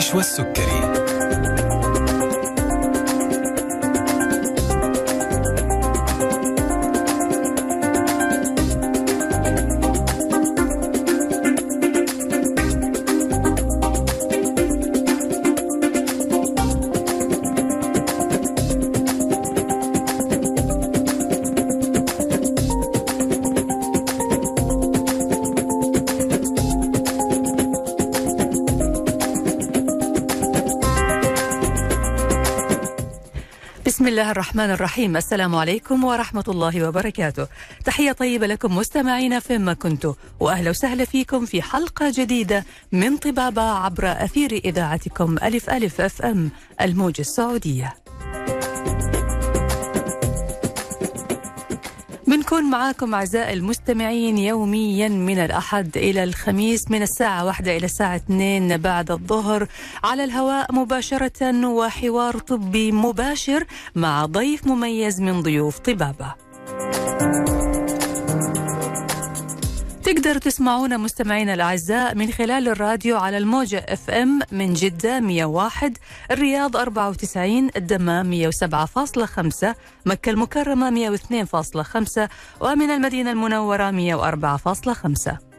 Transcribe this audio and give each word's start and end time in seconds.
نشوى 0.00 0.20
السكري 0.20 0.80
الله 34.20 34.32
الرحمن 34.32 34.70
الرحيم. 34.70 35.16
السلام 35.16 35.54
عليكم 35.54 36.04
ورحمة 36.04 36.44
الله 36.48 36.88
وبركاته. 36.88 37.46
تحية 37.84 38.12
طيبة 38.12 38.46
لكم 38.46 38.76
مستمعينا 38.76 39.40
فيما 39.40 39.72
كنتم 39.72 40.14
وأهلا 40.40 40.70
وسهلا 40.70 41.04
فيكم 41.04 41.46
في 41.46 41.62
حلقة 41.62 42.12
جديدة 42.14 42.64
من 42.92 43.16
طبابة 43.16 43.62
عبر 43.62 44.12
أثير 44.12 44.52
إذاعتكم 44.52 45.38
ألف 45.42 45.70
ألف 45.70 46.00
أف 46.00 46.22
أم 46.22 46.50
الموجة 46.80 47.20
السعودية. 47.20 47.99
بنكون 52.50 52.70
معاكم 52.70 53.14
أعزائي 53.14 53.52
المستمعين 53.52 54.38
يوميا 54.38 55.08
من 55.08 55.38
الأحد 55.38 55.96
إلى 55.96 56.24
الخميس 56.24 56.90
من 56.90 57.02
الساعة 57.02 57.44
واحدة 57.44 57.76
إلى 57.76 57.84
الساعة 57.84 58.16
اثنين 58.16 58.76
بعد 58.76 59.10
الظهر 59.10 59.66
على 60.04 60.24
الهواء 60.24 60.72
مباشرة 60.72 61.66
وحوار 61.66 62.38
طبي 62.38 62.92
مباشر 62.92 63.64
مع 63.94 64.26
ضيف 64.26 64.66
مميز 64.66 65.20
من 65.20 65.42
ضيوف 65.42 65.78
طبابة. 65.78 66.34
تقدروا 70.14 70.38
تسمعونا 70.38 70.96
مستمعينا 70.96 71.54
الأعزاء 71.54 72.14
من 72.14 72.32
خلال 72.32 72.68
الراديو 72.68 73.16
على 73.16 73.38
الموجة 73.38 73.86
اف 73.88 74.10
ام 74.10 74.38
من 74.52 74.74
جدة 74.74 75.20
101 75.20 75.98
الرياض 76.30 76.76
94 76.76 77.70
الدمام 77.76 78.50
107.5 78.50 79.74
مكة 80.06 80.30
المكرمة 80.30 81.16
102.5 81.16 82.28
ومن 82.60 82.90
المدينة 82.90 83.30
المنورة 83.30 83.90
104.5 83.90 85.49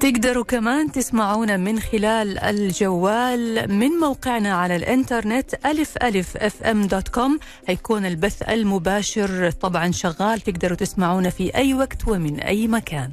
تقدروا 0.00 0.44
كمان 0.44 0.92
تسمعونا 0.92 1.56
من 1.56 1.80
خلال 1.80 2.38
الجوال 2.38 3.72
من 3.72 3.88
موقعنا 3.88 4.54
على 4.54 4.76
الإنترنت 4.76 5.66
ألف 5.66 5.96
ألف 6.02 6.36
FM 6.36 6.86
dot 6.86 7.08
com 7.08 7.38
هيكون 7.66 8.06
البث 8.06 8.42
المباشر 8.42 9.50
طبعا 9.50 9.90
شغال. 9.90 10.40
تقدروا 10.40 10.76
تسمعونا 10.76 11.30
في 11.30 11.54
أي 11.54 11.74
وقت 11.74 12.08
ومن 12.08 12.40
أي 12.40 12.68
مكان. 12.68 13.12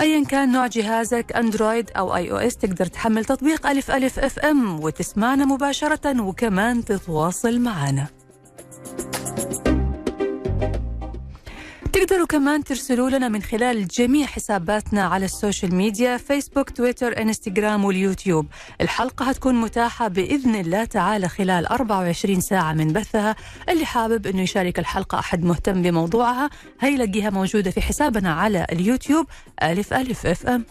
ايا 0.00 0.24
كان 0.24 0.52
نوع 0.52 0.66
جهازك 0.66 1.32
أندرويد 1.36 1.90
أو 1.96 2.16
iOS 2.16 2.56
تقدر 2.56 2.86
تحمل 2.86 3.24
تطبيق 3.24 3.66
ألف 3.66 3.90
ألف 3.90 4.18
FM 4.18 4.80
وتسمعنا 4.80 5.44
مباشرة 5.44 6.22
وكمان 6.22 6.84
تتواصل 6.84 7.60
معنا. 7.60 8.06
تقدروا 11.92 12.26
كمان 12.26 12.64
ترسلوا 12.64 13.10
لنا 13.10 13.28
من 13.28 13.42
خلال 13.42 13.88
جميع 13.88 14.26
حساباتنا 14.26 15.02
على 15.04 15.24
ال 15.24 15.31
social 15.31 15.74
media 15.74 16.16
فيسبوك 16.16 16.70
تويتر 16.70 17.22
إنستغرام 17.22 17.84
واليوتيوب. 17.84 18.46
الحلقة 18.80 19.24
هتكون 19.24 19.54
متاحة 19.54 20.08
بإذن 20.08 20.54
الله 20.54 20.84
تعالى 20.84 21.28
خلال 21.28 21.66
24 21.66 22.40
ساعة 22.40 22.72
من 22.72 22.92
بثها. 22.92 23.36
اللي 23.68 23.86
حابب 23.86 24.26
أنه 24.26 24.42
يشارك 24.42 24.78
الحلقة 24.78 25.18
أحد 25.18 25.44
مهتم 25.44 25.82
بموضوعها 25.82 26.50
هيلاقيها 26.80 27.30
موجودة 27.30 27.70
في 27.70 27.80
حسابنا 27.80 28.32
على 28.32 28.66
اليوتيوب. 28.72 29.26
ألف 29.62 29.92
ألف 29.94 30.26
FM. 30.26 30.64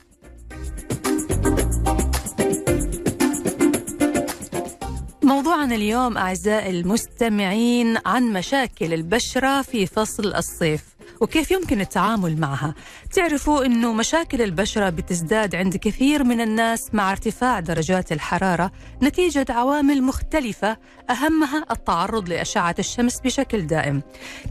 موضوعنا 5.23 5.75
اليوم 5.75 6.17
أعزائي 6.17 6.69
المستمعين 6.79 7.97
عن 8.05 8.33
مشاكل 8.33 8.93
البشرة 8.93 9.61
في 9.61 9.85
فصل 9.85 10.35
الصيف. 10.35 10.94
وكيف 11.21 11.51
يمكن 11.51 11.81
التعامل 11.81 12.39
معها؟ 12.39 12.75
تعرفوا 13.13 13.65
أنه 13.65 13.93
مشاكل 13.93 14.41
البشرة 14.41 14.89
بتزداد 14.89 15.55
عند 15.55 15.77
كثير 15.77 16.23
من 16.23 16.41
الناس 16.41 16.89
مع 16.93 17.11
ارتفاع 17.11 17.59
درجات 17.59 18.11
الحرارة 18.11 18.71
نتيجة 19.03 19.45
عوامل 19.49 20.03
مختلفة 20.03 20.77
أهمها 21.09 21.65
التعرض 21.71 22.29
لأشعة 22.29 22.75
الشمس 22.79 23.19
بشكل 23.19 23.67
دائم. 23.67 24.01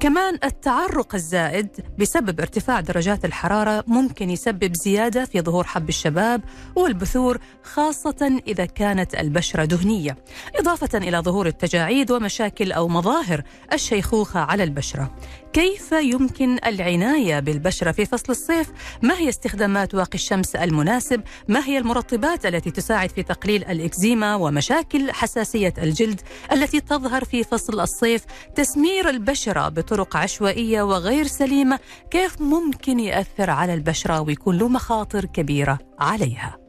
كمان 0.00 0.38
التعرق 0.44 1.14
الزائد 1.14 1.68
بسبب 1.98 2.40
ارتفاع 2.40 2.80
درجات 2.80 3.24
الحرارة 3.24 3.84
ممكن 3.86 4.30
يسبب 4.30 4.74
زيادة 4.74 5.24
في 5.24 5.40
ظهور 5.40 5.64
حب 5.64 5.88
الشباب 5.88 6.42
والبثور 6.76 7.38
خاصة 7.62 8.40
إذا 8.46 8.64
كانت 8.64 9.14
البشرة 9.14 9.64
دهنية. 9.64 10.16
إضافة 10.56 10.98
إلى 10.98 11.18
ظهور 11.18 11.46
التجاعيد 11.46 12.10
ومشاكل 12.10 12.72
أو 12.72 12.88
مظاهر 12.88 13.42
الشيخوخة 13.72 14.40
على 14.40 14.64
البشرة. 14.64 15.14
كيف 15.52 15.92
يمكن 15.92 16.53
العناية 16.66 17.40
بالبشرة 17.40 17.92
في 17.92 18.06
فصل 18.06 18.32
الصيف؟ 18.32 18.72
ما 19.02 19.18
هي 19.18 19.28
استخدامات 19.28 19.94
واقي 19.94 20.14
الشمس 20.14 20.56
المناسب؟ 20.56 21.22
ما 21.48 21.64
هي 21.66 21.78
المرطبات 21.78 22.46
التي 22.46 22.70
تساعد 22.70 23.10
في 23.10 23.22
تقليل 23.22 23.64
الإكزيما 23.64 24.34
ومشاكل 24.34 25.12
حساسية 25.12 25.74
الجلد 25.78 26.20
التي 26.52 26.80
تظهر 26.80 27.24
في 27.24 27.44
فصل 27.44 27.80
الصيف؟ 27.80 28.24
تسمير 28.54 29.08
البشرة 29.10 29.68
بطرق 29.68 30.16
عشوائية 30.16 30.82
وغير 30.82 31.26
سليمة 31.26 31.78
كيف 32.10 32.40
ممكن 32.40 33.00
يأثر 33.00 33.50
على 33.50 33.74
البشرة 33.74 34.20
ويكون 34.20 34.58
له 34.58 34.68
مخاطر 34.68 35.24
كبيرة 35.24 35.78
عليها؟ 35.98 36.63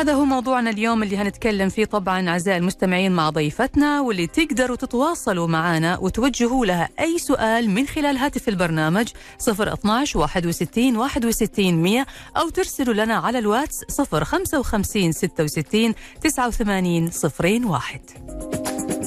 هذا 0.00 0.12
هو 0.12 0.24
موضوعنا 0.24 0.70
اليوم 0.70 1.02
اللي 1.02 1.16
هنتكلم 1.16 1.68
فيه 1.68 1.84
طبعا 1.84 2.28
أعزائي 2.28 2.58
المستمعين 2.58 3.12
مع 3.12 3.30
ضيفتنا 3.30 4.00
واللي 4.00 4.26
تقدروا 4.26 4.76
تتواصلوا 4.76 5.46
معنا 5.46 5.98
وتوجهوا 5.98 6.66
لها 6.66 6.88
أي 7.00 7.18
سؤال 7.18 7.70
من 7.70 7.86
خلال 7.86 8.16
هاتف 8.16 8.48
البرنامج 8.48 9.08
012 9.48 10.18
61 10.18 10.96
61 10.96 11.74
100 11.74 12.06
أو 12.36 12.48
ترسلوا 12.48 12.94
لنا 12.94 13.14
على 13.14 13.38
الواتس 13.38 13.84
055 14.00 15.12
66 15.12 15.94
89 16.22 17.10
01 17.64 18.99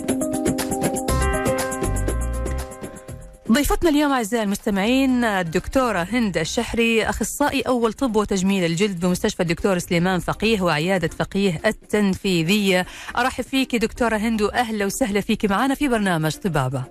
ضيفتنا 3.51 3.89
اليوم 3.89 4.11
أعزائي 4.11 4.43
المستمعين 4.43 5.23
الدكتورة 5.23 6.07
هند 6.11 6.37
الشحري 6.37 7.09
أخصائي 7.09 7.61
أول 7.61 7.93
طب 7.93 8.15
وتجميل 8.15 8.63
الجلد 8.65 8.99
بمستشفى 8.99 9.43
الدكتور 9.43 9.79
سليمان 9.79 10.19
فقيه 10.19 10.61
وعيادة 10.61 11.07
فقيه 11.07 11.61
التنفيذية. 11.65 12.85
أرحب 13.17 13.43
فيك 13.43 13.75
دكتورة 13.75 14.17
هند 14.17 14.41
وأهلا 14.41 14.85
وسهلا 14.85 15.21
فيك 15.21 15.45
معنا 15.45 15.75
في 15.75 15.87
برنامج 15.87 16.31
طبابة. 16.35 16.83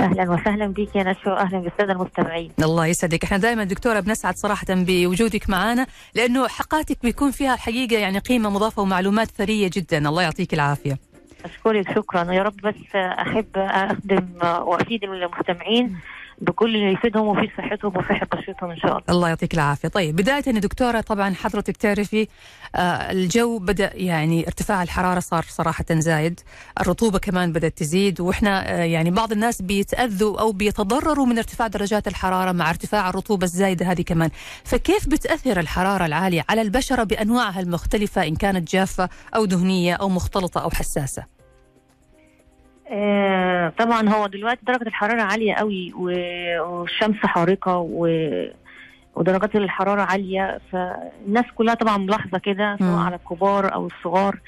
أهلا 0.00 0.30
وسهلا 0.30 0.66
بك 0.66 0.96
يا 0.96 1.02
نشوى 1.02 1.32
واهلا 1.32 1.58
بالسادة 1.58 1.92
المستمعين. 1.92 2.50
الله 2.62 2.86
يسعدك. 2.86 3.24
إحنا 3.24 3.36
دائما 3.36 3.64
دكتورة 3.64 4.00
بنسعد 4.00 4.36
صراحة 4.36 4.66
بوجودك 4.70 5.50
معنا 5.50 5.86
لأنه 6.14 6.48
حلقاتك 6.48 6.98
بيكون 7.02 7.30
فيها 7.30 7.54
الحقيقة 7.54 7.98
يعني 7.98 8.18
قيمة 8.18 8.50
مضافة 8.50 8.82
ومعلومات 8.82 9.28
ثرية 9.30 9.70
جدا. 9.72 10.08
الله 10.08 10.22
يعطيك 10.22 10.54
العافية. 10.54 10.98
أشكرك 11.44 11.94
شكرا 11.94 12.32
يا 12.32 12.42
رب 12.42 12.56
بس 12.56 12.94
أحب 12.94 13.46
أخدم 13.56 14.28
وأفيد 14.42 15.04
المستمعين 15.04 15.96
بكل 16.38 16.76
اللي 16.76 16.92
يفيدهم 16.92 17.26
ويفيد 17.26 17.50
صحتهم 17.58 17.96
وصحه 17.96 18.26
بشرتهم 18.32 18.70
إن 18.70 18.76
شاء 18.76 18.90
الله. 18.90 19.02
الله 19.10 19.28
يعطيك 19.28 19.54
العافية، 19.54 19.88
طيب 19.88 20.16
بداية 20.16 20.42
يا 20.46 20.52
دكتورة 20.52 21.00
طبعا 21.00 21.34
حضرتك 21.34 21.76
تعرفي 21.76 22.28
آه 22.74 22.78
الجو 23.12 23.58
بدأ 23.58 23.90
يعني 23.94 24.46
ارتفاع 24.46 24.82
الحرارة 24.82 25.20
صار 25.20 25.44
صراحة 25.48 25.84
زايد، 25.90 26.40
الرطوبة 26.80 27.18
كمان 27.18 27.52
بدأت 27.52 27.78
تزيد 27.78 28.20
وإحنا 28.20 28.70
آه 28.70 28.82
يعني 28.84 29.10
بعض 29.10 29.32
الناس 29.32 29.62
بيتأذوا 29.62 30.40
أو 30.40 30.52
بيتضرروا 30.52 31.26
من 31.26 31.38
ارتفاع 31.38 31.66
درجات 31.66 32.08
الحرارة 32.08 32.52
مع 32.52 32.70
ارتفاع 32.70 33.08
الرطوبة 33.08 33.44
الزايدة 33.44 33.86
هذه 33.86 34.02
كمان، 34.02 34.30
فكيف 34.64 35.08
بتأثر 35.08 35.60
الحرارة 35.60 36.06
العالية 36.06 36.44
على 36.48 36.62
البشرة 36.62 37.04
بأنواعها 37.04 37.60
المختلفة 37.60 38.26
إن 38.26 38.36
كانت 38.36 38.70
جافة 38.72 39.08
أو 39.36 39.44
دهنية 39.44 39.94
أو 39.94 40.08
مختلطة 40.08 40.62
أو 40.62 40.70
حساسة؟ 40.70 41.33
آه 42.90 43.68
طبعا 43.78 44.08
هو 44.08 44.26
دلوقتي 44.26 44.60
درجة 44.66 44.82
الحرارة 44.88 45.22
عالية 45.22 45.54
قوي 45.54 45.92
والشمس 45.92 47.16
حارقة 47.16 47.76
و... 47.78 48.08
ودرجات 49.14 49.56
الحرارة 49.56 50.02
عالية. 50.02 50.60
فالناس 50.72 51.44
كلها 51.54 51.74
طبعا 51.74 51.96
ملاحظة 51.96 52.38
كده 52.38 52.76
سواء 52.78 52.98
على 52.98 53.16
الكبار 53.16 53.74
أو 53.74 53.86
الصغار. 53.86 54.38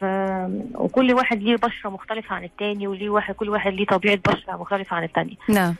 ف... 0.00 0.04
وكل 0.74 1.12
واحد 1.14 1.42
ليه 1.42 1.56
بشرة 1.56 1.90
مختلفة 1.90 2.34
عن 2.34 2.44
التاني 2.44 2.86
وليه 2.86 3.10
واحد 3.10 3.34
كل 3.34 3.48
واحد 3.48 3.72
ليه 3.72 3.86
طبيعة 3.86 4.18
بشرة 4.28 4.56
مختلفة 4.56 4.96
عن 4.96 5.04
التانية 5.04 5.34
نعم. 5.48 5.74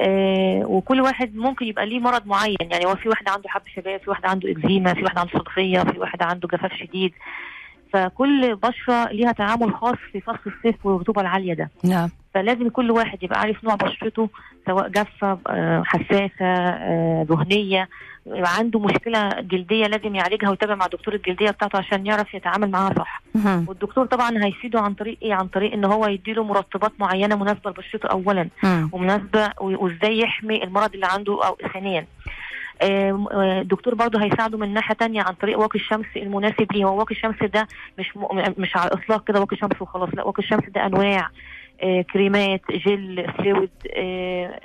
آه 0.00 0.62
وكل 0.66 1.00
واحد 1.00 1.36
ممكن 1.36 1.66
يبقى 1.66 1.86
ليه 1.86 1.98
مرض 1.98 2.26
معين. 2.26 2.56
يعني 2.60 2.86
هو 2.86 2.94
في 2.96 3.08
واحد 3.08 3.28
عنده 3.28 3.48
حب 3.48 3.62
شباب 3.76 4.00
في 4.00 4.10
واحد 4.10 4.26
عنده 4.26 4.50
إكزيما 4.50 4.94
في 4.94 5.02
واحد 5.02 5.18
عنده 5.18 5.32
صدفيه 5.32 5.80
في 5.80 5.98
واحد 5.98 6.22
عنده 6.22 6.48
جفاف 6.48 6.72
شديد. 6.74 7.12
فكل 7.96 8.54
بشرة 8.56 9.08
ليها 9.12 9.32
تعامل 9.32 9.74
خاص 9.74 9.96
في 10.12 10.20
فصل 10.20 10.38
الصيف 10.46 10.86
والرطوبة 10.86 11.20
العالية 11.20 11.54
ده. 11.54 11.70
نعم. 11.84 12.08
فلازم 12.34 12.68
كل 12.68 12.90
واحد 12.90 13.22
يبقى 13.22 13.40
عارف 13.40 13.64
نوع 13.64 13.74
بشرته 13.74 14.28
سواء 14.66 14.88
جافة 14.88 15.38
آه، 15.48 15.82
حساسه 15.86 16.30
آه، 16.46 17.26
دهنية. 17.28 17.88
عنده 18.36 18.80
مشكلة 18.80 19.28
جلدية 19.40 19.86
لازم 19.86 20.14
يعالجها 20.14 20.50
ويتابع 20.50 20.74
مع 20.74 20.86
دكتور 20.86 21.14
الجلدية 21.14 21.50
بتاعته 21.50 21.78
عشان 21.78 22.06
يعرف 22.06 22.34
يتعامل 22.34 22.70
معاها 22.70 22.94
صح. 22.98 23.22
والدكتور 23.68 24.06
طبعا 24.06 24.44
هيفيده 24.44 24.80
عن 24.80 24.94
طريق 24.94 25.18
إيه؟ 25.22 25.34
عن 25.34 25.46
طريق 25.46 25.72
إن 25.72 25.84
هو 25.84 26.06
يديله 26.06 26.44
مرطبات 26.44 26.92
معينة 26.98 27.36
مناسبة 27.36 27.70
لبشرته 27.70 28.06
اولا. 28.06 28.48
ومناسبة 28.92 29.50
وإزاي 29.60 30.18
يحمي 30.18 30.64
المرض 30.64 30.94
اللي 30.94 31.06
عنده 31.06 31.46
أو 31.46 31.56
ثانيا. 31.72 32.06
الدكتور 32.82 33.94
برضه 33.94 34.24
هيساعده 34.24 34.58
من 34.58 34.74
ناحية 34.74 34.94
تانية 34.94 35.22
عن 35.22 35.34
طريق 35.34 35.58
واقي 35.58 35.78
الشمس 35.78 36.06
المناسب 36.16 36.72
ليه. 36.72 36.84
هو 36.84 36.98
واقي 36.98 37.14
الشمس 37.14 37.36
ده 37.42 37.68
مش 37.98 38.16
م... 38.16 38.26
مش 38.58 38.76
على 38.76 38.86
الإطلاق 38.86 39.28
كده 39.28 39.40
واقي 39.40 39.56
شمس 39.56 39.82
وخلاص 39.82 40.08
لا 40.14 40.22
واقي 40.26 40.42
الشمس 40.42 40.64
ده 40.68 40.86
أنواع 40.86 41.30
آه، 41.82 42.02
كريمات 42.02 42.60
gel 42.70 43.26
fluid 43.38 43.70
آه، 43.96 44.60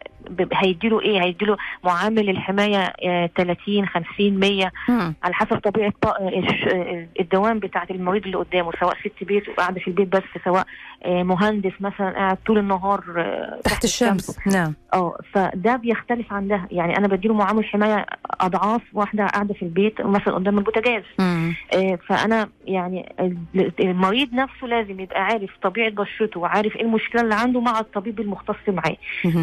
هيديله 0.53 1.01
إيه؟ 1.01 1.23
هيديله 1.23 1.57
معامل 1.83 2.29
الحماية 2.29 2.77
آه، 2.77 3.29
30 3.37 3.85
50 3.87 4.39
100 4.39 4.71
مم. 4.89 5.13
على 5.23 5.33
حسب 5.33 5.57
طبيعة 5.59 5.93
الدوام 7.19 7.59
بتاعة 7.59 7.87
المريض 7.91 8.23
اللي 8.25 8.37
قدامه 8.37 8.71
سواء 8.79 8.97
ست 8.99 9.23
بيت 9.23 9.49
قاعدة 9.49 9.79
في 9.79 9.87
البيت 9.87 10.07
بس 10.07 10.23
سواء 10.45 10.65
آه، 11.05 11.23
مهندس 11.23 11.71
مثلا 11.79 12.09
قاعد 12.11 12.37
طول 12.45 12.57
النهار 12.57 13.03
آه، 13.17 13.59
تحت 13.63 13.83
الشمس. 13.83 14.39
نعم. 14.47 14.73
آه 14.93 15.17
فده 15.33 15.75
بيختلف 15.75 16.33
عن 16.33 16.47
ده. 16.47 16.61
يعني 16.71 16.97
أنا 16.97 17.07
بديله 17.07 17.33
معامل 17.33 17.65
حماية 17.65 18.05
أضعاف 18.41 18.81
واحدة 18.93 19.25
قاعدة 19.27 19.53
في 19.53 19.61
البيت 19.63 20.01
مثلا 20.01 20.33
قدام 20.35 20.57
البوتاجاز. 20.57 21.03
آه، 21.19 21.99
فأنا 22.07 22.49
يعني 22.65 23.13
ال- 23.19 23.71
المريض 23.79 24.33
نفسه 24.33 24.67
لازم 24.67 24.99
يبقى 24.99 25.21
عارف 25.23 25.49
طبيعة 25.63 25.89
بشرته 25.89 26.39
وعارف 26.39 26.75
إيه 26.75 26.81
المشكلة 26.81 27.21
اللي 27.21 27.35
عنده 27.35 27.61
مع 27.61 27.79
الطبيب 27.79 28.19
المختص 28.19 28.55
معاه. 28.67 28.97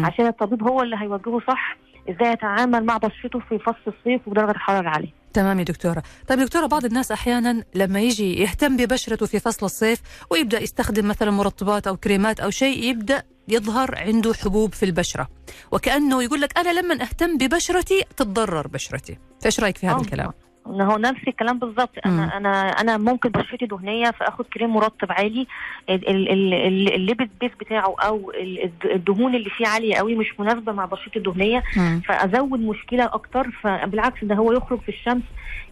عشان 0.05 0.27
الطبيب 0.27 0.63
هو 0.63 0.68
اللي 0.69 0.95
هيوجهه 0.99 1.39
صح 1.47 1.77
إزاي 2.09 2.31
يتعامل 2.31 2.85
مع 2.85 2.97
بشرته 2.97 3.39
في 3.39 3.59
فصل 3.59 3.93
الصيف 3.97 4.27
ودرجه 4.27 4.51
الحراره 4.51 4.81
العاليه 4.81 5.19
تمام 5.33 5.59
يا 5.59 5.63
دكتورة 5.63 6.03
طيب 6.27 6.39
دكتورة 6.39 6.65
بعض 6.65 6.85
الناس 6.85 7.11
أحيانا 7.11 7.63
لما 7.75 7.99
يجي 7.99 8.41
يهتم 8.41 8.77
ببشرته 8.77 9.25
في 9.25 9.39
فصل 9.39 9.65
الصيف 9.65 10.01
ويبدأ 10.29 10.63
يستخدم 10.63 11.07
مثلا 11.07 11.31
مرطبات 11.31 11.87
أو 11.87 11.97
كريمات 11.97 12.39
أو 12.39 12.49
شيء 12.49 12.83
يبدأ 12.83 13.23
يظهر 13.47 13.95
عنده 13.97 14.33
حبوب 14.33 14.73
في 14.73 14.83
البشرة 14.85 15.27
وكأنه 15.71 16.23
يقول 16.23 16.41
لك 16.41 16.57
أنا 16.57 16.79
لما 16.79 17.01
أهتم 17.01 17.37
ببشرتي 17.37 18.03
تتضرر 18.17 18.67
بشرتي 18.67 19.17
فإيش 19.41 19.59
رأيك 19.59 19.77
في 19.77 19.87
هذا 19.87 19.95
آه. 19.95 20.01
الكلام؟ 20.01 20.31
هو 20.67 20.97
نفس 20.97 21.27
الكلام 21.27 21.59
بالظبط. 21.59 21.89
أنا 22.05 22.37
أنا 22.37 22.49
أنا 22.69 22.97
ممكن 22.97 23.29
بشرتي 23.29 23.65
دهنية 23.65 24.11
فآخد 24.11 24.45
كريم 24.45 24.69
مرطب 24.73 25.11
عالي. 25.11 25.47
ال- 25.89 26.09
ال- 26.09 26.29
ال- 26.31 26.53
ال- 26.53 26.93
الليبيد 26.93 27.29
بيس 27.41 27.51
بتاعه 27.59 27.95
أو 27.99 28.31
ال- 28.31 28.63
الد- 28.63 28.85
الدهون 28.91 29.35
اللي 29.35 29.49
فيه 29.49 29.67
عالية 29.67 29.95
قوي 29.95 30.15
مش 30.15 30.39
مناسبة 30.39 30.71
مع 30.71 30.85
بشرتي 30.85 31.19
الدهنية. 31.19 31.63
فأزود 32.07 32.59
مشكلة 32.59 33.05
أكتر. 33.05 33.51
فبالعكس 33.61 34.23
ده 34.23 34.35
هو 34.35 34.51
يخرج 34.51 34.79
في 34.79 34.89
الشمس 34.89 35.23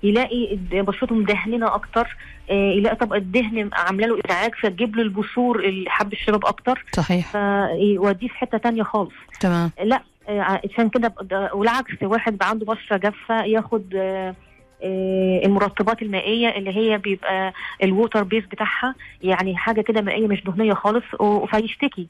يلاقي 0.04 0.58
بشرته 0.72 1.16
مدهنه 1.16 1.76
أكتر. 1.76 2.18
آه، 2.50 2.72
يلاقي 2.72 2.96
طبقة 2.96 3.18
دهن 3.20 3.70
عاملة 3.74 4.08
له 4.08 4.20
إزعاج 4.26 4.56
فتجيب 4.56 4.96
له 4.96 5.02
البثور 5.04 5.84
حب 5.88 6.14
الشباب 6.14 6.46
أكتر. 6.46 6.86
صحيح. 6.94 7.32
فيوديه 7.32 8.28
في 8.28 8.38
حتة 8.38 8.58
تانية 8.58 8.84
خالص. 8.84 9.14
تمام. 9.40 9.72
لا 9.84 10.02
آه، 10.30 10.42
عشان 10.74 10.90
كده 10.90 11.14
والعكس 11.54 11.94
واحد 12.04 12.38
عنده 12.44 12.66
بشرة 12.66 12.98
جافة 12.98 13.44
ياخد 13.44 13.94
آه، 13.96 14.36
المرطبات 14.84 16.02
المائية 16.02 16.50
اللي 16.50 16.78
هي 16.78 16.98
بيبقى 16.98 17.54
ال 17.84 17.90
water 17.90 18.24
base 18.24 18.44
بتاعها 18.46 18.96
يعني 19.24 19.58
حاجة 19.58 19.82
كده 19.82 20.02
مائية 20.02 20.28
مش 20.28 20.44
دهنية 20.44 20.74
خالص 20.74 21.04
فيشتكي. 21.52 22.08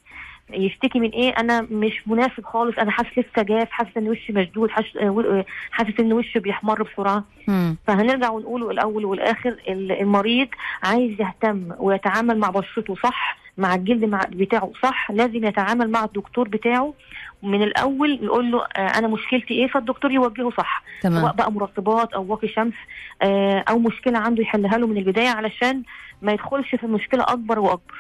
يشتكي 0.54 1.00
من 1.00 1.10
إيه؟ 1.10 1.30
أنا 1.30 1.62
مش 1.72 2.08
مناسب 2.08 2.44
خالص 2.46 2.78
أنا 2.80 2.92
حاسس 2.92 3.10
لسه 3.18 3.44
جاف 3.44 3.72
حاسس 3.72 3.90
إن 3.98 4.10
وشي 4.10 4.34
مشدود 4.34 4.70
حاسس 4.70 4.98
آه، 4.98 5.04
آه، 5.04 5.46
إن 6.00 6.14
وشي 6.14 6.40
بيحمر 6.40 6.84
بسرعة. 6.84 7.24
فهنرجع 7.88 8.30
ونقوله 8.30 8.72
الأول 8.72 9.06
والآخر 9.06 9.50
ال- 9.68 9.92
المريض 9.92 10.48
عايز 10.84 11.22
يهتم 11.22 11.72
ويتعامل 11.80 12.38
مع 12.38 12.50
بشرته 12.50 12.96
صح 13.04 13.38
مع 13.58 13.76
الجلد 13.76 14.06
مع 14.06 14.22
بتاعه 14.30 14.72
صح؟ 14.84 15.12
لازم 15.12 15.46
يتعامل 15.46 15.90
مع 15.92 16.04
الدكتور 16.04 16.48
بتاعه. 16.48 16.94
من 17.44 17.64
الأول 17.64 18.20
يقول 18.24 18.52
له 18.52 18.64
آه 18.64 18.80
أنا 18.80 19.08
مشكلتي 19.08 19.54
إيه؟ 19.54 19.68
فالدكتور 19.68 20.12
يوجهه 20.12 20.50
صح. 20.58 20.84
سواء 21.04 21.14
تمام 21.14 21.32
بقى 21.36 21.52
مرطبات 21.52 22.14
أو 22.14 22.26
واقي 22.32 22.48
شمس 22.48 22.74
آه 23.22 23.64
أو 23.70 23.80
مشكلة 23.80 24.18
عنده 24.20 24.42
يحلها 24.42 24.78
له 24.78 24.88
من 24.88 24.98
البداية 24.98 25.30
علشان 25.30 25.84
ما 26.22 26.32
يدخلش 26.34 26.76
في 26.76 26.86
مشكلة 26.88 27.24
أكبر 27.24 27.60
وأكبر. 27.60 27.94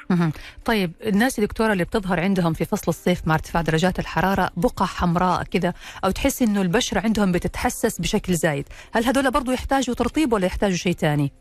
طيب 0.66 0.92
الناس 1.06 1.40
يا 1.40 1.46
دكتورة 1.46 1.74
اللي 1.74 1.84
بتظهر 1.84 2.20
عندهم 2.20 2.54
في 2.54 2.66
فصل 2.66 2.86
الصيف 2.88 3.28
مع 3.28 3.34
ارتفاع 3.34 3.62
درجات 3.62 4.00
الحرارة 4.00 4.50
بقع 4.58 4.86
حمراء 4.86 5.44
كذا 5.44 5.74
أو 6.06 6.12
تحس 6.12 6.42
إنه 6.42 6.62
البشرة 6.62 7.00
عندهم 7.00 7.32
بتتحسس 7.32 8.02
بشكل 8.02 8.34
زايد 8.34 8.66
هل 8.94 9.06
هذول 9.06 9.32
برضو 9.32 9.52
يحتاجوا 9.52 9.96
ترطيب 9.96 10.34
ولا 10.34 10.46
يحتاجوا 10.46 10.76
شيء 10.76 10.94
ثاني؟ 10.94 11.32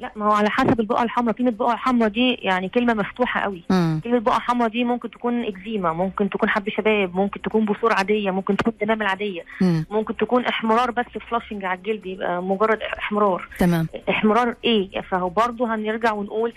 لا 0.00 0.12
ما 0.16 0.26
هو 0.26 0.32
على 0.32 0.50
حسب 0.50 0.80
البقعة 0.80 1.02
الحمراء. 1.02 1.34
كلمه 1.34 1.50
بقعة 1.50 1.76
حمراء 1.76 2.08
دي 2.08 2.34
يعني 2.34 2.68
كلمة 2.68 2.94
مفتوحة 2.94 3.40
قوي. 3.40 3.62
مم. 3.70 4.00
كلمة 4.04 4.18
بقعة 4.18 4.38
حمراء 4.40 4.68
دي 4.68 4.84
ممكن 4.84 5.10
تكون 5.10 5.44
إكزيما 5.44 5.92
ممكن 5.92 6.30
تكون 6.30 6.48
حب 6.48 6.68
شباب 6.68 7.16
ممكن 7.16 7.42
تكون 7.42 7.64
بثور 7.64 7.92
عادية 7.92 8.30
ممكن 8.30 8.56
تكون 8.56 8.72
دمام 8.80 9.02
العادية. 9.02 9.42
مم. 9.60 9.86
ممكن 9.90 10.16
تكون 10.16 10.44
إحمرار 10.44 10.90
بس 10.90 11.06
فلاشنج 11.30 11.64
على 11.64 11.78
الجلد 11.78 12.06
يبقى 12.06 12.42
مجرد 12.42 12.78
إحمرار. 12.82 13.48
تمام. 13.58 13.86
إحمرار 14.10 14.54
إيه 14.64 15.00
فهو 15.00 15.28
برضه 15.28 15.74
هنرجع 15.74 16.12
ونقول 16.12 16.52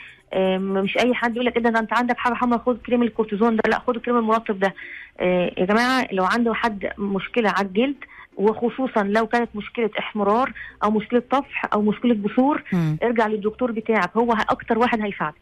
مش 0.57 0.97
أي 0.97 1.13
حد 1.13 1.35
يقول 1.35 1.45
لك 1.45 1.57
إيه 1.57 1.63
ده 1.63 1.69
ده 1.69 1.79
أنت 1.79 1.93
عندك 1.93 2.17
حاجة 2.17 2.33
حمراء 2.33 2.59
خد 2.59 2.77
كريم 2.85 3.03
الكورتيزون 3.03 3.55
ده. 3.55 3.61
لا 3.69 3.79
خد 3.79 3.95
الكريم 3.95 4.17
المرطب 4.17 4.59
ده. 4.59 4.73
آه، 5.19 5.51
يا 5.57 5.65
جماعة 5.65 6.07
لو 6.11 6.25
عنده 6.25 6.53
حد 6.53 6.89
مشكلة 6.97 7.49
على 7.49 7.67
الجلد 7.67 7.95
وخصوصا 8.41 9.03
لو 9.03 9.27
كانت 9.27 9.49
مشكلة 9.55 9.89
إحمرار 9.99 10.53
أو 10.83 10.91
مشكلة 10.91 11.23
طفح 11.31 11.65
أو 11.73 11.81
مشكلة 11.81 12.13
بثور. 12.13 12.63
ارجع 13.03 13.27
للدكتور 13.27 13.71
بتاعك 13.71 14.17
هو 14.17 14.33
أكتر 14.33 14.77
واحد 14.77 15.01
هيساعدك. 15.01 15.41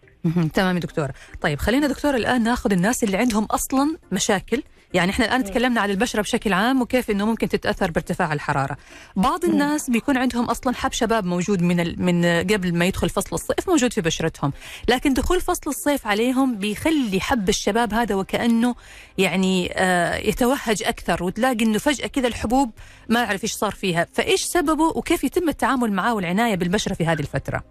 تمام 0.53 0.75
يا 0.75 0.81
دكتورة 0.81 1.13
طيب 1.41 1.59
خلينا 1.59 1.87
دكتور 1.87 2.15
الآن 2.15 2.43
ناخذ 2.43 2.71
الناس 2.73 3.03
اللي 3.03 3.17
عندهم 3.17 3.43
أصلا 3.45 3.97
مشاكل 4.11 4.63
يعني 4.93 5.11
إحنا 5.11 5.25
الآن 5.25 5.41
مم. 5.41 5.47
تكلمنا 5.47 5.81
عن 5.81 5.89
البشرة 5.89 6.21
بشكل 6.21 6.53
عام 6.53 6.81
وكيف 6.81 7.11
إنه 7.11 7.25
ممكن 7.25 7.49
تتأثر 7.49 7.91
بارتفاع 7.91 8.33
الحرارة 8.33 8.77
بعض. 9.15 9.45
الناس 9.45 9.89
بيكون 9.89 10.17
عندهم 10.17 10.45
أصلا 10.45 10.75
حب 10.75 10.91
شباب 10.91 11.25
موجود 11.25 11.61
من 11.61 11.79
ال... 11.79 12.01
من 12.01 12.25
قبل 12.25 12.75
ما 12.75 12.85
يدخل 12.85 13.09
فصل 13.09 13.35
الصيف 13.35 13.69
موجود 13.69 13.93
في 13.93 14.01
بشرتهم 14.01 14.53
لكن 14.87 15.13
دخول 15.13 15.41
فصل 15.41 15.69
الصيف 15.69 16.07
عليهم 16.07 16.55
بيخلي 16.55 17.19
حب 17.19 17.49
الشباب 17.49 17.93
هذا 17.93 18.15
وكأنه 18.15 18.75
يعني 19.17 19.71
آه 19.75 20.15
يتوهج 20.15 20.83
أكثر 20.83 21.23
وتلاقي 21.23 21.65
إنه 21.65 21.77
فجأة 21.77 22.07
كذا 22.07 22.27
الحبوب 22.27 22.71
ما 23.09 23.19
أعرف 23.23 23.43
إيش 23.43 23.53
صار 23.53 23.71
فيها 23.71 24.07
فإيش 24.13 24.41
سببه 24.41 24.83
وكيف 24.95 25.23
يتم 25.23 25.49
التعامل 25.49 25.93
معاه 25.93 26.13
والعناية 26.13 26.55
بالبشرة 26.55 26.93
في 26.93 27.05
هذه 27.05 27.19
الفترة 27.19 27.63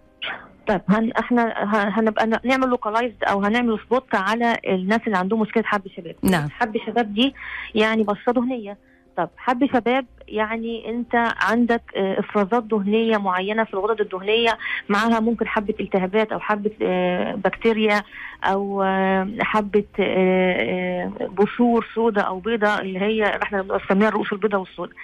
طيب 0.69 0.81
هن 0.89 1.11
إحنا 1.11 1.53
هنبقى 1.99 2.27
نعمل 2.43 2.67
localized 2.67 3.23
أو 3.23 3.43
هنعمل 3.43 3.79
spot 3.85 4.15
على 4.15 4.57
الناس 4.67 5.01
اللي 5.07 5.17
عندهم 5.17 5.39
مشكلة 5.41 5.63
حب 5.63 5.81
شباب 5.97 6.15
نعم. 6.23 6.49
حب 6.49 6.77
شباب 6.85 7.13
دي 7.13 7.35
يعني 7.75 8.03
بشره 8.03 8.31
دهنية 8.31 8.77
طب 9.17 9.29
حب 9.37 9.65
شباب 9.73 10.05
يعني 10.27 10.89
أنت 10.89 11.33
عندك 11.41 11.81
آه، 11.95 12.19
إفرازات 12.19 12.63
دهنية 12.63 13.17
معينة 13.17 13.63
في 13.63 13.73
الغدد 13.73 14.01
الدهنية 14.01 14.57
معاها 14.89 15.19
ممكن 15.19 15.47
حبة 15.47 15.73
التهابات 15.79 16.31
أو 16.31 16.39
حبة 16.39 16.71
آه، 16.81 17.35
بكتيريا 17.35 18.03
أو 18.43 18.83
آه، 18.83 19.27
حبة 19.41 19.83
بثور 21.39 21.87
سوداء 21.95 22.27
أو 22.27 22.39
بيضاء 22.39 22.81
اللي 22.81 22.99
هي 22.99 23.39
إحنا 23.43 23.61
بنسميها 23.61 24.07
الرؤوس 24.09 24.33
البيضاء 24.33 24.59
والسوداء. 24.61 24.95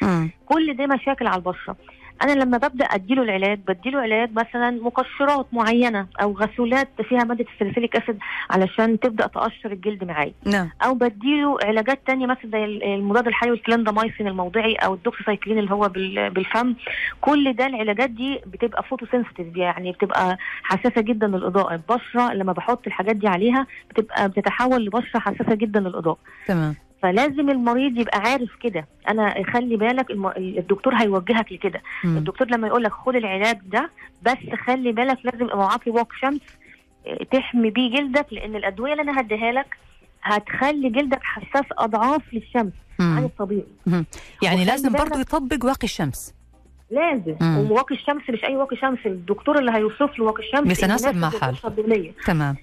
كل 0.46 0.78
دي 0.78 0.88
مشاكل 0.88 1.28
على 1.28 1.38
البشره 1.38 1.76
أنا 2.24 2.32
لما 2.32 2.58
ببدأ 2.58 2.86
أديله 2.86 3.24
العلاج 3.24 3.60
بديله 3.68 4.00
علاج 4.02 4.30
مثلا 4.34 4.72
مقشرات 4.72 5.46
معينة 5.54 6.08
أو 6.22 6.32
غسولات 6.34 6.90
فيها 7.10 7.24
مادة 7.24 7.46
ال 7.54 7.58
salicylic 7.58 7.96
acid 7.96 8.18
علشان 8.50 9.00
تبدأ 9.00 9.28
تقشر 9.28 9.72
الجلد 9.72 10.04
معايا. 10.04 10.34
نعم. 10.46 10.70
أو 10.86 10.94
بديله 10.94 11.58
علاجات 11.64 12.00
تانية 12.08 12.26
مثلا 12.26 12.52
زي 12.52 12.66
المضاد 12.96 13.28
الحيوي 13.28 13.56
الكلاندامايسين 13.56 14.28
الموضعي 14.28 14.76
أو 14.76 14.94
الدوكسيسايكلين 14.94 15.60
اللي 15.60 15.72
هو 15.72 15.90
بال- 15.90 16.30
بالفم. 16.30 16.74
كل 17.22 17.54
ده 17.54 17.66
العلاجات 17.66 18.10
دي 18.10 18.40
بتبقى 18.46 18.84
فوتو 18.84 19.06
سنسيتيف 19.12 19.58
يعني 19.58 19.92
بتبقى 19.92 20.38
حساسة 20.64 21.02
جدا 21.02 21.28
للإضاءة. 21.28 21.74
البشرة 21.76 22.34
لما 22.34 22.54
بحط 22.54 22.88
الحاجات 22.88 23.16
دي 23.16 23.28
عليها 23.28 23.68
بتبقى 23.90 24.30
بتتحول 24.30 24.86
لبشرة 24.86 25.20
حساسة 25.20 25.56
جدا 25.56 25.80
للإضاءة. 25.80 26.18
تمام. 26.48 26.76
فلازم 27.06 27.50
المريض 27.50 27.98
يبقى 27.98 28.20
عارف 28.20 28.50
كده 28.62 28.88
أنا 29.10 29.44
خلي 29.54 29.76
بالك. 29.76 30.06
الدكتور 30.38 30.96
هيوجهك 30.96 31.52
لكده. 31.52 31.82
الدكتور 32.06 32.48
لما 32.48 32.68
يقول 32.68 32.84
لك 32.84 32.92
خد 32.92 33.16
العلاج 33.16 33.58
ده 33.66 33.90
بس 34.24 34.38
خلي 34.66 34.92
بالك 34.92 35.18
لازم 35.24 35.46
يبقى 35.46 35.58
معاكي 35.58 35.90
واق 35.90 36.14
شمس 36.22 36.42
آه، 37.08 37.24
تحمي 37.32 37.70
بيه 37.70 37.90
جلدك 37.98 38.26
لأن 38.32 38.56
الأدوية 38.56 38.92
اللي 38.92 39.04
أنا 39.04 39.20
هديها 39.22 39.52
لك 39.52 39.78
هتخلي 40.24 40.90
جلدك 40.90 41.20
حساس 41.24 41.66
أضعاف 41.78 42.22
للشمس 42.34 42.74
عن. 43.00 43.24
الطبيعي. 43.24 43.66
يعني 44.44 44.66
لازم 44.66 44.92
برضو 44.94 45.20
يطبق 45.20 45.66
واقي 45.66 45.84
الشمس 45.84 46.34
لازم. 46.92 47.36
وواقي 47.72 47.96
الشمس 47.96 48.30
مش 48.30 48.44
أي 48.44 48.56
واقي 48.56 48.78
شمس 48.78 49.00
الدكتور 49.06 49.60
اللي 49.60 49.72
هيوصف 49.72 50.20
له 50.20 50.26
واقي 50.26 50.44
الشمس 50.44 50.68
بيتناسب 50.68 51.16
مع 51.16 51.32
الدهنية. 51.66 52.12
تمام 52.26 52.56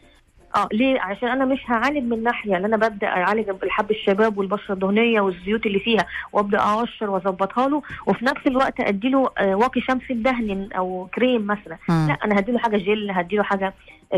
آه 0.56 0.68
ليه 0.72 1.00
عشان 1.00 1.28
أنا 1.28 1.44
مش 1.44 1.58
هعالج 1.66 2.02
من 2.12 2.22
ناحية 2.22 2.56
اللي 2.56 2.66
أنا 2.66 2.76
ببدأ 2.76 3.06
أعالج 3.06 3.48
الحب 3.62 3.90
الشباب 3.90 4.38
والبشرة 4.38 4.74
الدهنية 4.74 5.20
والزيوت 5.20 5.66
اللي 5.66 5.78
فيها 5.80 6.06
وأبدأ 6.32 6.58
أقشر 6.58 7.10
وأظبطها 7.10 7.68
له 7.68 7.82
وفي 8.06 8.24
نفس 8.24 8.46
الوقت 8.46 8.80
أدي 8.80 9.08
له 9.08 9.30
آه، 9.38 9.54
واقي 9.54 9.80
شمس 9.80 10.02
الدهن 10.10 10.68
أو 10.76 11.08
كريم 11.14 11.46
مثلا. 11.46 11.76
لا 12.08 12.18
أنا 12.24 12.38
هدي 12.38 12.52
له 12.52 12.58
حاجة 12.58 12.76
جل 12.76 13.10
هدي 13.10 13.36
له 13.36 13.42
حاجة 13.42 13.74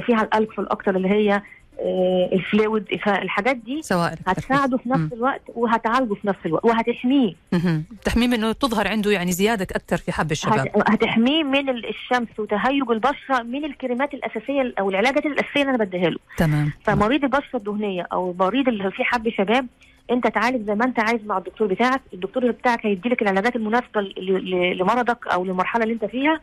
فيها 0.07 0.23
الالكحول 0.23 0.67
أكتر 0.69 0.97
اللي 0.97 1.09
هي 1.09 1.43
الفلويد 2.33 2.85
فالحاجات 3.05 3.57
دي 3.57 3.83
سوائل 3.83 4.17
هتساعده 4.27 4.77
في. 4.77 4.89
نفس 4.89 5.13
الوقت 5.13 5.41
وهتعالجه 5.55 6.15
في 6.15 6.29
نفس 6.29 6.39
الوقت 6.47 6.65
وهتحميه. 6.65 7.33
مهم. 7.53 7.85
تحميم 8.05 8.35
انه 8.35 8.53
تظهر 8.53 8.89
عنده 8.89 9.11
يعني 9.11 9.33
زيادة 9.33 9.67
أكثر 9.77 9.97
في 9.97 10.13
حب 10.13 10.31
الشباب. 10.33 10.59
هت- 10.59 10.91
هتحميه 10.91 11.43
من 11.45 11.69
ال- 11.69 11.89
الشمس 11.89 12.29
وتهيج 12.39 12.91
البشرة 12.91 13.43
من 13.43 13.65
الكريمات 13.65 14.15
الأساسية 14.15 14.75
أو 14.79 14.91
العلاجات 14.91 15.27
الأساسية 15.27 15.61
اللي 15.63 15.71
أنا 15.75 15.85
بديها 15.85 16.11
له. 16.11 16.19
تمام. 16.37 16.73
فمريض 16.85 17.25
البشرة 17.25 17.57
الدهنية 17.57 18.07
أو 18.13 18.31
المريض 18.31 18.69
اللي 18.69 18.91
فيه 18.91 19.05
حب 19.05 19.29
شباب 19.29 19.67
أنت 20.11 20.27
تعالج 20.27 20.67
زي 20.67 20.75
ما 20.75 20.85
أنت 20.85 21.01
عايز 21.01 21.21
مع 21.27 21.39
الدكتور 21.39 21.67
بتاعك. 21.69 22.01
الدكتور 22.15 22.51
بتاعك 22.51 22.87
هيديلك 22.87 23.23
العلاجات 23.23 23.57
المناسبة 23.57 24.01
لمرضك 24.79 25.27
أو 25.27 25.45
للمرحلة 25.45 25.83
اللي 25.83 25.95
أنت 25.95 26.05
فيها. 26.05 26.41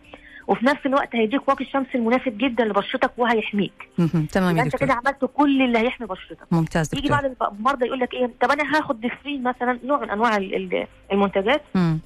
وفي 0.52 0.66
نفس 0.66 0.86
الوقت 0.86 1.16
هيديك 1.16 1.48
واقي 1.50 1.66
الشمس 1.66 1.86
المناسب 1.96 2.38
جدا 2.38 2.66
لبشرتك 2.66 3.12
وهيحميك. 3.18 3.90
تمام 4.32 4.58
يا 4.58 4.64
انت 4.64 4.76
كده 4.76 4.94
عملت 4.94 5.26
كل 5.34 5.62
اللي 5.62 5.80
هيحمي 5.80 6.08
بشرتك. 6.08 6.48
ممتاز 6.52 6.96
يجي 6.96 7.10
بعض 7.10 7.24
المرضى 7.26 7.86
يقول 7.86 8.00
لك 8.00 8.14
إيه 8.14 8.30
طب 8.42 8.52
أنا 8.52 8.64
هاخد 8.78 9.02
ديفرين 9.02 9.44
مثلا 9.44 9.80
نوع 9.84 10.00
من 10.00 10.10
أنواع 10.10 10.38
ال- 10.38 10.56
ال- 10.56 10.88
المنتجات. 11.12 11.62
مم. 11.76 12.00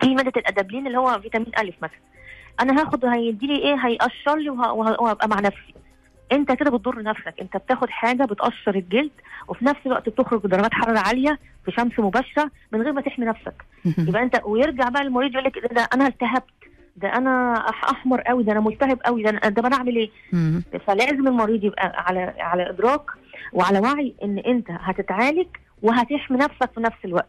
في 0.00 0.14
مادة 0.14 0.32
الأدابلين 0.36 0.86
اللي 0.86 0.98
هو 0.98 1.20
فيتامين 1.20 1.48
الف 1.58 1.74
مثلا. 1.82 1.98
أنا 2.60 2.82
هاخد 2.82 3.04
هيدي 3.04 3.46
لي 3.46 3.56
إيه 3.56 3.74
هيقشر 3.86 4.36
لي 4.36 4.50
وه- 4.50 4.72
وه- 4.72 5.02
وهبقى 5.02 5.28
مع 5.28 5.40
نفسي. 5.40 5.74
أنت 6.32 6.52
كده 6.52 6.70
بتضر 6.70 7.02
نفسك. 7.02 7.34
أنت 7.40 7.56
بتاخد 7.56 7.90
حاجة 7.90 8.24
بتقشر 8.24 8.74
الجلد 8.74 9.10
وفي 9.48 9.64
نفس 9.64 9.80
الوقت 9.86 10.08
بتخرج 10.08 10.40
بدرجات 10.42 10.74
حرارة 10.74 10.98
عالية 10.98 11.38
في 11.64 11.70
شمس 11.70 11.98
مباشرة 11.98 12.50
من 12.72 12.82
غير 12.82 12.92
ما 12.92 13.00
تحمي 13.00 13.26
نفسك. 13.26 13.54
يبقى 13.98 14.22
أنت 14.22 14.40
ويرجع 14.44 14.88
بقى 14.88 15.02
المريض 15.02 15.32
يقول 15.32 15.44
لك 15.44 15.58
ده 15.74 15.88
أنا 15.94 16.06
التهبت. 16.06 16.44
ده 17.02 17.08
أنا 17.16 17.52
أحمر 17.90 18.20
قوي 18.20 18.44
ده 18.44 18.52
أنا 18.52 18.60
ملتهب 18.60 18.98
قوي 19.06 19.22
ده 19.22 19.30
أنا 19.30 19.48
ده 19.48 19.66
أنا 19.66 19.76
اعمل 19.76 19.96
إيه. 19.96 20.10
فلازم 20.86 21.28
المريض 21.28 21.64
يبقى 21.64 21.92
على 22.06 22.34
على 22.38 22.70
إدراك 22.70 23.02
وعلى 23.52 23.78
وعي 23.78 24.14
إن 24.22 24.38
أنت 24.38 24.66
هتتعالج 24.70 25.46
وهتحمي 25.82 26.38
نفسك 26.38 26.70
في 26.74 26.80
نفس 26.80 26.96
الوقت 27.04 27.28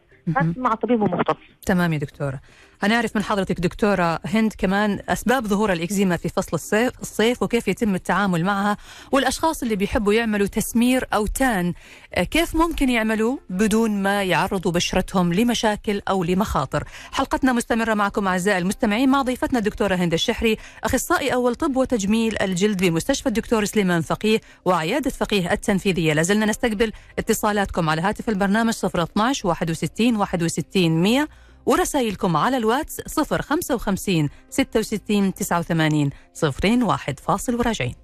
مع 0.58 0.76
طبيب 0.76 1.00
مختص 1.00 1.36
تمام 1.66 1.94
يا 1.94 1.98
دكتورة. 1.98 2.40
هنعرف 2.82 3.16
من 3.16 3.24
حضرتك 3.24 3.60
دكتورة 3.60 4.20
هند 4.26 4.54
كمان 4.58 5.00
أسباب 5.10 5.48
ظهور 5.48 5.74
الإكزيما 5.74 6.18
في 6.18 6.30
فصل 6.30 6.50
الصيف, 6.54 6.94
الصيف 7.02 7.44
وكيف 7.44 7.68
يتم 7.68 7.96
التعامل 7.96 8.44
معها 8.46 8.78
والأشخاص 9.12 9.64
اللي 9.64 9.76
بيحبوا 9.76 10.14
يعملوا 10.14 10.48
تسمير 10.48 11.08
أو 11.14 11.26
تان 11.28 11.74
آه، 12.14 12.24
كيف 12.24 12.56
ممكن 12.56 12.90
يعملوه 12.90 13.40
بدون 13.50 14.04
ما 14.04 14.24
يعرضوا 14.24 14.72
بشرتهم 14.72 15.34
لمشاكل 15.34 16.02
أو 16.10 16.24
لمخاطر. 16.24 16.84
حلقتنا 17.12 17.54
مستمرة 17.54 17.94
معكم 17.94 18.28
أعزائي 18.28 18.58
المستمعين 18.58 19.10
مع 19.10 19.22
ضيفتنا 19.22 19.60
الدكتورة 19.60 19.96
هند 19.96 20.14
الشحري 20.14 20.58
أخصائي 20.84 21.34
أول 21.34 21.56
طب 21.56 21.76
وتجميل 21.78 22.42
الجلد 22.42 22.84
بمستشفى 22.84 23.30
الدكتور 23.30 23.66
سليمان 23.66 24.02
فقيه 24.02 24.42
وعيادة 24.66 25.10
فقيه 25.10 25.52
التنفيذية. 25.52 26.14
لازلنا 26.14 26.46
نستقبل 26.46 26.92
اتصالاتكم 27.20 27.90
على 27.90 28.02
هاتف 28.02 28.30
البرنامج 28.30 28.74
012 28.86 29.48
61 29.48 30.16
61 30.20 31.04
100 31.04 31.28
ورسائلكم 31.66 32.38
على 32.38 32.58
الواتس 32.58 33.02
055 33.20 34.30
66 34.50 35.34
89 35.34 36.10
01 36.44 37.20
فاصل 37.20 37.56
وراجعين. 37.56 37.96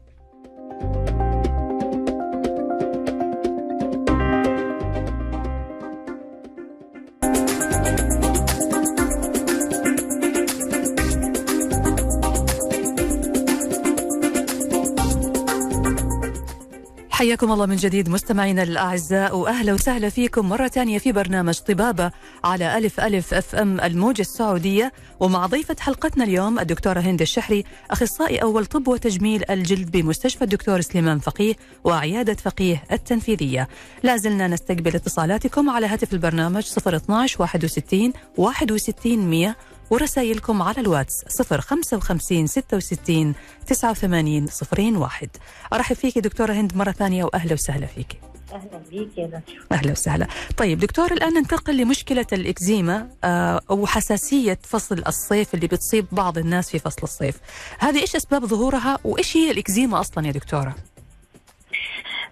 حياكم 17.16 17.52
الله 17.52 17.66
من 17.66 17.76
جديد 17.76 18.10
مستمعينا 18.10 18.64
الأعزاء 18.64 19.38
وأهلا 19.38 19.74
وسهلا 19.74 20.10
فيكم 20.10 20.50
مرة 20.50 20.68
ثانية 20.68 20.98
في 20.98 21.12
برنامج 21.12 21.60
طبابة 21.60 22.12
على 22.44 22.78
ألف 22.78 23.00
ألف 23.00 23.34
أف 23.34 23.56
أم 23.56 23.80
الموجة 23.80 24.22
السعودية. 24.22 24.94
ومع 25.20 25.46
ضيفة 25.46 25.76
حلقتنا 25.80 26.24
اليوم 26.24 26.60
الدكتورة 26.60 27.00
هند 27.00 27.22
الشحري 27.22 27.64
أخصائي 27.92 28.42
أول 28.42 28.66
طب 28.66 28.88
وتجميل 28.88 29.44
الجلد 29.50 29.92
بمستشفى 29.92 30.44
الدكتور 30.44 30.82
سليمان 30.82 31.20
فقيه 31.20 31.56
وعيادة 31.84 32.34
فقيه 32.34 32.84
التنفيذية. 32.92 33.68
لا 34.04 34.18
زلنا 34.18 34.48
نستقبل 34.48 34.96
اتصالاتكم 34.96 35.70
على 35.70 35.88
هاتف 35.88 36.14
البرنامج 36.14 36.68
012 36.88 37.42
61 37.42 38.14
61 38.38 39.18
100 39.18 39.56
ورسائلكم 39.90 40.62
على 40.62 40.82
الواتس 40.82 41.42
055 41.42 42.48
66 42.48 43.34
89 43.68 44.48
01 44.72 45.30
أرحب 45.74 45.96
فيك 45.96 46.18
دكتورة 46.20 46.54
هند 46.54 46.76
مرة 46.78 46.92
ثانية 46.92 47.24
وأهلا 47.24 47.54
وسهلا 47.54 47.86
فيك. 47.86 48.20
أهلا 48.54 48.82
بيك 48.92 49.18
يا 49.18 49.42
أهلا 49.72 49.92
وسهلا. 49.92 50.28
طيب 50.58 50.80
دكتور 50.80 51.12
الآن 51.12 51.34
ننتقل 51.34 51.78
لمشكلة 51.78 52.26
الإكزيما 52.34 53.10
آه، 53.24 53.62
أو 53.70 53.86
حساسية 53.88 54.60
فصل 54.64 55.04
الصيف 55.08 55.54
اللي 55.54 55.68
بتصيب 55.68 56.06
بعض 56.12 56.38
الناس 56.38 56.70
في 56.70 56.80
فصل 56.80 57.00
الصيف. 57.04 57.36
هذه 57.80 58.02
إيش 58.02 58.16
أسباب 58.16 58.46
ظهورها 58.46 59.00
وإيش 59.04 59.38
هي 59.38 59.52
الإكزيما 59.52 60.00
أصلا 60.00 60.28
يا 60.28 60.32
دكتورة؟ 60.32 60.76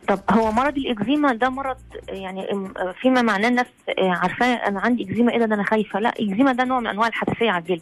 طب 0.07 0.19
هو 0.29 0.51
مرض 0.51 0.77
الإكزيما 0.77 1.33
ده 1.33 1.49
مرض 1.49 1.77
يعني 2.09 2.47
فيما 3.01 3.21
معناه 3.21 3.47
الناس 3.49 3.65
آه، 3.99 4.09
عارفاه 4.09 4.55
أنا 4.55 4.79
عندي 4.79 5.03
إكزيما 5.03 5.31
إيه 5.31 5.37
ده؟ 5.37 5.45
أنا 5.55 5.63
خايفة. 5.63 5.99
لا 5.99 6.09
الاكزيما 6.19 6.51
ده 6.53 6.63
نوع 6.63 6.79
من 6.79 6.87
أنواع 6.87 7.07
الحساسية 7.07 7.51
على 7.51 7.61
الجلد. 7.61 7.81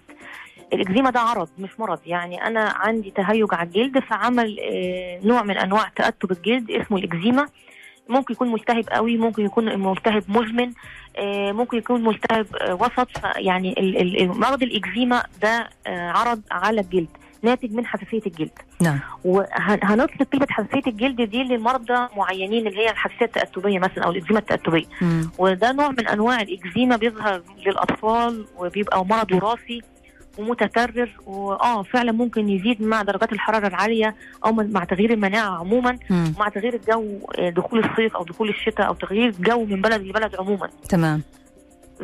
الإكزيما 0.73 1.09
ده 1.09 1.19
عرض 1.19 1.49
مش 1.59 1.79
مرض. 1.79 1.99
يعني 2.05 2.47
أنا 2.47 2.73
عندي 2.75 3.11
تهيج 3.11 3.47
على 3.53 3.67
الجلد 3.67 3.99
فعمل 3.99 4.57
آه، 4.59 5.19
نوع 5.23 5.43
من 5.43 5.57
أنواع 5.57 5.91
تأتب 5.95 6.31
الجلد 6.31 6.71
اسمه 6.71 6.97
الإكزيما. 6.97 7.47
ممكن 8.09 8.33
يكون 8.33 8.51
ملتهب 8.51 8.83
قوي 8.89 9.17
ممكن 9.17 9.45
يكون 9.45 9.79
ملتهب 9.79 10.23
مزمن 10.29 10.73
آه، 11.17 11.51
ممكن 11.51 11.77
يكون 11.77 12.03
ملتهب 12.03 12.47
وسط. 12.69 13.09
يعني 13.35 13.75
مرض 14.39 14.63
الإكزيما 14.63 15.23
ده 15.41 15.69
عرض 15.87 16.41
على 16.51 16.81
الجلد. 16.81 17.07
ناتج 17.43 17.71
من 17.73 17.85
حساسية 17.85 18.21
الجلد. 18.27 18.59
نعم. 18.81 18.99
وهنطلق 19.25 20.23
كلمه 20.23 20.47
حساسية 20.49 20.81
الجلد 20.91 21.21
دي 21.21 21.43
لمرضى 21.43 22.07
معينين 22.17 22.67
اللي 22.67 22.79
هي 22.79 22.89
الحساسيه 22.91 23.25
التأتبيه 23.25 23.79
مثلا 23.79 24.03
أو 24.03 24.11
الاكزيما 24.11 24.39
التأتبيه. 24.39 24.85
وده 25.37 25.71
نوع 25.71 25.89
من 25.89 26.07
أنواع 26.07 26.41
الاكزيما 26.41 26.95
بيظهر 26.95 27.41
للأطفال 27.65 28.45
وبيبقى 28.57 29.05
مرض 29.05 29.31
وراثي 29.31 29.81
ومتكرر 30.37 31.09
واه 31.25 31.83
فعلا 31.83 32.11
ممكن 32.11 32.49
يزيد 32.49 32.81
مع 32.81 33.01
درجات 33.01 33.33
الحرارة 33.33 33.67
العالية 33.67 34.15
أو 34.45 34.51
مع 34.51 34.83
تغيير 34.83 35.13
المناعة 35.13 35.59
عموما 35.59 35.97
مم. 36.09 36.33
مع 36.39 36.49
تغيير 36.49 36.73
الجو 36.73 37.19
آه، 37.39 37.49
دخول 37.49 37.79
الصيف 37.85 38.15
أو 38.15 38.23
دخول 38.23 38.49
الشتاء 38.49 38.87
أو 38.87 38.93
تغيير 38.93 39.29
الجو 39.29 39.65
من 39.65 39.81
بلد 39.81 40.01
لبلد 40.01 40.35
عموما. 40.35 40.69
تمام. 40.89 41.21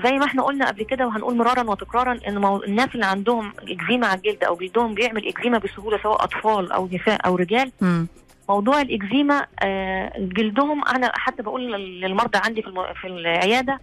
زي 0.04 0.12
ما 0.12 0.26
إحنا 0.26 0.44
قلنا 0.44 0.68
قبل 0.68 0.84
كده 0.84 1.08
وهنقول 1.08 1.36
مرارا 1.38 1.64
وتكرارا 1.70 2.20
إن 2.28 2.38
مو... 2.38 2.64
الناس 2.64 2.90
اللي 2.96 3.06
عندهم 3.06 3.54
إكزيما 3.70 4.08
على 4.08 4.18
الجلد 4.18 4.44
أو 4.44 4.56
جلدهم 4.56 4.94
بيعمل 4.94 5.28
إكزيما 5.28 5.58
بسهولة 5.58 6.00
سواء 6.04 6.24
أطفال 6.24 6.72
أو 6.72 6.90
نساء 6.92 7.26
أو 7.26 7.36
رجال 7.36 7.72
مم. 7.82 8.08
موضوع 8.50 8.82
الإكزيما 8.82 9.46
آه 9.64 10.12
جلدهم 10.18 10.86
أنا 10.86 11.12
حتى 11.16 11.44
بقول 11.44 11.72
لل- 11.74 12.02
للمرضى 12.02 12.40
عندي 12.46 12.62
في. 12.62 12.72
في 13.02 13.08
العيادة. 13.08 13.80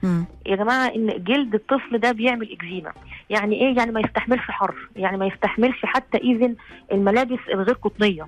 يا 0.47 0.56
جماعة 0.56 0.87
إن 0.88 1.25
جلد 1.25 1.54
الطفل 1.54 1.99
ده 1.99 2.12
بيعمل 2.12 2.52
إكزيما 2.52 2.92
يعني 3.30 3.61
إيه 3.61 3.76
يعني 3.76 3.92
ما 3.92 4.00
يستحملش 4.00 4.42
حر 4.42 4.75
يعني 4.97 5.16
ما 5.16 5.26
يستحملش 5.26 5.80
حتى 5.85 6.18
ايزن 6.25 6.54
الملابس 6.92 7.38
الغير 7.52 7.75
قطنية 7.75 8.26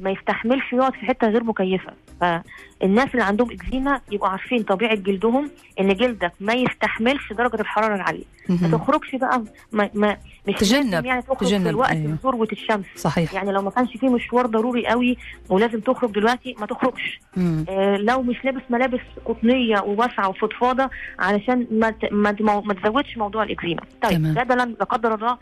ما 0.00 0.10
يستحملش 0.10 0.72
يقعد 0.72 0.92
في 0.92 1.06
حتة 1.06 1.28
غير 1.28 1.44
مكيفة 1.44 1.92
فالناس 2.20 3.08
اللي 3.12 3.22
عندهم 3.24 3.50
إكزيما 3.50 4.00
يبقوا 4.12 4.28
عارفين 4.28 4.62
طبيعة 4.62 4.94
جلدهم 4.94 5.50
إن 5.80 5.94
جلدك 5.94 6.32
ما 6.40 6.52
يستحملش 6.52 7.32
درجة 7.32 7.60
الحرارة 7.60 7.94
العالية 7.94 8.24
ما. 8.48 8.78
تخرجش 8.78 9.14
بقى 9.14 9.42
ما, 9.72 9.90
ما 9.94 10.16
مش 10.48 10.54
تجنب- 10.54 11.04
يعني 11.04 11.22
تخرج 11.22 11.38
تجنب، 11.48 11.62
في 11.62 11.70
الوقت 11.70 11.90
أيوه. 11.90 12.18
ذروه 12.24 12.48
الشمس 12.52 12.84
صحيح 12.96 13.34
يعني 13.34 13.52
لو 13.52 13.62
ما 13.62 13.70
كانش 13.70 13.96
فيه 13.96 14.08
مشوار 14.08 14.46
ضروري 14.46 14.86
قوي 14.86 15.16
ولازم 15.48 15.80
تخرج 15.80 16.10
دلوقتي 16.10 16.54
ما 16.60 16.66
تخرجش 16.66 17.20
مم. 17.36 17.64
آه، 17.68 17.96
لو 17.96 18.22
مش 18.22 18.44
لابس 18.44 18.62
ملابس 18.70 19.00
قطنية 19.24 19.80
وواسعة 19.80 20.28
وفضفاضة 20.28 20.90
علشان 21.18 21.66
ما 21.70 21.90
ت- 21.90 22.12
ما 22.12 22.32
ت- 22.32 22.42
ما 22.42 22.74
تزودش 22.82 23.16
موضوع 23.18 23.42
الإكزيما. 23.42 23.80
طيب 24.02 24.22
ده 24.34 24.42
لا 24.54 24.84
قدر 24.84 25.14
الله 25.14 25.38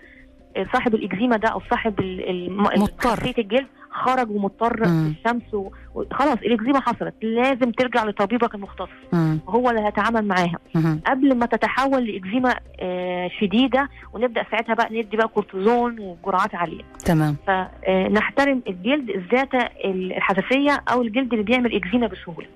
آه، 0.57 0.67
صاحب 0.73 0.95
الإكزيما 0.95 1.37
ده 1.37 1.49
أو 1.49 1.61
صاحب 1.71 1.95
مضطر. 2.51 3.33
الجلد 3.39 3.67
خرج 3.95 4.31
ومضطر. 4.31 4.77
في 4.85 5.13
الشمس 5.19 5.55
و- 5.55 5.69
وخلاص 5.95 6.39
الإكزيما 6.39 6.81
حصلت 6.81 7.15
لازم 7.23 7.71
ترجع 7.71 8.05
لطبيبك 8.05 8.55
المختص. 8.55 8.89
هو 9.49 9.71
اللي 9.71 9.81
هيتعامل 9.81 10.25
معاها. 10.29 10.59
قبل 11.07 11.35
ما 11.39 11.47
تتحول 11.47 12.05
لإكزيما 12.07 12.55
آه، 12.81 13.31
شديدة 13.41 13.89
ونبدأ 14.13 14.45
ساعتها 14.51 14.75
بقى 14.75 14.89
ندي 15.03 15.17
بقى 15.17 15.29
كورتيزون 15.29 15.97
وجرعات 16.01 16.55
عالية 16.55 16.83
تمام 17.05 17.37
فنحترم 17.47 18.63
الجلد 18.69 19.11
ذات 19.35 19.55
الحساسية 19.85 20.83
أو 20.93 21.03
الجلد 21.03 21.33
اللي 21.33 21.45
بيعمل 21.45 21.75
إكزيما 21.77 22.07
بسهولة. 22.07 22.47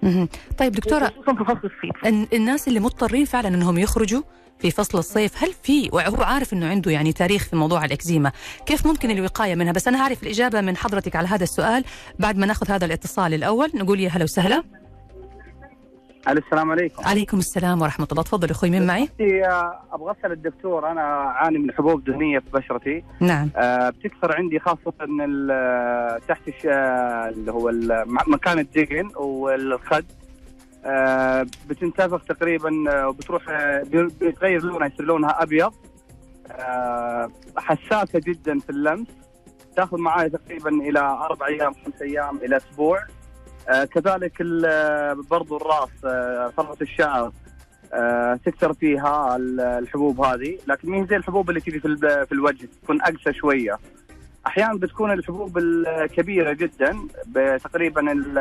طيب 0.59 0.73
دكتورة 0.73 1.05
خصوصا 1.07 1.35
في 1.35 1.45
فصل 1.45 1.61
الصيف 1.75 2.07
الن- 2.07 2.27
الناس 2.33 2.69
اللي 2.69 2.81
مضطرين 2.81 3.25
فعلا 3.25 3.49
إنهم 3.49 3.79
يخرجوا 3.79 4.23
في 4.59 4.71
فصل 4.71 4.99
الصيف. 4.99 5.45
هل 5.45 5.53
في 5.63 5.89
وهو 5.93 6.23
عارف 6.23 6.53
إنه 6.53 6.69
عنده 6.69 6.91
يعني 6.91 7.13
تاريخ 7.13 7.45
في 7.45 7.57
موضوع 7.57 7.85
الإكزيما. 7.85 8.33
كيف 8.67 8.87
ممكن 8.87 9.11
الوقاية 9.11 9.55
منها؟ 9.55 9.73
بس 9.73 9.89
أنا 9.89 10.03
هعرف 10.03 10.23
الإجابة 10.23 10.61
من 10.61 10.77
حضرتك 10.77 11.17
على 11.17 11.29
هذا 11.29 11.43
السؤال. 11.43 11.85
بعد 12.19 12.37
ما 12.37 12.47
ناخذ 12.47 12.71
هذا 12.71 12.87
الاتصال 12.87 13.35
الأول 13.35 13.71
نقول 13.75 14.01
يا 14.01 14.09
هلا 14.09 14.25
وسهلا. 14.25 14.63
ألو 16.29 16.41
السلام 16.47 16.71
عليكم. 16.71 17.05
عليكم 17.05 17.39
السلام 17.39 17.83
ورحمة 17.83 18.09
الله. 18.13 18.23
تفضل 18.23 18.51
أخوي 18.51 18.71
مين 18.71 18.87
معي؟ 18.87 19.09
أبغى 19.93 20.15
أسأل 20.21 20.33
الدكتور. 20.33 20.91
أنا 20.91 21.01
أعاني 21.01 21.59
من 21.59 21.73
حبوب 21.73 22.05
دهنية 22.05 22.39
في 22.39 22.51
بشرتي. 22.55 23.05
نعم. 23.21 23.51
آه، 23.57 23.91
بتكثر 23.91 24.37
عندي 24.37 24.59
خاصة 24.59 24.93
تحت 26.29 26.67
آه، 26.67 27.29
اللي 27.29 27.53
هو 27.53 27.71
مكان 28.27 28.59
الدقن 28.59 29.11
والخد. 29.17 30.05
بتنتفخ 31.69 32.25
تقريبا 32.25 32.71
آه، 32.91 33.09
وبتروح 33.09 33.43
آه، 33.49 33.83
بي- 33.83 34.09
بيتغير 34.21 34.63
لونها 34.63 34.87
يصير 34.87 35.07
لونها 35.07 35.43
أبيض. 35.43 35.75
آه، 36.51 37.31
حساسة 37.57 38.19
جدا 38.27 38.59
في 38.59 38.71
اللمس. 38.71 39.07
تاخذ 39.77 39.99
معي 39.99 40.29
تقريبا 40.31 40.71
إلى 40.71 40.99
أربع 41.01 41.47
أيام 41.47 41.75
خمس 41.75 42.03
أيام 42.03 42.37
إلى 42.37 42.57
أسبوع. 42.57 43.05
آه، 43.69 43.85
كذلك 43.85 44.43
برضو 45.31 45.57
الراس 45.57 45.91
آه، 46.05 46.53
فروه 46.57 46.77
الشعر. 46.83 47.33
آه، 47.95 48.39
تكثر 48.45 48.73
فيها 48.73 49.37
ال- 49.37 49.61
الحبوب 49.61 50.21
هذه. 50.21 50.59
لكن 50.67 50.91
مين 50.91 51.07
زي 51.07 51.17
الحبوب 51.17 51.49
اللي 51.49 51.61
تجي 51.61 51.81
في 51.81 51.89
ال- 51.89 52.27
في 52.27 52.33
الوجه؟ 52.33 52.69
تكون 52.83 53.03
أقسى 53.03 53.33
شوية. 53.33 53.79
أحيانا 54.47 54.75
بتكون 54.75 55.13
الحبوب 55.13 55.59
الكبيره 55.59 56.53
جدا 56.53 56.99
بتقريبا 57.27 58.13
ال- 58.13 58.39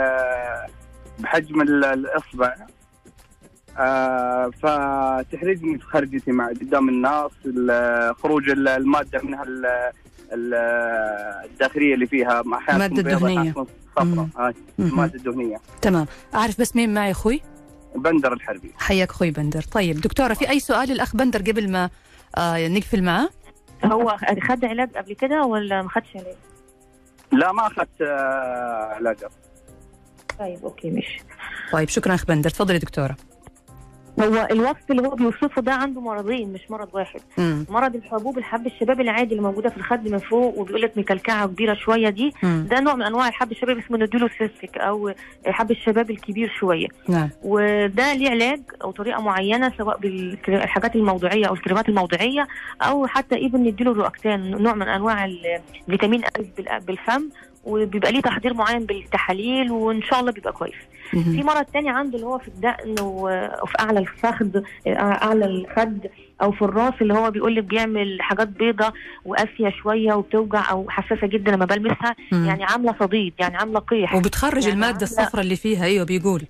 بحجم 1.20 1.62
ال- 1.62 1.86
الإصبع. 1.86 2.56
آه، 3.80 4.50
فتحرجني 4.64 5.78
في 5.78 5.86
خرجتي 5.86 6.32
مع 6.32 6.48
قدام 6.48 6.90
الناس 6.90 7.32
ال- 7.46 8.16
خروج 8.16 8.50
ال- 8.50 8.68
المادة 8.68 9.22
منها 9.24 9.44
ال- 9.44 9.66
ال- 10.34 10.54
الداخلية 11.52 11.94
اللي 11.94 12.08
فيها 12.08 12.42
صفراء. 13.96 14.06
مم. 14.06 14.30
هاي 14.38 14.54
مهم. 14.80 14.90
الماده 14.90 15.16
الدهنية. 15.16 15.58
تمام. 15.82 16.06
أعرف 16.36 16.62
بس 16.62 16.76
مين 16.76 16.94
معي 16.94 17.12
أخوي؟ 17.12 17.42
بندر 17.96 18.34
الحربي. 18.34 18.72
حياك 18.78 19.10
أخوي 19.10 19.32
بندر. 19.32 19.62
طيب 19.62 20.02
دكتورة 20.02 20.34
في 20.34 20.50
أي 20.50 20.60
سؤال 20.60 20.90
للاخ 20.90 21.16
بندر 21.16 21.42
قبل 21.42 21.72
ما 21.72 21.90
آه 22.38 22.68
نقفل 22.68 23.04
معاه 23.04 23.30
هو 23.86 24.18
خد 24.50 24.66
علاج 24.66 24.90
قبل 24.98 25.14
كده 25.14 25.44
ولا 25.44 25.82
ما 25.82 25.90
خدش 25.90 26.08
علاج؟ 26.16 26.36
لا 27.32 27.52
ما 27.52 27.68
اخذت 27.68 28.02
آه، 28.02 28.94
علاج 28.96 29.18
طيب 30.40 30.60
okay 30.64 30.90
ماشي. 30.90 31.20
طيب 31.72 31.90
شكرا 31.90 32.16
اخ 32.16 32.26
بندر 32.26 32.50
تفضلي 32.50 32.78
دكتورة. 32.80 33.16
هو 34.22 34.48
الوصف 34.52 34.92
اللي 34.92 35.08
هو 35.08 35.16
بيوصفه 35.16 35.62
ده 35.62 35.74
عنده 35.74 36.02
مرضين 36.02 36.54
مش 36.54 36.72
مرض 36.72 36.88
واحد. 36.94 37.20
مم. 37.38 37.66
مرض 37.70 37.96
الحبوب 37.96 38.38
الحب 38.38 38.68
الشباب 38.68 39.02
العادي 39.02 39.32
اللي 39.32 39.42
موجودة 39.44 39.70
في 39.70 39.78
الخد 39.78 40.08
من 40.10 40.18
فوق 40.18 40.58
وبيقول 40.60 40.82
لك 40.82 40.98
مكلكعة 40.98 41.48
كبيره 41.48 41.74
شوية 41.74 42.10
دي 42.10 42.34
مم. 42.44 42.68
ده 42.70 42.80
نوع 42.80 42.96
من 42.96 43.04
أنواع 43.04 43.28
الحب 43.28 43.52
الشباب 43.52 43.78
اسمه 43.78 43.98
nodulocystic 43.98 44.78
أو 44.78 45.14
حب 45.46 45.72
الشباب 45.72 46.12
الكبير 46.12 46.50
شوية. 46.60 46.88
نعم. 47.08 47.30
وده 47.44 48.14
ليه 48.14 48.30
علاج 48.30 48.62
أو 48.84 48.92
طريقة 48.92 49.22
معينة 49.22 49.74
سواء 49.78 49.98
بالحاجات 49.98 50.96
الموضعيه 50.96 51.46
أو 51.46 51.54
الكريمات 51.54 51.90
الموضعيه 51.90 52.48
أو 52.82 53.08
حتى 53.08 53.36
ايفن 53.36 53.64
نديله 53.64 53.92
الروكتان 53.92 54.52
نوع 54.64 54.74
من 54.74 54.88
أنواع 54.88 55.26
الفيتامين 55.26 56.22
بالفم 56.88 57.30
وبيبقى 57.68 58.12
ليه 58.12 58.22
تحضير 58.22 58.54
معين 58.54 58.86
بالتحاليل 58.86 59.72
وإن 59.72 60.02
شاء 60.02 60.20
الله 60.20 60.32
بيبقى 60.32 60.54
كويس 60.54 60.74
في. 61.12 61.44
مرض 61.44 61.66
تاني 61.66 61.90
عنده 61.90 62.16
اللي 62.16 62.26
هو 62.28 62.38
في 62.38 62.48
الدقن 62.48 62.96
وفي 63.02 63.74
أعلى 63.80 64.00
الفخذ 64.00 64.62
أعلى 64.88 65.46
الخد 65.46 66.08
أو 66.42 66.52
في 66.52 66.62
الراس 66.62 66.94
اللي 67.02 67.14
هو 67.14 67.32
بيقول 67.32 67.56
لك 67.56 67.64
بيعمل 67.64 68.18
حاجات 68.22 68.48
بيضة 68.48 68.94
وقاسيه 69.26 69.70
شوية 69.70 70.14
وبتوجع 70.14 70.72
أو 70.72 70.86
حساسة 70.90 71.28
جدا 71.28 71.52
لما 71.52 71.66
بلمسها. 71.66 72.16
يعني 72.32 72.64
عاملة 72.64 72.96
صديد 73.00 73.34
يعني 73.40 73.58
عاملة 73.58 73.80
قيح 73.80 74.16
وبتخرج 74.16 74.62
يعني 74.64 74.74
المادة 74.74 75.04
الصفراء 75.04 75.44
اللي 75.44 75.56
فيها 75.56 75.86
أيوه 75.86 76.06
بيقول 76.06 76.44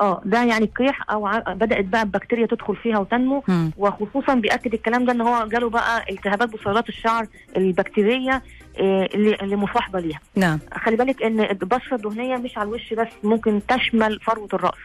آه 0.00 0.22
ده 0.24 0.42
يعني 0.44 0.66
قيح 0.66 1.10
أو 1.10 1.28
بدأت 1.48 1.84
بقى 1.84 2.02
البكتيريا 2.02 2.46
تدخل 2.46 2.76
فيها 2.76 2.98
وتنمو. 2.98 3.42
مم. 3.48 3.70
وخصوصا 3.76 4.34
بيأكد 4.34 4.74
الكلام 4.74 5.04
ده 5.04 5.12
إن 5.12 5.20
هو 5.20 5.46
جاله 5.46 5.70
بقى 5.70 6.04
التهابات 6.10 6.48
بصيلات 6.48 6.88
الشعر 6.88 7.26
البكتيريه 7.56 8.42
آه، 8.80 9.08
اللي 9.14 9.34
اللي 9.34 9.56
مصاحبة 9.56 10.00
ليها. 10.00 10.20
نعم. 10.36 10.58
خلي 10.74 10.96
بالك 10.96 11.22
إن 11.22 11.40
البشرة 11.40 11.94
الدهنية 11.96 12.36
مش 12.36 12.58
على 12.58 12.68
الوش 12.68 12.94
بس 12.94 13.08
ممكن 13.24 13.60
تشمل 13.68 14.20
فروة 14.20 14.48
الرأس. 14.54 14.78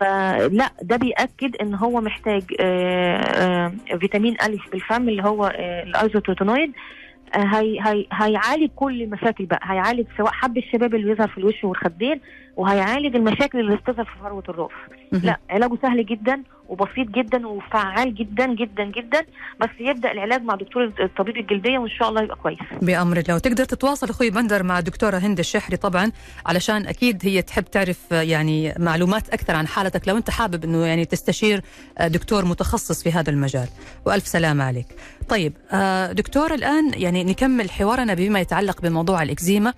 فلا 0.00 0.70
ده 0.82 0.96
بيأكد 0.96 1.56
إن 1.56 1.74
هو 1.74 2.00
محتاج 2.00 2.42
آه، 2.60 3.72
آه، 3.92 3.96
فيتامين 3.96 4.36
ألف 4.42 4.70
بالفم 4.72 5.08
اللي 5.08 5.22
هو 5.22 5.46
الايزوتروتونويد 5.56 6.68
آه، 6.70 6.99
هي 7.34 7.80
هي 7.80 8.06
هيعالج 8.12 8.70
كل 8.76 9.02
المشاكل 9.02 9.44
بقى 9.46 9.60
هيعالج 9.62 10.06
سواء 10.16 10.32
حب 10.32 10.56
الشباب 10.58 10.94
اللي 10.94 11.06
بيظهر 11.06 11.28
في 11.28 11.38
الوش 11.38 11.64
والخدين 11.64 12.20
وهيعالج 12.56 13.16
المشاكل 13.16 13.60
اللي 13.60 13.76
بتظهر 13.76 14.04
في 14.04 14.18
فروة 14.22 14.44
الرأس 14.48 14.70
مهم. 15.12 15.22
لا 15.24 15.36
علاجه 15.50 15.76
سهل 15.82 16.06
جدا 16.06 16.42
وبسيط 16.70 17.08
جدا 17.08 17.46
وفعال 17.46 18.14
جدا 18.14 18.46
جدا 18.54 18.84
جدا 18.84 19.20
بس 19.60 19.68
يبدأ 19.80 20.12
العلاج 20.12 20.42
مع 20.42 20.54
دكتور 20.54 20.92
الطبيب 21.00 21.36
الجلدية 21.36 21.78
وإن 21.78 21.90
شاء 21.90 22.08
الله 22.08 22.22
يبقى 22.22 22.36
كويس. 22.36 22.58
بأمر 22.82 23.16
الله. 23.16 23.34
وتقدر 23.34 23.64
تتواصل 23.64 24.08
أخوي 24.10 24.30
بندر 24.30 24.62
مع 24.62 24.78
الدكتورة 24.78 25.16
هند 25.18 25.38
الشحري 25.38 25.76
طبعا 25.76 26.12
علشان 26.46 26.86
أكيد 26.86 27.20
هي 27.22 27.42
تحب 27.42 27.64
تعرف 27.64 28.10
يعني 28.10 28.74
معلومات 28.78 29.28
أكثر 29.28 29.54
عن 29.56 29.66
حالتك 29.66 30.08
لو 30.08 30.16
أنت 30.16 30.30
حابب 30.30 30.64
أنه 30.64 30.86
يعني 30.86 31.04
تستشير 31.04 31.62
آه، 31.98 32.08
دكتور 32.08 32.44
متخصص 32.44 33.02
في 33.02 33.12
هذا 33.12 33.30
المجال. 33.30 33.68
وألف 34.06 34.26
سلامة 34.26 34.64
عليك. 34.64 34.86
طيب 35.28 35.52
آه، 35.72 36.12
دكتور 36.12 36.54
الآن 36.54 36.92
يعني 36.94 37.24
نكمل 37.24 37.70
حوارنا 37.70 38.14
بما 38.14 38.40
يتعلق 38.40 38.80
بموضوع 38.80 39.22
الإكزيما. 39.22 39.74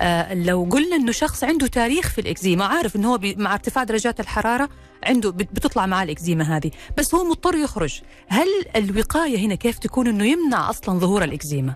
آه، 0.00 0.34
لو 0.34 0.68
قلنا 0.70 0.96
أنه 0.96 1.12
شخص 1.12 1.44
عنده 1.44 1.66
تاريخ 1.66 2.10
في 2.10 2.20
الإكزيما 2.20 2.64
عارف 2.64 2.96
أنه 2.96 3.12
هو 3.14 3.18
مع 3.36 3.52
ارتفاع 3.54 3.84
درجات 3.84 4.20
الحرارة 4.20 4.68
عنده 5.04 5.30
بت- 5.30 5.48
بتطلع 5.52 5.86
معاه 5.86 6.04
الإكزيما 6.04 6.56
هذه. 6.56 6.70
بس 6.98 7.14
هو 7.14 7.24
مضطر 7.24 7.54
يخرج. 7.54 8.00
هل 8.28 8.46
الوقاية 8.76 9.38
هنا 9.46 9.54
كيف 9.54 9.78
تكون 9.78 10.06
أنه 10.06 10.24
يمنع 10.24 10.70
أصلا 10.70 10.98
ظهور 10.98 11.24
الإكزيما؟ 11.24 11.74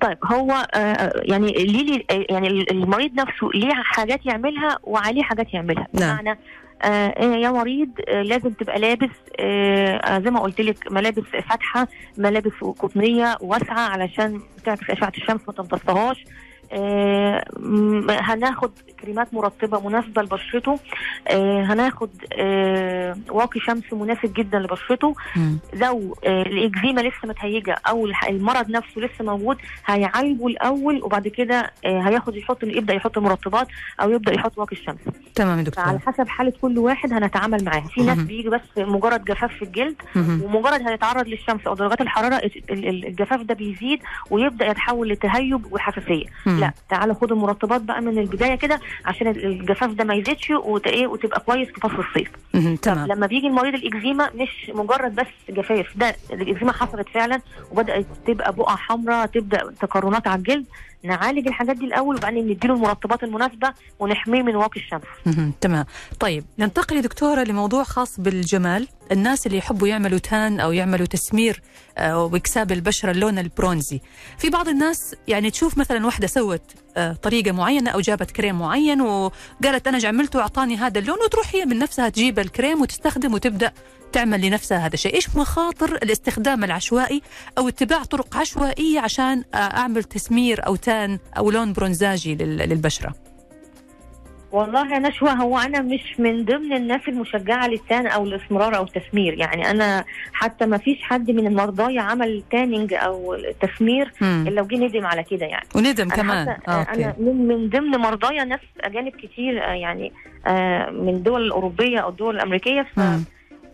طيب 0.00 0.18
هو 0.24 0.68
آه، 0.74 1.12
يعني 1.24 1.52
ليه 1.52 2.04
يعني 2.10 2.48
المريض 2.70 3.12
نفسه 3.14 3.48
ليه 3.54 3.72
حاجات 3.74 4.26
يعملها 4.26 4.78
وعليه 4.84 5.22
حاجات 5.22 5.54
يعملها؟ 5.54 5.86
نعم. 5.92 6.16
بمعنى 6.18 6.38
آه 6.82 7.24
يا 7.24 7.50
مريض 7.50 7.88
آه 8.08 8.22
لازم 8.22 8.50
تبقى 8.50 8.78
لابس 8.78 9.10
آه 9.40 10.18
زي 10.18 10.30
ما 10.30 10.40
قلت 10.40 10.60
لك 10.60 10.92
ملابس 10.92 11.22
فاتحة 11.48 11.88
ملابس 12.18 12.52
قطنية 12.78 13.36
واسعة 13.40 13.80
علشان 13.80 14.40
تعكس 14.64 14.90
أشعة 14.90 15.12
الشمس 15.16 15.40
ما 15.46 15.52
تمتصهاش. 15.52 16.24
آه 16.72 17.44
هناخد 18.10 18.70
كريمات 19.00 19.34
مرطبة 19.34 19.88
مناسبة 19.88 20.22
لبشرته 20.22 20.78
آه 21.28 21.62
هناخد 21.64 22.10
آه 22.38 23.16
واقي 23.30 23.60
شمس 23.60 23.92
مناسب 23.92 24.32
جدا 24.32 24.58
لبشرته 24.58 25.14
مم. 25.36 25.58
لو 25.74 26.16
آه، 26.26 26.42
الإكزيما 26.42 27.00
لسه 27.00 27.28
متهيجه 27.28 27.76
أو 27.88 28.06
المرض 28.28 28.70
نفسه 28.70 29.00
لسه 29.00 29.24
موجود 29.24 29.56
هيعالجه 29.86 30.46
الأول 30.46 31.02
وبعد 31.02 31.28
كده 31.28 31.70
آه، 31.84 32.00
هياخد 32.00 32.36
يحط 32.36 32.62
يبدأ 32.62 32.94
يحط 32.94 33.18
مرطبات 33.18 33.66
أو 34.00 34.10
يبدأ 34.10 34.34
يحط 34.34 34.58
واقي 34.58 34.76
الشمس 34.76 34.98
تمام 35.34 35.58
يا 35.58 35.62
دكتور 35.64 35.84
حسب 35.98 36.28
حالة 36.28 36.52
كل 36.62 36.78
واحد 36.78 37.12
هنتعامل 37.12 37.64
معاها 37.64 37.80
في 37.94 38.02
ناس. 38.02 38.18
بيجي 38.18 38.48
بس 38.48 38.60
مجرد 38.78 39.24
جفاف 39.24 39.52
في 39.52 39.62
الجلد. 39.62 39.96
ومجرد 40.16 40.88
هيتعرض 40.88 41.26
للشمس 41.28 41.66
أو 41.66 41.74
درجات 41.74 42.00
الحرارة 42.00 42.34
ال- 42.36 42.62
ال- 42.88 43.06
الجفاف 43.06 43.40
ده 43.40 43.54
بيزيد 43.54 43.98
ويبدأ 44.30 44.66
يتحول 44.66 45.08
لتهيج 45.08 45.60
وحساسية. 45.72 46.24
لا 46.46 46.72
تعالى 46.88 47.14
خد 47.14 47.32
المرطبات 47.32 47.80
بقى 47.80 48.00
من 48.02 48.18
البداية 48.18 48.54
كده 48.54 48.80
عشان 49.04 49.26
الجفاف 49.28 49.90
ده 49.90 50.04
ما 50.04 50.14
يزيدش 50.14 50.50
إيه، 50.86 51.06
وتبقى 51.06 51.40
كويس 51.40 51.68
في 51.68 51.80
فصل 51.80 52.04
الصيف. 52.08 52.30
تمام. 52.82 53.06
لما 53.06 53.26
بيجي 53.26 53.46
المريض 53.46 53.74
الإكزيما 53.74 54.30
مش 54.34 54.70
مجرد 54.74 55.14
بس 55.14 55.26
جفاف 55.48 55.96
ده 55.96 56.16
الإكزيما 56.32 56.72
حصلت 56.72 57.08
فعلا 57.08 57.40
وبدأت 57.70 58.06
تبقى 58.26 58.52
بقع 58.52 58.76
حمراء 58.76 59.26
تبدأ 59.26 59.72
تكرنات 59.80 60.26
على 60.28 60.38
الجلد 60.38 60.64
نعالج 61.02 61.46
الحاجات 61.46 61.76
دي 61.76 61.84
الأول 61.84 62.16
وبعدين 62.16 62.48
نديله 62.48 62.74
المرطبات 62.74 63.24
المناسبة 63.24 63.72
ونحميه 63.98 64.42
من 64.42 64.56
واقي 64.56 64.80
الشمس. 64.80 65.02
تمام. 65.60 65.84
طيب 66.20 66.44
ننتقل 66.58 66.96
يا 66.96 67.00
دكتورة 67.00 67.42
لموضوع 67.42 67.82
خاص 67.82 68.20
بالجمال. 68.20 68.88
الناس 69.12 69.46
اللي 69.46 69.58
يحبوا 69.58 69.88
يعملوا 69.88 70.18
تان 70.18 70.60
أو 70.60 70.72
يعملوا 70.72 71.06
تسمير 71.06 71.62
آه، 71.98 72.24
وإكساب 72.24 72.72
البشرة 72.72 73.10
اللون 73.10 73.38
البرونزي. 73.38 74.00
في 74.38 74.50
بعض 74.50 74.68
الناس 74.68 75.14
يعني 75.28 75.50
تشوف 75.50 75.78
مثلا 75.78 76.06
واحدة 76.06 76.26
سوت 76.26 76.62
آه، 76.96 77.12
طريقة 77.12 77.52
معينة 77.52 77.90
أو 77.90 78.00
جابت 78.00 78.30
كريم 78.30 78.58
معين 78.58 79.00
وقالت 79.00 79.86
أنا 79.86 80.08
عملته 80.08 80.38
واعطاني 80.38 80.76
هذا 80.76 80.98
اللون 80.98 81.18
وتروح 81.24 81.54
هي 81.54 81.64
من 81.64 81.78
نفسها 81.78 82.08
تجيب 82.08 82.38
الكريم 82.38 82.80
وتستخدم 82.80 83.34
وتبدأ 83.34 83.72
تعمل 84.12 84.40
لنفسها 84.46 84.78
هذا 84.78 84.94
الشيء. 84.94 85.14
إيش 85.14 85.36
مخاطر 85.36 85.94
الاستخدام 85.94 86.64
العشوائي 86.64 87.22
أو 87.58 87.68
اتباع 87.68 88.02
طرق 88.04 88.36
عشوائية 88.36 89.00
عشان 89.00 89.44
أعمل 89.54 90.04
تسمير 90.04 90.66
أو 90.66 90.76
تان 90.76 91.18
أو 91.38 91.50
لون 91.50 91.72
برونزاجي 91.72 92.34
لل- 92.34 92.56
للبشرة؟ 92.68 93.14
والله 94.52 94.94
يا 94.94 94.98
نشوى 94.98 95.30
هو 95.30 95.58
أنا 95.58 95.80
مش 95.80 96.14
من 96.20 96.44
ضمن 96.44 96.72
الناس 96.76 97.00
المشجعة 97.08 97.66
للتان 97.66 98.06
أو 98.06 98.24
الاسمرار 98.24 98.76
أو 98.76 98.82
التسمير. 98.84 99.34
يعني 99.38 99.70
أنا 99.70 100.04
حتى 100.32 100.66
ما 100.66 100.78
فيش 100.78 101.02
حد 101.02 101.30
من 101.30 101.46
المرضى 101.46 101.98
عمل 101.98 102.42
tanning 102.50 102.94
أو 102.94 103.36
تسمير. 103.62 104.12
إلا 104.22 104.62
وجه 104.62 104.76
ندم 104.76 105.06
على 105.06 105.22
كده 105.22 105.46
يعني. 105.46 105.66
وندم 105.74 106.08
كمان. 106.08 106.46
حتى- 106.54 106.68
آه، 106.68 106.82
أنا 106.94 107.06
okay. 107.06 107.22
من 107.22 107.48
من 107.48 107.68
ضمن 107.68 107.90
مرضايا 107.90 108.44
ناس 108.44 108.60
أجانب 108.80 109.12
كتير 109.12 109.64
آه، 109.64 109.72
يعني 109.74 110.12
آه، 110.46 110.90
من 110.90 111.08
الدول 111.14 111.42
الأوروبية 111.46 111.98
أو 111.98 112.08
الدول 112.08 112.36
الأمريكية 112.36 112.86
مم. 112.96 113.24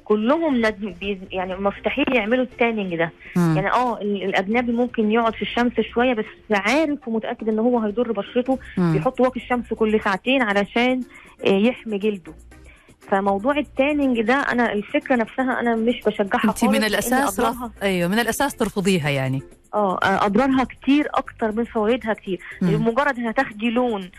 فكلهم 0.06 0.66
ندم 0.66 0.94
يعني 1.30 1.56
مستحيل 1.56 2.04
يعملوا 2.14 2.44
ال 2.44 2.51
tanning 2.51 2.96
ده 2.96 3.10
مم. 3.36 3.56
يعني 3.56 3.70
آه 3.72 3.98
ال- 4.00 4.22
الأجنبي 4.24 4.72
ممكن 4.72 5.10
يقعد 5.10 5.34
في 5.34 5.42
الشمس 5.42 5.72
شوية 5.80 6.14
بس 6.14 6.24
عارف 6.50 7.08
ومتأكد 7.08 7.48
إن 7.48 7.58
هو 7.58 7.78
هيضر 7.78 8.12
بشرته 8.12 8.58
مم. 8.78 8.92
بيحط 8.92 9.20
واقي 9.20 9.40
الشمس 9.40 9.72
كل 9.74 10.00
ساعتين 10.00 10.42
علشان 10.42 11.00
آه، 11.46 11.48
يحمي 11.50 11.98
جلده 11.98 12.32
فموضوع 13.08 13.58
التانينج 13.58 14.20
ده 14.20 14.34
أنا 14.34 14.72
الفكرة 14.72 15.16
نفسها 15.16 15.60
أنا 15.60 15.76
مش 15.76 16.00
بشجعها 16.06 16.44
انت 16.44 16.64
من 16.64 16.84
الأساس 16.84 17.40
رف... 17.40 17.46
أضرارها- 17.56 17.82
أيوه 17.82 18.08
من 18.08 18.18
الأساس 18.18 18.54
ترفضيها 18.56 19.08
يعني 19.10 19.42
آه 19.74 19.98
آه، 20.02 20.26
أضرارها 20.26 20.64
كتير 20.64 21.08
أكتر 21.14 21.52
من 21.52 21.64
فوائدها 21.64 22.12
كتير 22.14 22.40
مم. 22.62 22.86
مجرد 22.88 23.18
إنها 23.18 23.32
تاخدي 23.32 23.70
لون 23.70 24.10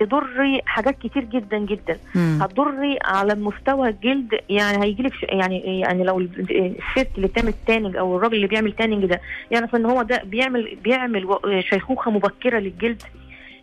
تضري 0.00 0.60
حاجات 0.66 0.98
كتير 0.98 1.24
جدا 1.24 1.58
جدا 1.58 1.98
مم. 2.14 2.38
هتضري 2.42 2.98
على 3.04 3.34
مستوى 3.34 3.88
الجلد 3.88 4.34
يعني 4.48 4.84
هيجيلك 4.84 5.14
ش- 5.14 5.22
يعني 5.28 5.80
يعني 5.80 6.04
لو 6.04 6.18
ال- 6.18 6.74
الست 6.96 7.08
اللي 7.16 7.26
بتعمل 7.26 7.54
تانينج 7.66 7.96
أو 7.96 8.16
الراجل 8.16 8.34
اللي 8.34 8.46
بيعمل 8.46 8.72
تانينج 8.72 9.04
ده 9.06 9.20
يعرف 9.50 9.76
إن 9.76 9.86
هو 9.86 10.02
ده 10.02 10.22
بيعمل 10.24 10.78
بيعمل 10.84 11.24
و- 11.24 11.60
شيخوخة 11.60 12.10
مبكرة 12.10 12.58
للجلد 12.58 13.02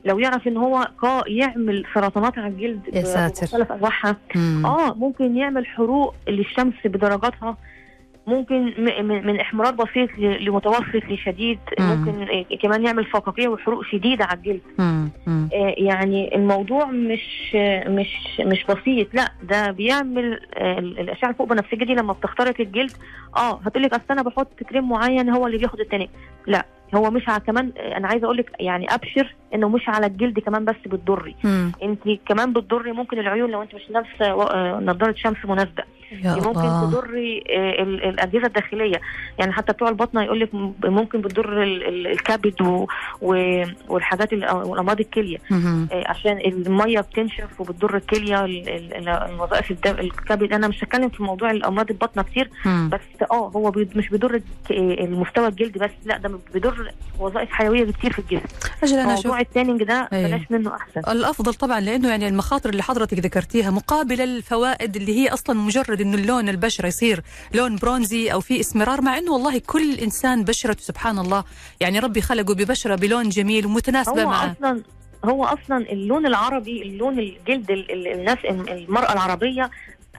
لو 0.06 0.19
يعرف 0.19 0.48
إن 0.48 0.58
هو 0.58 0.88
يعمل 1.28 1.84
سرطانات 1.93 2.38
على 2.38 2.48
الجلد 2.48 2.82
يا 2.93 3.02
ساتر. 3.04 3.39
بمختلف 3.41 3.71
أنواعها 3.71 4.15
مم. 4.36 4.65
آه 4.65 4.93
ممكن 4.93 5.38
يعمل 5.38 5.65
حروق 5.67 6.15
للشمس 6.28 6.74
بدرجاتها 6.86 7.58
ممكن 8.28 8.74
من 9.26 9.40
احمرار 9.40 9.74
بسيط 9.74 10.10
لمتوسط 10.18 11.06
لشديد 11.10 11.60
مم. 11.80 11.86
ممكن 11.86 12.22
آه، 12.22 12.56
كمان 12.62 12.86
يعمل 12.86 13.06
فقاقيع 13.06 13.50
وحروق 13.50 13.84
شديدة 13.86 14.26
على 14.26 14.38
الجلد. 14.38 14.62
آه، 15.54 15.74
يعني 15.78 16.36
الموضوع 16.36 16.86
مش 16.86 17.56
مش 17.88 18.10
مش 18.40 18.66
بسيط 18.70 19.08
لا 19.14 19.32
ده 19.44 19.72
بيعمل 19.72 20.40
آه، 20.58 20.80
الأشعة 20.80 21.30
الفوق 21.30 21.50
بنفسجيه 21.50 21.86
دي 21.86 21.94
لما 21.96 22.14
بتخترق 22.14 22.62
الجلد 22.62 22.92
آه 23.38 23.60
هتقول 23.66 23.84
لك 23.84 23.94
أصل 23.94 24.04
أنا 24.10 24.22
بحط 24.22 24.64
كريم 24.70 24.90
معين 24.90 25.30
هو 25.30 25.48
اللي 25.48 25.58
بياخد 25.58 25.80
التاني 25.80 26.10
لا 26.48 26.66
هو 26.95 27.12
مش 27.12 27.29
على 27.29 27.39
كمان 27.39 27.71
أنا 27.77 28.08
عايزة 28.08 28.25
أقول 28.25 28.38
لك 28.38 28.51
يعني 28.60 28.93
أبشر 28.93 29.36
إنه 29.53 29.69
مش 29.69 29.89
على 29.89 30.05
الجلد 30.05 30.39
كمان 30.39 30.65
بس 30.65 30.75
بتضري. 30.86 31.36
أنت 31.84 32.01
كمان 32.27 32.53
بتضري 32.53 32.91
ممكن 32.91 33.19
العيون 33.19 33.51
لو 33.51 33.62
أنت 33.62 33.75
مش 33.75 33.89
لابسة 33.89 34.25
آه، 34.43 34.79
نظارة 34.79 35.13
شمس 35.17 35.38
مناسبة 35.45 35.84
ممكن 36.47 36.60
تضري 36.91 37.43
آه، 37.49 37.84
ال- 37.84 38.03
الأجهزة 38.03 38.45
الداخلية 38.47 39.01
يعني 39.39 39.51
حتى 39.51 39.73
بتوع 39.73 39.89
البطنة 39.89 40.23
يقول 40.23 40.39
لك 40.39 40.49
ممكن 40.86 41.21
بتضر 41.21 41.63
ال- 41.63 41.84
ال- 41.88 42.08
الكبد 42.08 42.86
والحاجات 43.89 44.34
ال- 44.34 44.51
والامراض 44.55 44.99
الكلية. 44.99 45.38
آه، 45.91 46.03
عشان 46.08 46.38
المية 46.45 46.99
بتنشف 46.99 47.62
وبتضر 47.62 47.95
الكلية 47.97 48.45
ال- 48.45 48.69
ال- 48.69 48.93
ال- 48.93 49.10
الوظائف 49.10 49.71
الكبد 49.86 50.53
أنا 50.53 50.67
مش 50.67 50.84
هتكلم 50.84 51.10
في 51.10 51.23
موضوع 51.23 51.51
الأمراض 51.51 51.89
البطنة 51.91 52.23
كتير. 52.23 52.49
بس 52.89 53.01
آه 53.31 53.49
هو 53.55 53.71
مش 53.95 54.10
بيضر 54.10 54.41
المستوى 54.71 55.47
الجلدي 55.47 55.79
بس 55.79 55.91
لا 56.05 56.17
ده 56.17 56.39
بيضر 56.53 56.85
وظائف 57.19 57.50
حيوية 57.50 57.91
كتير 57.91 58.13
في 58.13 58.19
الجسم 58.19 58.45
أجل 58.84 59.00
أنا 59.00 59.13
موضوع 59.15 59.39
التانينج 59.39 59.84
ده 59.84 60.10
أيوه. 60.13 60.28
بلاش 60.30 60.41
منه 60.50 60.76
أحسن 60.76 61.12
الأفضل 61.12 61.54
طبعا 61.54 61.80
لأنه 61.80 62.10
يعني 62.10 62.28
المخاطر 62.28 62.69
اللي 62.69 62.84
حضرتك 62.84 63.19
ذكرتيها 63.19 63.71
مقابل 63.71 64.21
الفوائد 64.21 64.95
اللي 64.95 65.15
هي 65.19 65.30
أصلا 65.30 65.60
مجرد 65.60 66.02
إنه 66.02 66.17
اللون 66.17 66.50
البشرة 66.50 66.88
يصير 66.88 67.21
لون 67.54 67.76
برونزي 67.76 68.32
أو 68.34 68.39
في 68.39 68.60
إسمرار 68.60 69.02
مع 69.02 69.17
إنه 69.17 69.32
والله 69.32 69.58
كل 69.60 69.93
إنسان 69.93 70.43
بشرته 70.43 70.82
سبحان 70.82 71.19
الله 71.19 71.43
يعني 71.80 72.00
ربي 72.00 72.21
خلقه 72.21 72.54
ببشرة 72.54 72.95
بلون 72.95 73.30
جميل 73.30 73.65
ومتناسبة 73.65 74.24
هو 74.24 74.30
معه 74.30 74.52
أصلا 74.52 74.82
هو 75.26 75.45
أصلا 75.45 75.78
اللون 75.78 76.26
العربي 76.26 76.82
اللون 76.82 77.19
الجلد 77.19 77.71
ال- 77.71 77.91
ال- 77.91 78.08
الناس 78.08 78.38
المرأة 78.45 79.13
العربية 79.13 79.71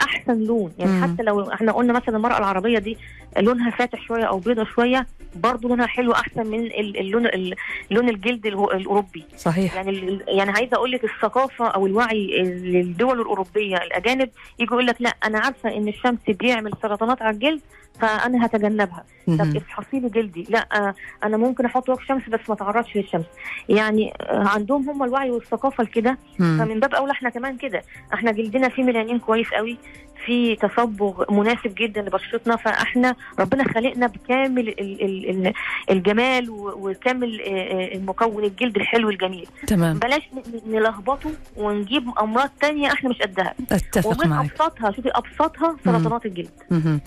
أحسن 0.02 0.38
لون. 0.44 0.72
يعني 0.78 0.90
مم. 0.92 1.02
حتى 1.04 1.22
لو 1.22 1.52
إحنا 1.52 1.72
قلنا 1.72 1.92
مثلا 1.92 2.16
المرأة 2.16 2.38
العربية 2.38 2.78
دي 2.78 2.98
لونها 3.38 3.70
فاتح 3.70 4.00
شوية 4.06 4.24
أو 4.24 4.38
بيضة 4.38 4.64
شوية 4.64 5.06
برضه 5.34 5.68
لونها 5.68 5.86
حلو 5.86 6.12
أحسن 6.12 6.46
من 6.46 6.60
ال- 6.60 6.96
اللون 7.00 7.26
ال- 7.26 7.54
لون 7.90 8.08
الجلد 8.08 8.46
الأوروبي. 8.46 9.24
صحيح. 9.36 9.74
يعني 9.74 10.18
يعني 10.28 10.50
عايزة 10.50 10.76
أقول 10.76 10.90
لك 10.90 11.04
الثقافة 11.04 11.66
أو 11.66 11.86
الوعي 11.86 12.42
للدول 12.42 13.20
الأوروبية 13.20 13.76
الأجانب 13.76 14.28
يجي 14.58 14.72
يقول 14.72 14.86
لك 14.86 14.96
لا 15.02 15.14
أنا 15.24 15.38
عارفة 15.38 15.76
إن 15.76 15.88
الشمس 15.88 16.18
بيعمل 16.28 16.72
سرطانات 16.82 17.22
على 17.22 17.34
الجلد 17.34 17.60
فأنا 18.00 18.46
هتجنبها. 18.46 19.04
طب. 19.26 19.56
افحصي 19.56 20.00
لي 20.00 20.08
جلدي. 20.08 20.46
لا 20.50 20.68
آه، 20.72 20.94
أنا 21.24 21.36
ممكن 21.36 21.64
أحط 21.64 21.88
واقي 21.88 22.04
شمس 22.06 22.22
بس 22.28 22.40
ما 22.48 22.54
اتعرضش 22.54 22.96
للشمس. 22.96 23.24
يعني 23.68 24.12
آه، 24.20 24.48
عندهم 24.48 24.90
هم 24.90 25.02
الوعي 25.02 25.30
والثقافة 25.30 25.84
لكده. 25.84 26.18
مم. 26.38 26.58
فمن 26.64 26.80
باب 26.80 26.94
أولى 26.94 27.12
إحنا 27.12 27.30
كمان 27.30 27.56
كده. 27.56 27.82
إحنا 28.14 28.32
جلدنا 28.32 28.68
فيه 28.68 28.82
ميلانين 28.82 29.18
كويس 29.18 29.48
قوي. 29.50 29.78
في 30.26 30.56
تصبغ 30.56 31.34
مناسب 31.34 31.74
جدا 31.78 32.02
لبشرتنا. 32.02 32.56
فإحنا 32.56 33.14
ربنا 33.38 33.64
خلقنا 33.64 34.06
بكامل 34.06 34.68
ال- 34.68 35.02
ال- 35.04 35.30
ال- 35.46 35.52
الجمال 35.90 36.50
وكامل 36.50 37.40
آه، 37.40 37.94
المكون 37.94 38.44
الجلد 38.44 38.76
الحلو 38.76 39.10
الجميل. 39.10 39.46
تمام. 39.66 39.98
بلاش 39.98 40.22
نلخبطه 40.66 41.30
ونجيب 41.56 42.04
أمراض 42.20 42.50
تانية 42.60 42.92
إحنا 42.92 43.10
مش 43.10 43.18
قدها. 43.22 43.54
أتفق 43.72 44.06
ومن 44.22 44.30
معك 44.30 44.50
أبسطها 44.50 44.90
شوفي 44.90 45.10
أبسطها 45.14 45.76
سرطانات 45.84 46.26
الجلد. 46.26 46.50
مهم. 46.70 47.00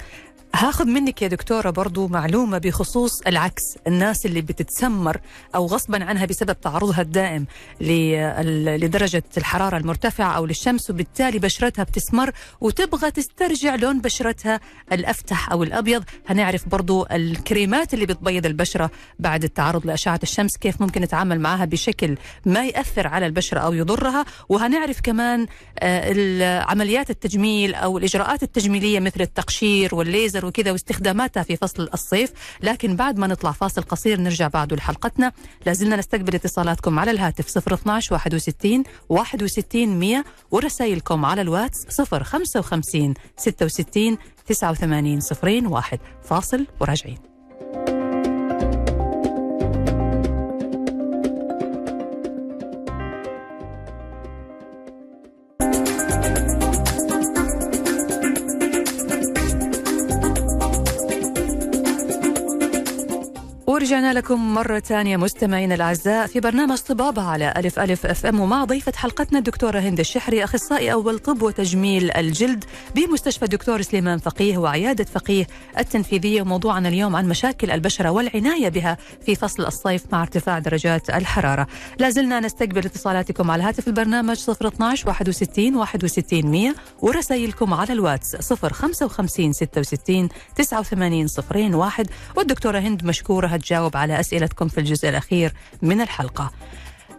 هاخذ 0.56 0.86
منك 0.86 1.22
يا 1.22 1.28
دكتورة 1.28 1.70
برضو 1.70 2.08
معلومة 2.08 2.58
بخصوص 2.58 3.22
العكس. 3.22 3.64
الناس 3.88 4.26
اللي 4.26 4.42
بتتسمر 4.42 5.18
أو 5.56 5.66
غصبا 5.66 6.04
عنها 6.04 6.26
بسبب 6.26 6.62
تعرضها 6.62 7.02
الدائم 7.02 7.46
لدرجة 7.82 9.24
الحرارة 9.38 9.78
المرتفعة 9.78 10.32
أو 10.32 10.46
للشمس 10.46 10.90
وبالتالي 10.90 11.40
بشرتها 11.40 11.84
بتسمر 11.84 12.32
وتبغى 12.62 13.12
تسترجع 13.12 13.76
لون 13.76 14.02
بشرتها 14.02 14.60
الأفتح 14.92 15.52
أو 15.52 15.64
الأبيض. 15.64 16.04
هنعرف 16.28 16.70
برضو 16.70 17.06
الكريمات 17.12 17.94
اللي 17.94 18.06
بتبيض 18.06 18.46
البشرة 18.46 18.92
بعد 19.20 19.44
التعرض 19.44 19.86
لأشعة 19.86 20.20
الشمس 20.24 20.58
كيف 20.58 20.82
ممكن 20.82 21.02
نتعامل 21.02 21.40
معها 21.40 21.66
بشكل 21.66 22.18
ما 22.46 22.66
يأثر 22.66 23.08
على 23.08 23.26
البشرة 23.26 23.60
أو 23.60 23.74
يضرها. 23.74 24.26
وهنعرف 24.50 25.02
كمان 25.02 25.48
آه، 25.80 26.60
عمليات 26.62 27.10
التجميل 27.10 27.76
أو 27.76 27.98
الإجراءات 27.98 28.44
التجميلية 28.44 29.00
مثل 29.00 29.22
التقشير 29.22 29.96
والليزر 29.96 30.39
وكذا 30.46 30.72
واستخداماتها 30.72 31.44
في 31.44 31.56
فصل 31.56 31.90
الصيف 31.94 32.32
لكن 32.64 32.96
بعد 32.96 33.18
ما 33.18 33.28
نطلع 33.28 33.52
فاصل 33.52 33.82
قصير 33.82 34.22
نرجع 34.22 34.48
بعده 34.48 34.76
لحلقتنا. 34.76 35.32
لازلنا 35.66 35.96
نستقبل 35.96 36.36
اتصالاتكم 36.36 37.00
على 37.00 37.12
الهاتف 37.12 37.58
012 37.58 38.14
61 38.14 38.84
61 39.10 39.88
100 39.88 40.24
ورسائلكم 40.52 41.26
على 41.26 41.42
الواتس 41.42 42.02
055 42.02 43.14
66 43.38 44.18
89 44.48 45.20
01 45.44 46.00
فاصل 46.24 46.68
وراجعين. 46.80 47.29
ورجعنا 63.80 64.14
لكم 64.14 64.54
مرة 64.54 64.80
ثانية 64.80 65.18
مستمعينا 65.18 65.76
الأعزاء 65.76 66.28
في 66.28 66.40
برنامج 66.40 66.78
طبابة 66.78 67.22
على 67.22 67.54
ألف 67.58 67.80
ألف 67.80 68.06
أف 68.06 68.26
أم 68.26 68.40
ومع 68.40 68.64
ضيفة 68.66 68.94
حلقتنا 68.96 69.40
الدكتورة 69.40 69.80
هند 69.80 70.00
الشحري 70.00 70.44
أخصائي 70.44 70.92
أول 70.92 71.20
طب 71.20 71.42
وتجميل 71.42 72.12
الجلد 72.12 72.66
بمستشفى 72.96 73.46
الدكتور 73.46 73.82
سليمان 73.82 74.18
فقيه 74.18 74.58
وعيادة 74.58 75.04
فقيه 75.04 75.48
التنفيذية 75.78 76.42
وموضوعنا 76.42 76.90
اليوم 76.90 77.16
عن 77.16 77.28
مشاكل 77.28 77.72
البشرة 77.72 78.10
والعناية 78.10 78.70
بها 78.70 78.98
في 79.26 79.36
فصل 79.36 79.66
الصيف 79.66 80.04
مع 80.12 80.22
ارتفاع 80.22 80.60
درجات 80.60 81.10
الحرارة. 81.10 81.68
لازلنا 82.00 82.40
نستقبل 82.40 82.86
اتصالاتكم 82.86 83.52
على 83.52 83.64
هاتف 83.64 83.88
البرنامج 83.88 84.38
012 84.50 85.10
61 85.10 85.76
61 85.76 86.46
100 86.46 86.74
ورسائلكم 87.02 87.74
على 87.74 87.94
الواتس 87.94 88.54
055 88.54 89.54
66 89.54 90.30
89 90.56 91.28
صفرين 91.28 91.76
واحد. 91.76 92.08
والدكتورة 92.36 92.80
هند 92.80 93.04
مشكورة 93.04 93.48
هتجاوب 93.70 93.98
على 93.98 94.20
أسئلتكم 94.20 94.68
في 94.68 94.78
الجزء 94.78 95.10
الأخير 95.10 95.54
من 95.82 96.02
الحلقة. 96.02 96.52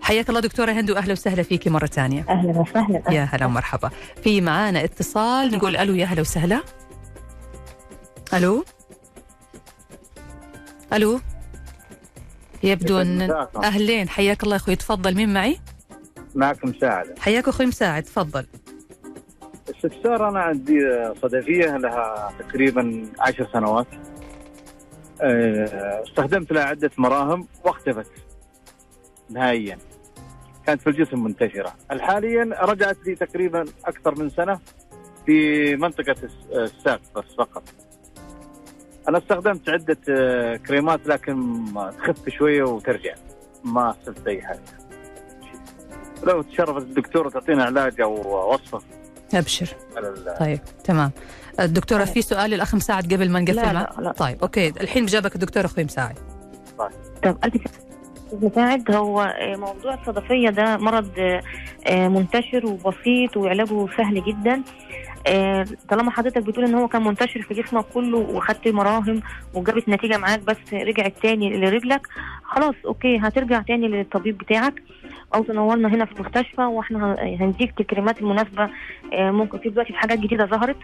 حياك 0.02 0.28
الله 0.28 0.40
دكتورة 0.40 0.72
هند 0.72 0.90
وأهلا 0.90 1.12
وسهلا 1.12 1.42
فيكي 1.42 1.70
مرة 1.70 1.86
ثانية. 1.86 2.26
أهلا 2.28 2.58
وسهلا. 2.58 3.02
يا 3.10 3.28
هلا 3.32 3.46
ومرحبا. 3.46 3.90
في 4.24 4.40
معانا 4.40 4.84
اتصال 4.84 5.50
نقول 5.50 5.76
ألو 5.76 5.94
يا 5.94 6.06
هلا 6.06 6.20
وسهلا. 6.20 6.62
ألو؟ 8.34 8.64
ألو؟ 10.92 11.20
يبدو 12.62 13.02
مساءكم. 13.02 13.64
أهلين. 13.64 14.08
حياك 14.08 14.42
الله 14.42 14.56
أخوي 14.56 14.76
تفضل. 14.76 15.14
مين 15.14 15.32
معي؟ 15.32 15.60
معكم 16.34 16.68
مساعدة 16.68 17.14
حياك 17.20 17.48
أخوي 17.48 17.66
مساعد 17.66 18.02
تفضل. 18.02 18.46
استفسار 19.70 20.28
أنا 20.28 20.40
عندي 20.40 20.80
صدفية 21.22 21.76
لها 21.76 22.32
تقريبا 22.38 23.06
عشر 23.20 23.48
سنوات. 23.52 23.86
استخدمت 25.22 26.52
لها 26.52 26.64
عدة 26.64 26.90
مراهم 26.98 27.46
واختفت 27.64 28.06
نهائيا. 29.30 29.78
كانت 30.66 30.80
في 30.80 30.90
الجسم 30.90 31.22
منتشرة. 31.24 31.74
حاليا 32.00 32.50
رجعت 32.62 32.96
لي 33.06 33.14
تقريبا 33.14 33.64
أكثر 33.85 34.14
من 34.18 34.30
سنة 34.30 34.59
في 35.26 35.76
منطقة 35.76 36.14
الس- 36.22 36.50
الساق 36.52 37.00
بس 37.16 37.24
فقط. 37.38 37.62
أنا 39.09 39.18
استخدمت 39.18 39.68
عدة 39.68 39.96
آه، 40.09 40.56
كريمات 40.56 41.06
لكن 41.06 41.64
تخف 41.98 42.28
شوية 42.28 42.62
وترجع. 42.62 43.14
ما 43.64 43.90
استفدت 43.90 44.26
أي 44.26 44.42
حاجة. 44.42 44.61
لو 46.24 46.42
تشرفت 46.42 46.83
الدكتور 46.83 47.30
تعطينا 47.30 47.64
علاج 47.64 48.00
أو 48.00 48.52
وصفة. 48.54 48.80
أبشر. 49.35 49.66
طيب 50.40 50.61
تمام. 50.85 51.11
الدكتورة 51.60 52.04
في 52.04 52.22
سؤال 52.22 52.50
للأخ 52.50 52.74
مساعد 52.74 53.14
قبل 53.14 53.30
ما 53.30 53.40
نقفل 53.40 53.56
لا؟ 53.56 53.72
لا 53.72 53.94
لا. 53.98 54.12
طيب 54.12 54.38
أوكي. 54.42 54.68
الحين 54.68 55.06
بجابك 55.06 55.34
الدكتور 55.34 55.64
أخوي 55.64 55.84
مساعد. 55.84 56.18
ألف 57.44 57.62
مساعد 58.32 58.90
هو 58.94 59.22
آه، 59.22 59.56
موضوع 59.56 59.94
الصدفية 59.94 60.48
ده 60.50 60.76
مرض 60.76 61.10
آه، 61.18 61.42
آه، 61.86 62.08
منتشر 62.08 62.66
وبسيط 62.66 63.36
وعلاجه 63.36 63.86
سهل 63.96 64.22
جدا. 64.24 64.62
طالما 65.88 66.10
حضرتك 66.10 66.42
بتقول 66.42 66.64
إن 66.64 66.74
هو 66.74 66.88
كان 66.88 67.04
منتشر 67.04 67.42
في 67.42 67.54
جسمك 67.54 67.84
كله 67.94 68.18
وخدت 68.18 68.68
مراهم 68.68 69.22
وجابت 69.54 69.88
نتيجة 69.88 70.16
معاك 70.18 70.40
بس 70.40 70.56
رجعت 70.72 71.14
تاني 71.22 71.56
لرجلك 71.56 72.06
خلاص 72.44 72.74
أوكي 72.86 73.18
هترجع 73.18 73.62
تاني 73.62 73.88
للطبيب 73.88 74.38
بتاعك. 74.38 74.82
أو 75.35 75.42
تنورنا 75.42 75.88
هنا 75.88 76.05
في 76.05 76.12
المستشفى 76.12 76.62
وإحنا 76.62 77.16
هنديك 77.20 77.81
الكريمات 77.81 78.20
المناسبة 78.20 78.70
آه، 79.12 79.31
ممكن 79.31 79.59
في 79.59 79.68
دلوقتي 79.70 79.92
في 79.92 79.99
حاجات 79.99 80.18
جديدة 80.18 80.46
ظهرت 80.46 80.77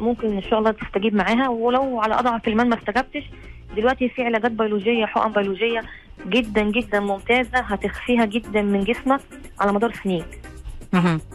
ممكن 0.00 0.36
إن 0.36 0.42
شاء 0.42 0.58
الله 0.58 0.70
تستجيب 0.70 1.14
معاها 1.14 1.48
ولو 1.48 2.00
على 2.00 2.14
أضعف 2.18 2.48
المال 2.48 2.68
ما 2.68 2.78
استجبتش 2.78 3.30
دلوقتي 3.76 4.08
في 4.08 4.22
علاجات 4.22 4.50
بيولوجية 4.50 5.06
حقن 5.06 5.32
بيولوجية 5.32 5.80
جدا 6.26 6.62
جدا 6.62 7.00
ممتازة 7.00 7.58
هتخفيها 7.58 8.24
جدا 8.24 8.62
من 8.62 8.84
جسمك 8.84 9.20
على 9.60 9.72
مدار 9.72 9.92
سنين. 9.92 10.24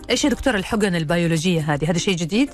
إيش 0.10 0.26
يا 0.26 0.30
دكتور 0.30 0.56
الحقن 0.56 0.96
البيولوجية 0.96 1.62
هذه؟ 1.62 1.90
هذا 1.92 1.98
شيء 1.98 2.16
جديد؟ 2.16 2.50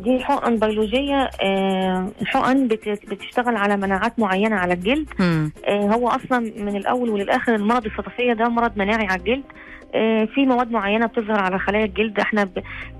دي 0.00 0.24
حقن 0.24 0.56
بيولوجية 0.56 1.30
آه، 1.42 2.08
حقن 2.24 2.68
بت- 2.68 2.88
بتشتغل 3.10 3.56
على 3.56 3.76
مناعات 3.76 4.18
معينة 4.18 4.56
على 4.56 4.74
الجلد. 4.74 5.08
آه، 5.68 5.80
هو 5.80 6.08
أصلا 6.08 6.38
من 6.38 6.76
الأول 6.76 7.10
وللآخر 7.10 7.54
المرض 7.54 7.86
الصدفية 7.86 8.32
ده 8.32 8.48
مرض 8.48 8.72
مناعي 8.78 9.06
على 9.06 9.20
الجلد. 9.20 9.44
آه، 9.94 10.24
في 10.24 10.46
مواد 10.46 10.70
معينة 10.70 11.06
بتظهر 11.06 11.40
على 11.40 11.58
خلايا 11.58 11.84
الجلد 11.84 12.20
إحنا 12.20 12.48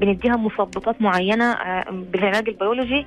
بنديها 0.01 0.37
مثبطات 0.37 1.03
معينة 1.03 1.45
آه، 1.53 1.85
بالعلاج 1.91 2.49
البيولوجي. 2.49 3.07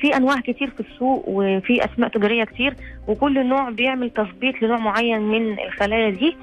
في 0.00 0.16
أنواع 0.16 0.36
كتير 0.40 0.70
في 0.70 0.80
السوق 0.80 1.24
وفي 1.28 1.84
أسماء 1.84 2.10
تجارية 2.10 2.44
كتير 2.44 2.74
وكل 3.08 3.46
نوع 3.46 3.70
بيعمل 3.70 4.10
تثبيط 4.10 4.62
لنوع 4.62 4.78
معين 4.78 5.20
من 5.22 5.58
الخلايا 5.58 6.10
دي. 6.10 6.36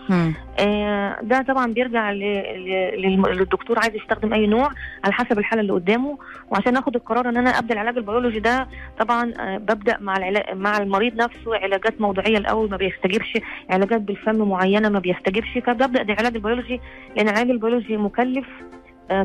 آه، 0.60 1.18
ده 1.22 1.42
طبعا 1.42 1.74
بيرجع 1.74 2.12
للدكتور 2.12 3.80
عايز 3.80 3.96
يستخدم 3.96 4.34
أي 4.34 4.48
نوع 4.48 4.70
على 5.04 5.14
حسب 5.14 5.40
الحالة 5.40 5.62
اللي 5.62 5.74
قدامه. 5.74 6.18
وعشان 6.52 6.78
آخد 6.78 6.96
القرار 6.96 7.30
إن 7.30 7.38
أنا 7.38 7.50
أبدأ 7.50 7.74
العلاج 7.74 7.98
البيولوجي 7.98 8.40
ده 8.40 8.68
طبعا 9.00 9.34
آه، 9.40 9.58
ببدأ 9.58 9.98
مع 10.00 10.18
العلاج 10.18 10.58
مع 10.58 10.78
المريض 10.78 11.16
نفسه 11.16 11.56
علاجات 11.56 12.02
موضعيه 12.02 12.38
الأول 12.38 12.70
ما 12.70 12.78
بيستجيبش 12.78 13.38
علاجات 13.70 14.02
بالفم 14.02 14.50
معينة 14.50 14.90
ما 14.90 15.00
بيستجيبش. 15.00 15.58
فببدأ 15.66 16.02
العلاج 16.02 16.36
البيولوجي 16.36 16.80
لأن 17.16 17.28
العلاج 17.30 17.50
البيولوجي 17.50 17.98
مكلف 17.98 18.48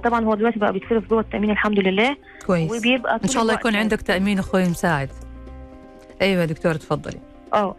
طبعا 0.05 0.25
هو 0.25 0.35
دلوقتي 0.35 0.59
بقى 0.59 0.73
بيتصرف 0.73 1.09
جوه 1.11 1.20
التأمين 1.20 1.51
الحمد 1.51 1.79
لله. 1.79 2.16
كويس. 2.47 2.70
وبيبقى 2.73 3.20
إن 3.25 3.29
شاء 3.29 3.42
الله 3.42 3.55
يكون 3.55 3.77
عندك 3.77 4.03
تأمين 4.03 4.38
أخوي 4.38 4.68
مساعد. 4.68 5.09
أيوه 6.23 6.40
يا 6.40 6.47
دكتور 6.47 6.75
تفضلي 6.75 7.18
آه 7.55 7.75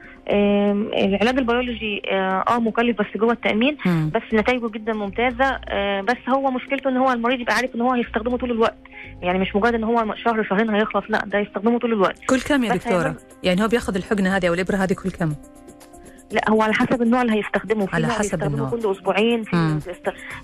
العلاج 0.97 1.37
البيولوجي 1.37 2.01
آه 2.11 2.43
آه، 2.47 2.59
مكلف 2.59 2.97
بس 3.01 3.05
جوه 3.15 3.31
التأمين 3.33 3.77
مم. 3.85 4.11
بس 4.15 4.21
نتائجه 4.33 4.69
جدا 4.69 4.93
ممتازة. 4.93 5.59
آه، 5.69 6.01
بس 6.01 6.17
هو 6.29 6.51
مشكلته 6.51 6.89
إن 6.89 6.97
هو 6.97 7.11
المريض 7.11 7.39
يبقى 7.39 7.55
عارف 7.55 7.75
إن 7.75 7.81
هو 7.81 7.91
هيستخدمه 7.91 8.37
طول 8.37 8.51
الوقت. 8.51 8.77
يعني 9.21 9.39
مش 9.39 9.55
مجرد 9.55 9.73
إن 9.73 9.83
هو 9.83 10.15
شهر 10.25 10.43
شهرين 10.43 10.69
هيخلص 10.69 11.05
لا 11.09 11.25
ده 11.25 11.39
يستخدمه 11.39 11.79
طول 11.79 11.93
الوقت. 11.93 12.19
كل 12.29 12.41
كم 12.41 12.63
يا 12.63 12.73
دكتورة؟ 12.75 13.15
يعني 13.43 13.63
هو 13.63 13.67
بياخذ 13.67 13.95
الحقنه 13.95 14.35
هذه 14.37 14.47
أو 14.47 14.53
الإبرة 14.53 14.75
هذه 14.75 14.93
كل 14.93 15.11
كم؟ 15.11 15.33
لا 16.35 16.49
هو 16.49 16.61
على 16.61 16.73
حسب 16.73 17.01
النوع 17.01 17.21
اللي 17.21 17.33
هيستخدمه. 17.33 17.85
في 17.85 17.95
على 17.95 18.07
نوع 18.07 18.15
حسب 18.15 18.43
النوع. 18.43 18.69
كل 18.69 18.91
أسبوعين 18.91 19.43
في 19.43 19.55
مم. 19.55 19.79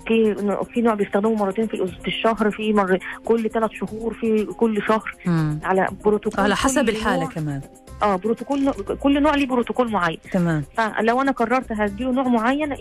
في 0.06 0.34
في 0.74 0.80
نوع 0.80 0.94
بيستخدمه 0.94 1.34
مرتين 1.34 1.66
في 1.66 2.08
الشهر 2.08 2.50
في 2.50 2.72
مر 2.72 2.98
كل 3.24 3.50
ثلاث 3.50 3.70
شهور 3.70 4.14
في 4.14 4.44
كل 4.44 4.82
شهر. 4.88 5.14
مم. 5.26 5.60
على 5.64 5.88
بروتوكول 6.04 6.40
على 6.40 6.56
حسب 6.56 6.88
الحالة 6.88 7.26
كمان. 7.26 7.60
آه 8.02 8.16
بروتوكول 8.16 8.72
كل 9.00 9.22
نوع 9.22 9.34
ليه 9.34 9.46
بروتوكول 9.46 9.90
معين. 9.90 10.18
تمام. 10.32 10.64
فلو 10.76 11.20
أنا 11.20 11.32
قررت 11.32 11.72
هديله 11.72 12.12
نوع 12.12 12.28
معين 12.28 12.72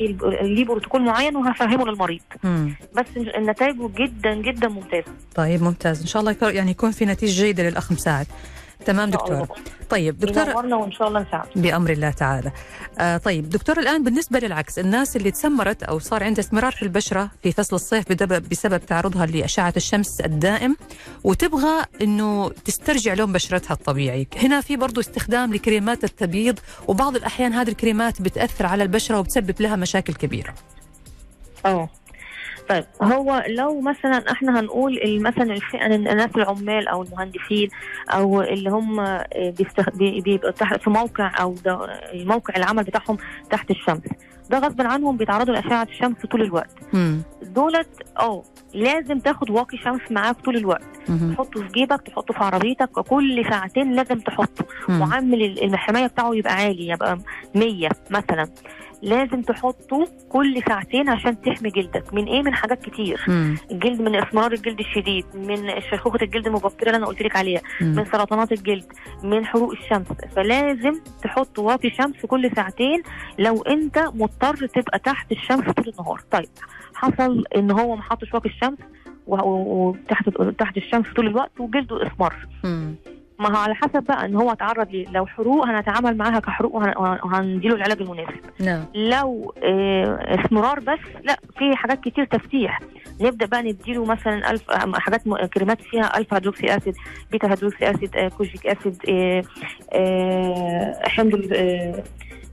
ليه 0.42 0.66
بروتوكول 0.66 1.02
معين 1.02 1.36
وهفهمه 1.36 1.86
للمريض. 1.86 2.22
مم. 2.44 2.76
بس 2.96 3.06
نتائجه 3.38 3.90
جدا 3.98 4.36
جدا 4.36 4.68
ممتازة. 4.68 5.12
طيب 5.36 5.64
ممتاز. 5.64 6.02
إن 6.02 6.08
شاء 6.08 6.22
الله 6.22 6.36
يعني 6.42 6.72
يكون 6.72 6.92
في 6.92 7.06
نتيجة 7.06 7.42
جيدة 7.42 7.64
للأخ 7.64 7.92
مساعد. 7.92 8.28
تمام. 8.86 9.10
دكتور. 9.10 9.48
طيب 9.90 10.20
دكتور 10.20 10.50
ينورنا 10.50 10.76
وإن 10.76 10.92
شاء 10.92 11.08
الله 11.08 11.20
نساعد 11.20 11.48
بأمر 11.56 11.90
الله 11.90 12.12
تعالى. 12.12 12.52
آه 13.00 13.18
طيب 13.18 13.50
دكتور 13.50 13.80
الآن 13.80 14.04
بالنسبة 14.04 14.40
للعكس 14.40 14.80
الناس 14.80 15.16
اللي 15.16 15.32
تسمرت 15.32 15.84
أو 15.84 16.00
صار 16.00 16.24
عندها 16.24 16.44
اسمرار 16.44 16.72
في 16.72 16.84
البشرة 16.84 17.32
في 17.44 17.52
فصل 17.52 17.76
الصيف 17.76 18.12
بسبب, 18.24 18.86
تعرضها 18.86 19.26
لأشعة 19.26 19.74
الشمس 19.78 20.22
الدائم 20.22 20.78
وتبغى 21.24 21.86
أنه 22.02 22.50
تسترجع 22.50 23.14
لون 23.14 23.34
بشرتها 23.34 23.74
الطبيعي. 23.74 24.28
هنا 24.38 24.62
في 24.62 24.76
برضو 24.76 25.02
استخدام 25.02 25.54
لكريمات 25.54 26.04
التبييض 26.04 26.60
وبعض 26.88 27.16
الأحيان 27.16 27.54
هذه 27.54 27.70
الكريمات 27.70 28.22
بتأثر 28.22 28.66
على 28.66 28.84
البشرة 28.84 29.20
وبتسبب 29.20 29.62
لها 29.62 29.76
مشاكل 29.76 30.14
كبيرة. 30.14 30.54
آه 31.66 31.90
طيب 32.72 32.84
هو 33.02 33.44
لو 33.48 33.82
مثلا 33.82 34.32
إحنا 34.32 34.60
هنقول 34.60 35.00
مثلا 35.22 35.44
الفئة 35.54 35.86
الناس 35.86 36.30
العمال 36.36 36.88
أو 36.88 37.04
المهندسين 37.04 37.70
أو 38.10 38.42
اللي 38.42 38.70
هم 38.70 39.18
بيبقوا 39.98 40.52
في 40.78 40.90
موقع 40.90 41.32
أو 41.42 41.56
موقع 42.14 42.54
العمل 42.58 42.84
بتاعهم 42.84 43.18
تحت 43.50 43.72
الشمس 43.72 44.02
ده 44.50 44.60
غصب 44.60 44.82
عنهم 44.82 45.18
بيتعرضوا 45.18 45.54
لإشعة 45.54 45.84
الشمس 45.84 46.16
طول 46.32 46.42
الوقت. 46.42 46.70
دولت 47.42 47.88
آه 48.20 48.44
لازم 48.74 49.20
تاخد 49.20 49.50
واقي 49.50 49.78
شمس 49.78 50.02
معاك 50.12 50.36
طول 50.36 50.58
الوقت 50.58 50.84
مم. 51.10 51.34
تحطه 51.34 51.62
في 51.62 51.68
جيبك 51.68 52.02
تحطه 52.02 52.34
في 52.34 52.40
عربيتك 52.44 52.90
كل 52.90 53.46
ساعتين 53.50 53.92
لازم 53.94 54.20
تحطه 54.20 54.66
مم. 54.90 55.00
معامل 55.00 55.42
ال- 55.44 55.64
الحمايه 55.64 56.08
بتاعه 56.08 56.34
يبقى 56.36 56.54
عالي 56.54 56.88
يبقى 56.88 57.18
100 57.56 57.90
مثلا 58.10 58.48
لازم 59.02 59.42
تحطه 59.42 60.08
كل 60.30 60.62
ساعتين 60.68 61.10
عشان 61.10 61.42
تحمي 61.42 61.70
جلدك 61.70 62.14
من 62.14 62.26
إيه 62.26 62.42
من 62.42 62.54
حاجات 62.54 62.82
كتير 62.82 63.22
مم. 63.28 63.56
الجلد 63.72 64.02
من 64.02 64.16
اسمرار 64.16 64.52
الجلد 64.52 64.80
الشديد 64.80 65.26
من 65.34 65.82
شيخوخه 65.90 66.20
الجلد 66.22 66.48
المبكرة 66.48 66.88
اللي 66.88 66.98
أنا 66.98 67.06
قلت 67.06 67.22
لك 67.22 67.36
عليها 67.36 67.62
من 67.82 67.96
مم. 67.96 68.06
سرطانات 68.06 68.52
الجلد 68.52 68.86
من 69.24 69.46
حروق 69.46 69.72
الشمس 69.72 70.08
فلازم 70.36 70.94
تحط 71.24 71.60
واقي 71.60 71.90
شمس 71.90 72.26
كل 72.26 72.52
ساعتين 72.56 73.04
لو 73.40 73.62
أنت 73.62 73.98
مضطر 74.00 74.68
تبقى 74.68 75.00
تحت 75.00 75.32
الشمس 75.32 75.64
طول 75.74 75.94
النهار 76.00 76.22
طيب 76.32 76.50
حصل 76.94 77.44
إن 77.56 77.72
هو 77.72 77.96
ما 77.96 78.02
حطش 78.02 78.34
واقي 78.34 78.50
الشمس 78.50 78.78
وتحت 79.28 80.30
تحت 80.60 80.78
الشمس 80.78 81.06
طول 81.16 81.28
الوقت 81.28 81.60
وجلده 81.60 82.08
اسمر. 82.08 82.36
ما 83.42 83.50
هو 83.58 83.62
على 83.62 83.76
حسب 83.76 84.04
بقى 84.04 84.26
إن 84.26 84.36
هو 84.36 84.52
اتعرض 84.52 84.90
ليه 84.92 85.06
لو 85.12 85.26
حروق 85.26 85.68
هنتعامل 85.68 86.18
معاها 86.18 86.40
كحروق 86.40 86.76
وهن- 86.76 86.98
وهنديله 86.98 87.76
العلاج 87.76 88.02
المناسب. 88.02 88.40
نعم. 88.60 88.86
لو 88.96 89.54
آه، 89.64 90.46
اسمرار 90.46 90.80
بس 90.80 91.00
لا 91.24 91.38
في 91.58 91.76
حاجات 91.76 92.00
كتير 92.04 92.26
تفتيح. 92.26 92.80
نبدأ 93.22 93.46
بقى 93.46 93.64
نديله 93.64 94.06
مثلا 94.06 94.52
ألف 94.52 94.72
آه، 94.72 94.92
حاجات 95.00 95.22
كريمات 95.54 95.82
فيها 95.82 96.18
alpha 96.18 96.36
hydroxy 96.38 96.78
acid 96.78 96.96
beta 97.32 97.52
hydroxy 97.52 97.92
acid 97.92 98.16
آه، 98.18 98.28
kojic 98.28 98.68
acid 98.68 98.98
حمض 101.04 101.54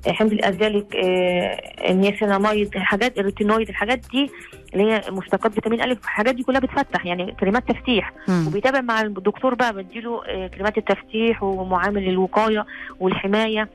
حمض 0.08 0.32
الازاليك 0.32 0.96
آه، 0.96 1.60
النياسيناميد 1.90 2.78
حاجات 2.78 3.18
ال 3.18 3.24
retinoid 3.24 3.68
الحاجات 3.68 4.00
دي 4.12 4.30
اللي 4.74 4.92
هي 4.92 5.02
مشتقات 5.10 5.52
فيتامين 5.52 5.82
الف 5.82 5.98
الحاجات 6.04 6.34
دي 6.34 6.42
كلها 6.42 6.60
بتفتح 6.60 7.06
يعني 7.06 7.32
كريمات 7.40 7.68
تفتيح 7.68 8.12
مم. 8.28 8.46
وبيتابع 8.46 8.80
مع 8.80 9.00
الدكتور 9.00 9.54
بقى 9.54 9.72
بديله 9.74 10.22
آه، 10.26 10.46
كريمات 10.46 10.78
التفتيح 10.78 11.42
ومعامل 11.42 12.08
الوقاية 12.08 12.66
والحماية 13.00 13.68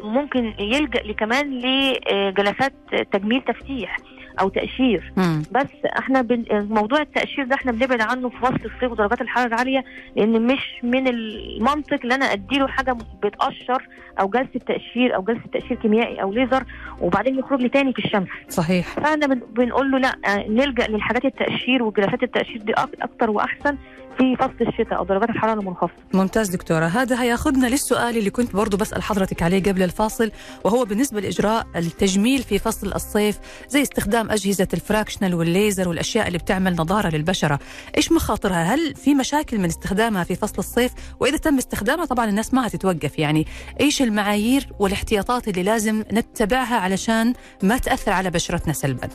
وممكن 0.00 0.54
يلجأ 0.58 1.12
كمان 1.12 1.60
لجلسات 1.60 2.72
تجميل 3.12 3.42
تفتيح 3.42 3.96
أو 4.40 4.48
تقشير 4.48 5.12
مم. 5.16 5.42
بس 5.52 5.66
إحنا 5.98 6.22
بن... 6.22 6.44
موضوع 6.70 7.00
التقشير 7.00 7.44
ده 7.44 7.54
إحنا 7.54 7.72
بنبعد 7.72 8.00
عنه 8.00 8.28
في 8.28 8.36
فصل 8.36 8.54
الصيف 8.74 8.92
ودرجات 8.92 9.20
الحرارة 9.20 9.46
العالية 9.48 9.84
لأن 10.16 10.42
مش 10.46 10.60
من 10.82 11.08
المنطق 11.08 11.98
ان 12.04 12.12
أنا 12.12 12.32
أديله 12.32 12.66
حاجة 12.66 12.96
بتقشر 13.22 13.88
أو 14.20 14.28
جلسة 14.28 14.60
تقشير 14.66 15.14
أو 15.16 15.22
جلسة 15.22 15.42
تقشير 15.52 15.76
كيميائي 15.76 16.22
أو 16.22 16.32
ليزر 16.32 16.64
وبعدين 17.00 17.38
يخرج 17.38 17.60
لي 17.60 17.68
تاني 17.68 17.92
في 17.92 18.04
الشمس. 18.04 18.28
صحيح. 18.48 18.86
فإحنا 18.88 19.26
بن... 19.26 19.40
بنقول 19.50 19.90
له 19.90 19.98
لأ 19.98 20.12
آه، 20.26 20.48
نلجأ 20.48 20.86
للحاجات 20.86 21.24
التقشير 21.24 21.82
وجلسات 21.82 22.22
التقشير 22.22 22.62
دي 22.62 22.72
أكتر 23.02 23.30
وأحسن 23.30 23.76
في 24.18 24.36
فصل 24.36 24.68
الشتاء 24.68 24.98
أو 24.98 25.04
درجات 25.04 25.30
الحرارة 25.30 25.60
المنخفضة. 25.60 25.92
ممتاز 26.14 26.48
دكتورة 26.48 26.86
هذا 26.86 27.22
هياخذنا 27.22 27.66
للسؤال 27.66 28.18
اللي 28.18 28.30
كنت 28.30 28.56
برضو 28.56 28.76
بسأل 28.76 29.02
حضرتك 29.02 29.42
عليه 29.42 29.62
قبل 29.62 29.82
الفاصل 29.82 30.30
وهو 30.64 30.84
بالنسبة 30.84 31.20
لإجراء 31.20 31.66
التجميل 31.76 32.42
في 32.42 32.58
فصل 32.58 32.92
الصيف 32.92 33.38
زي 33.68 33.82
استخدام 33.82 34.30
أجهزة 34.30 34.68
الفراكشنال 34.74 35.34
والليزر 35.34 35.88
والأشياء 35.88 36.26
اللي 36.26 36.38
بتعمل 36.38 36.72
نضارة 36.72 37.08
للبشرة 37.08 37.58
إيش 37.96 38.12
مخاطرها؟ 38.12 38.74
هل 38.74 38.94
في 38.94 39.14
مشاكل 39.14 39.58
من 39.58 39.64
استخدامها 39.64 40.24
في 40.24 40.34
فصل 40.34 40.58
الصيف؟ 40.58 40.92
وإذا 41.20 41.36
تم 41.36 41.58
استخدامها 41.58 42.04
طبعا 42.04 42.28
الناس 42.28 42.54
ما 42.54 42.66
هتتوقف 42.66 43.18
يعني 43.18 43.46
إيش 43.80 44.02
المعايير 44.02 44.68
والاحتياطات 44.78 45.48
اللي 45.48 45.62
لازم 45.62 46.04
نتبعها 46.12 46.76
علشان 46.76 47.34
ما 47.62 47.78
تأثر 47.78 48.12
على 48.12 48.30
بشرتنا 48.30 48.72
سلبا؟ 48.72 49.08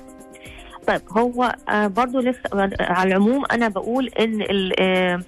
طيب 0.87 1.01
هو 1.17 1.55
آه، 1.69 1.87
برضو 1.87 2.19
لسه 2.19 2.39
على 2.79 3.07
العموم 3.09 3.45
أنا 3.51 3.67
بقول 3.67 4.07
إن 4.07 4.41
آه، 4.79 5.21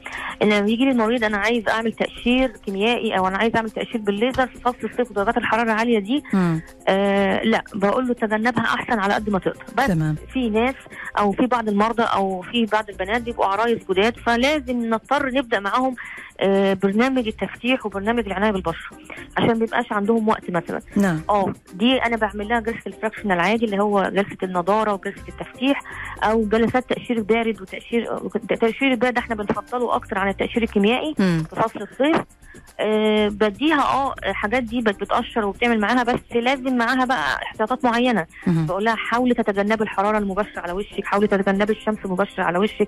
إن 0.43 0.49
لما 0.49 0.67
يجي 0.69 0.85
لي 0.85 0.91
المريض 0.91 1.23
أنا 1.23 1.37
عايز 1.37 1.67
أعمل 1.69 1.93
تقشير 1.93 2.47
كيميائي 2.65 3.17
أو 3.17 3.27
أنا 3.27 3.37
عايز 3.37 3.55
أعمل 3.55 3.69
تقشير 3.69 4.01
بالليزر 4.01 4.47
في 4.47 4.59
فصل 4.59 4.77
الصيف 4.83 5.11
ودرجات 5.11 5.37
الحرارة 5.37 5.63
العالية 5.63 5.99
دي. 5.99 6.23
آه 6.87 7.43
لا 7.43 7.63
بقول 7.75 8.07
له 8.07 8.13
تجنبها 8.13 8.63
أحسن 8.63 8.99
على 8.99 9.13
قد 9.13 9.29
ما 9.29 9.39
تقدر. 9.39 9.63
بس 9.77 9.87
تمام. 9.87 10.15
في 10.33 10.49
ناس 10.49 10.75
أو 11.19 11.31
في 11.31 11.45
بعض 11.45 11.69
المرضى 11.69 12.03
أو 12.03 12.41
في 12.41 12.65
بعض 12.65 12.89
البنات 12.89 13.21
بيبقوا 13.21 13.45
عرايس 13.45 13.79
جداد 13.91 14.17
فلازم 14.17 14.89
نضطر 14.89 15.31
نبدأ 15.33 15.59
معاهم 15.59 15.95
برنامج 16.73 17.27
التفتيح 17.27 17.85
وبرنامج 17.85 18.25
العناية 18.25 18.51
بالبشره 18.51 18.97
عشان 19.37 19.59
ما 19.59 19.65
يبقاش 19.65 19.91
عندهم 19.91 20.27
وقت 20.29 20.49
مثلا. 20.51 20.81
نعم. 20.95 21.21
آه 21.29 21.53
دي 21.73 21.97
أنا 21.97 22.17
بعمل 22.17 22.47
لها 22.47 22.59
جلسة 22.59 22.81
الفراكشن 22.87 23.31
العادي 23.31 23.65
اللي 23.65 23.79
هو 23.79 24.03
جلسة 24.13 24.37
النضارة 24.43 24.93
وجلسة 24.93 25.23
التفتيح 25.29 25.81
أو 26.23 26.45
جلسات 26.45 26.89
تقشير 26.89 27.21
بارد 27.21 27.61
وتقشير 27.61 28.17
التقشير 28.35 28.91
البارد 28.91 29.17
إحنا 29.17 29.35
بنفضله 29.35 29.95
أكتر 29.95 30.17
عن 30.17 30.29
التقشير 30.29 30.63
الكيميائي 30.63 31.15
مم. 31.19 31.43
في 31.49 31.55
فصل 31.55 31.79
الصيف. 31.81 32.21
أه 32.79 33.27
بديها 33.27 33.81
آه 33.81 34.15
حاجات 34.33 34.63
دي 34.63 34.81
بت- 34.81 35.01
بتقشر 35.01 35.45
وبتعمل 35.45 35.79
معاها 35.79 36.03
بس 36.03 36.19
لازم 36.35 36.77
معاها 36.77 37.05
بقى 37.05 37.35
احتياطات 37.43 37.85
معينة. 37.85 38.25
بقول 38.47 38.85
لها 38.85 38.95
حاولي 38.95 39.33
تتجنبي 39.33 39.83
الحرارة 39.83 40.17
المباشرة 40.17 40.59
على 40.59 40.71
وشك 40.71 41.05
حاولي 41.05 41.27
تتجنبي 41.27 41.73
الشمس 41.73 41.97
المباشره 42.05 42.43
على 42.43 42.57
وشك. 42.59 42.87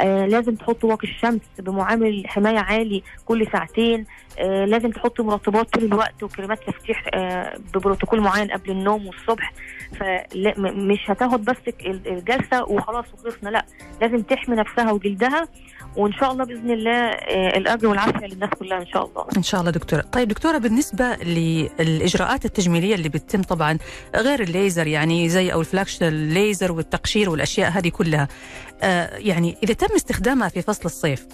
آه 0.00 0.26
لازم 0.26 0.54
تحطي 0.54 0.86
واقي 0.86 1.08
الشمس 1.08 1.40
بمعامل 1.58 2.22
حماية 2.26 2.58
عالي 2.58 3.02
كل 3.24 3.46
ساعتين. 3.52 4.06
آه 4.38 4.64
لازم 4.64 4.90
تحطي 4.90 5.22
مرطبات 5.22 5.68
طول 5.72 5.84
الوقت 5.84 6.22
وكريمات 6.22 6.58
تفتيح 6.66 7.04
آه 7.14 7.58
ببروتوكول 7.74 8.20
معين 8.20 8.50
قبل 8.50 8.70
النوم 8.70 9.06
والصبح. 9.06 9.52
فمش 10.00 11.10
هتاخد 11.10 11.44
بس 11.44 11.56
ال- 11.68 12.08
الجلسة 12.08 12.64
وخلاص 12.64 13.04
وخلصنا 13.14 13.48
لا. 13.50 13.64
لازم 14.00 14.22
تحمي 14.22 14.56
نفسها 14.56 14.92
وجلدها 14.92 15.48
وإن 15.96 16.12
شاء 16.12 16.32
الله 16.32 16.44
بإذن 16.44 16.70
الله 16.70 16.90
آه 17.08 17.56
الاجر 17.56 17.86
والعافية 17.88 18.26
للناس 18.26 18.50
كلها 18.58 18.78
إن 18.78 18.86
شاء 18.86 19.04
الله. 19.06 19.26
إن 19.36 19.42
شاء 19.42 19.60
الله 19.60 19.70
دكتورة. 19.70 20.00
طيب 20.12 20.28
دكتورة 20.28 20.58
بالنسبة 20.58 21.14
للإجراءات 21.16 22.44
التجميلية 22.44 22.94
اللي 22.94 23.08
بتتم 23.08 23.42
طبعا 23.42 23.78
غير 24.16 24.42
الليزر 24.42 24.86
يعني 24.86 25.28
زي 25.28 25.52
أو 25.52 25.60
الفلاكشن 25.60 26.06
الليزر 26.08 26.72
والتقشير 26.72 27.30
والأشياء 27.30 27.70
هذه 27.70 27.88
كلها 27.88 28.28
آه 28.82 29.16
يعني 29.16 29.56
إذا 29.62 29.74
تم 29.74 29.94
استخدامها 29.96 30.48
في 30.48 30.62
فصل 30.62 30.82
الصيف 30.84 31.26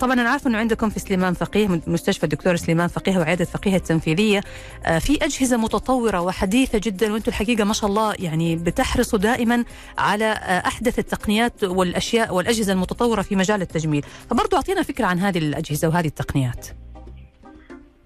طبعا 0.00 0.12
أنا 0.12 0.30
عارفة 0.30 0.50
إنه 0.50 0.58
عندكم 0.58 0.90
في 0.90 1.00
سليمان 1.00 1.34
فقيه 1.34 1.80
مستشفى 1.86 2.24
الدكتور 2.24 2.56
سليمان 2.56 2.88
فقيه 2.88 3.18
وعيادة 3.18 3.44
فقيه 3.44 3.76
التنفيذية. 3.76 4.40
آه، 4.84 4.98
في 4.98 5.24
أجهزة 5.24 5.56
متطورة 5.56 6.20
وحديثة 6.20 6.80
جدا 6.84 7.12
وأنتم 7.12 7.28
الحقيقة 7.28 7.64
ما 7.64 7.72
شاء 7.72 7.90
الله 7.90 8.14
يعني 8.18 8.56
بتحرصوا 8.56 9.18
دائما 9.18 9.64
على 9.98 10.24
آه، 10.24 10.66
أحدث 10.66 10.98
التقنيات 10.98 11.64
والأشياء 11.64 12.34
والأجهزة 12.34 12.72
المتطورة 12.72 13.22
في 13.22 13.36
مجال 13.36 13.62
التجميل. 13.62 14.04
فبرضو 14.30 14.56
أعطينا 14.56 14.82
فكرة 14.82 15.06
عن 15.06 15.18
هذه 15.18 15.38
الأجهزة 15.38 15.88
وهذه 15.88 16.06
التقنيات. 16.06 16.66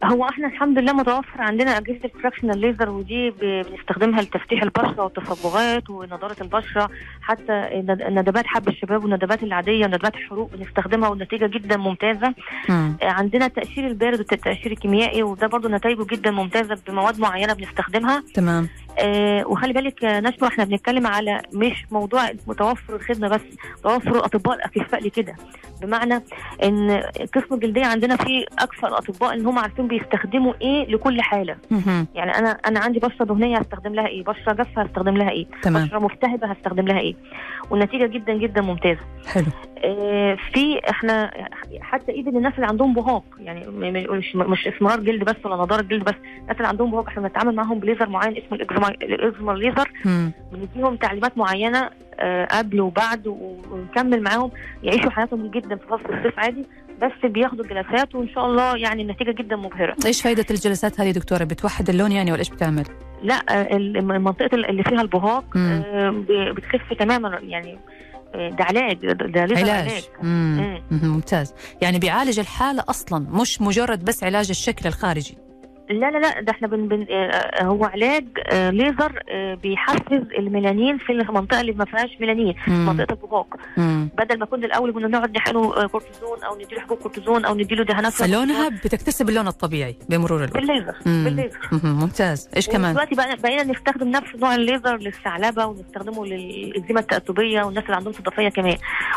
هو 0.04 0.28
إحنا 0.28 0.46
الحمد 0.46 0.78
لله 0.78 0.92
متوفر 0.92 1.40
عندنا 1.42 1.78
اجهزة 1.78 2.00
الفراكشنال 2.04 2.58
ليزر 2.58 2.90
ودي 2.90 3.30
بنستخدمها 3.30 4.22
لتفتيح 4.22 4.62
البشرة 4.62 5.02
والتصبغات 5.02 5.90
ونضارة 5.90 6.36
البشرة 6.40 6.90
حتى 7.22 7.82
ندبات 8.10 8.46
حب 8.46 8.68
الشباب 8.68 9.04
والندبات 9.04 9.42
العادية 9.42 9.84
وندبات 9.84 10.14
الحروق 10.14 10.50
بنستخدمها 10.56 11.08
والنتيجة 11.08 11.46
جدا 11.46 11.76
ممتازة. 11.76 12.34
مم. 12.68 12.96
عندنا 13.02 13.46
التقشير 13.46 13.86
البارد 13.86 14.18
والتقشير 14.18 14.72
الكيميائي 14.72 15.22
وده 15.22 15.46
برضو 15.46 15.68
نتائجه 15.68 16.04
جدا 16.12 16.30
ممتازة 16.30 16.78
بمواد 16.88 17.20
معينة 17.20 17.52
بنستخدمها. 17.52 18.22
تمام. 18.34 18.68
آه 18.98 19.46
وخلي 19.46 19.72
بالك 19.72 20.05
نشوى 20.05 20.48
إحنا 20.48 20.64
بنتكلم 20.64 21.07
على 21.07 21.42
مش 21.53 21.85
موضوع 21.90 22.22
متوفر 22.46 22.94
الخدمة 22.96 23.29
بس 23.29 23.40
توفر 23.83 24.11
الأطباء 24.11 24.57
الاكفاء 24.57 25.05
لكده. 25.05 25.35
بمعنى 25.83 26.14
إن 26.64 27.03
قسم 27.35 27.55
الجلدية 27.55 27.87
عندنا 27.87 28.16
فيه 28.16 28.44
أكثر 28.59 28.88
الأطباء 28.88 29.35
ان 29.35 29.46
هم 29.46 29.59
عارفين 29.59 29.87
بيستخدموا 29.88 30.53
إيه 30.62 30.87
لكل 30.90 31.20
حالة. 31.22 31.57
يعني 32.14 32.31
أنا 32.38 32.50
أنا 32.50 32.81
عندي 32.81 32.98
بشرة 32.98 33.24
دهنية 33.24 33.59
هستخدم 33.59 33.94
لها 33.94 34.07
إيه؟ 34.07 34.24
بشرة 34.24 34.53
جافة 34.53 34.83
هستخدم 34.83 35.16
لها 35.16 35.31
إيه؟ 35.31 35.46
تمام. 35.62 35.85
بشرة 35.87 35.98
ملتهبه 35.98 36.46
هستخدم 36.53 36.87
لها 36.88 36.98
إيه؟ 37.00 37.14
والنتيجة 37.70 38.07
جدا 38.07 38.33
جدا 38.35 38.61
ممتازة. 38.61 39.00
حلو. 39.26 39.46
آه، 39.85 40.37
في 40.53 40.81
إحنا 40.90 41.31
حتى 41.81 42.12
إيد 42.12 42.29
الناس 42.29 42.55
اللي 42.55 42.66
عندهم 42.66 42.94
بهاق. 42.94 43.24
يعني 43.38 43.66
مش 44.11 44.37
مش 44.37 44.66
اسمرار 44.68 45.00
جلد 45.00 45.24
بس 45.24 45.37
ولا 45.44 45.57
نضارة 45.57 45.83
جلد 45.83 46.05
بس. 46.05 46.14
الناس 46.40 46.57
اللي 46.57 46.68
عندهم 46.68 46.90
بهاق 46.90 47.07
إحنا 47.09 47.22
بنتعامل 47.22 47.55
معاهم 47.55 47.79
بليزر 47.79 48.09
معين 48.09 48.37
اسمه 48.37 48.53
الاكزما 48.59 48.80
الاكزما 48.88 49.53
ليزر 49.53 49.90
مم. 50.05 50.33
بنديهم 50.53 50.97
تعليمات 50.97 51.38
معينة 51.38 51.90
آه، 52.21 52.45
قبل 52.45 52.81
وبعد 52.81 53.27
ونكمل 53.27 54.23
معاهم 54.23 54.51
يعيشوا 54.83 55.11
حياتهم 55.11 55.51
جدا 55.51 55.77
في 55.77 55.87
فصل 55.87 56.14
الصيف 56.14 56.38
عادي 56.38 56.64
بس 57.03 57.31
بياخدوا 57.31 57.64
الجلسات 57.64 58.14
وإن 58.14 58.29
شاء 58.29 58.47
الله 58.47 58.77
يعني 58.77 59.03
النتيجه 59.03 59.31
جدا 59.31 59.57
مبهرة 59.57 59.97
إيش 60.07 60.23
فائده 60.23 60.45
الجلسات 60.51 61.01
هذه 61.01 61.11
دكتورة 61.11 61.45
بتوحد 61.45 61.88
اللون 61.90 62.12
يعني 62.12 62.31
ولا 62.33 62.38
إيش 62.40 62.49
بتعمل 62.51 62.85
لا 63.23 63.35
آه، 63.51 63.77
المنطقة 63.77 64.55
اللي 64.55 64.83
فيها 64.83 65.01
البهاق. 65.01 65.45
آه، 65.57 66.25
بتخف 66.29 66.93
تماما 66.99 67.38
يعني 67.43 67.79
ده 68.35 68.64
علاج 68.64 68.97
ده- 69.12 69.45
ليزر 69.47 69.71
علاج 69.71 70.03
مم. 70.23 70.57
مم. 70.90 70.99
مم. 70.99 71.09
ممتاز 71.14 71.55
يعني 71.83 71.99
بيعالج 71.99 72.38
الحالة 72.38 72.85
أصلا 72.88 73.27
مش 73.40 73.61
مجرد 73.62 74.05
بس 74.05 74.25
علاج 74.25 74.51
الشكل 74.51 74.88
الخارجي 74.88 75.38
لا 75.90 76.11
لا 76.11 76.18
لا 76.18 76.40
ده 76.40 76.53
إحنا 76.53 76.68
بن 76.68 76.88
بن 76.88 77.07
آه، 77.11 77.64
هو 77.64 77.85
علاج 77.85 78.24
آه، 78.53 78.70
ليزر 78.70 79.22
آه، 79.31 79.55
بيحفز 79.55 80.22
الميلانين 80.38 80.98
في 80.98 81.12
المنطقة 81.12 81.61
اللي 81.61 81.72
ما 81.72 81.85
فيهاش 81.85 82.11
ميلانين. 82.20 82.55
منطقة 82.68 83.12
البهاق. 83.12 83.46
بدل 84.18 84.38
ما 84.38 84.46
كنا 84.46 84.66
الأول 84.66 84.92
كنا 84.92 85.09
نقعد 85.09 85.37
نحقنه 85.37 85.76
آه، 85.76 85.87
كورتيزون 85.87 86.42
أو 86.44 86.55
نديله 86.57 86.81
حبوب 86.81 86.98
كورتيزون 86.98 87.44
أو 87.44 87.55
نديله 87.55 87.85
دهانات 87.85 88.12
فلونها 88.12 88.68
بتكتسب 88.68 89.29
اللون 89.29 89.48
الطبيعي 89.48 89.96
بمرور 90.09 90.38
الوقت 90.44 90.53
بالليزر 90.55 90.94
مم. 91.07 91.24
بالليزر 91.24 91.59
مم. 91.72 91.81
ممتاز 92.00 92.48
إيش 92.57 92.68
كمان 92.68 92.92
دلوقتي 92.92 93.14
بقينا 93.42 93.62
نستخدم 93.62 94.09
نفس 94.09 94.35
نوع 94.37 94.55
الليزر 94.55 94.97
للثعلبة 94.97 95.66
ونستخدمه 95.66 96.26
للإكزيما 96.26 97.01
التأتبية 97.01 97.62
والناس 97.62 97.84
اللي 97.84 97.97
عندهم 97.97 98.12
صدفيه 98.12 98.49
كمان 98.49 98.76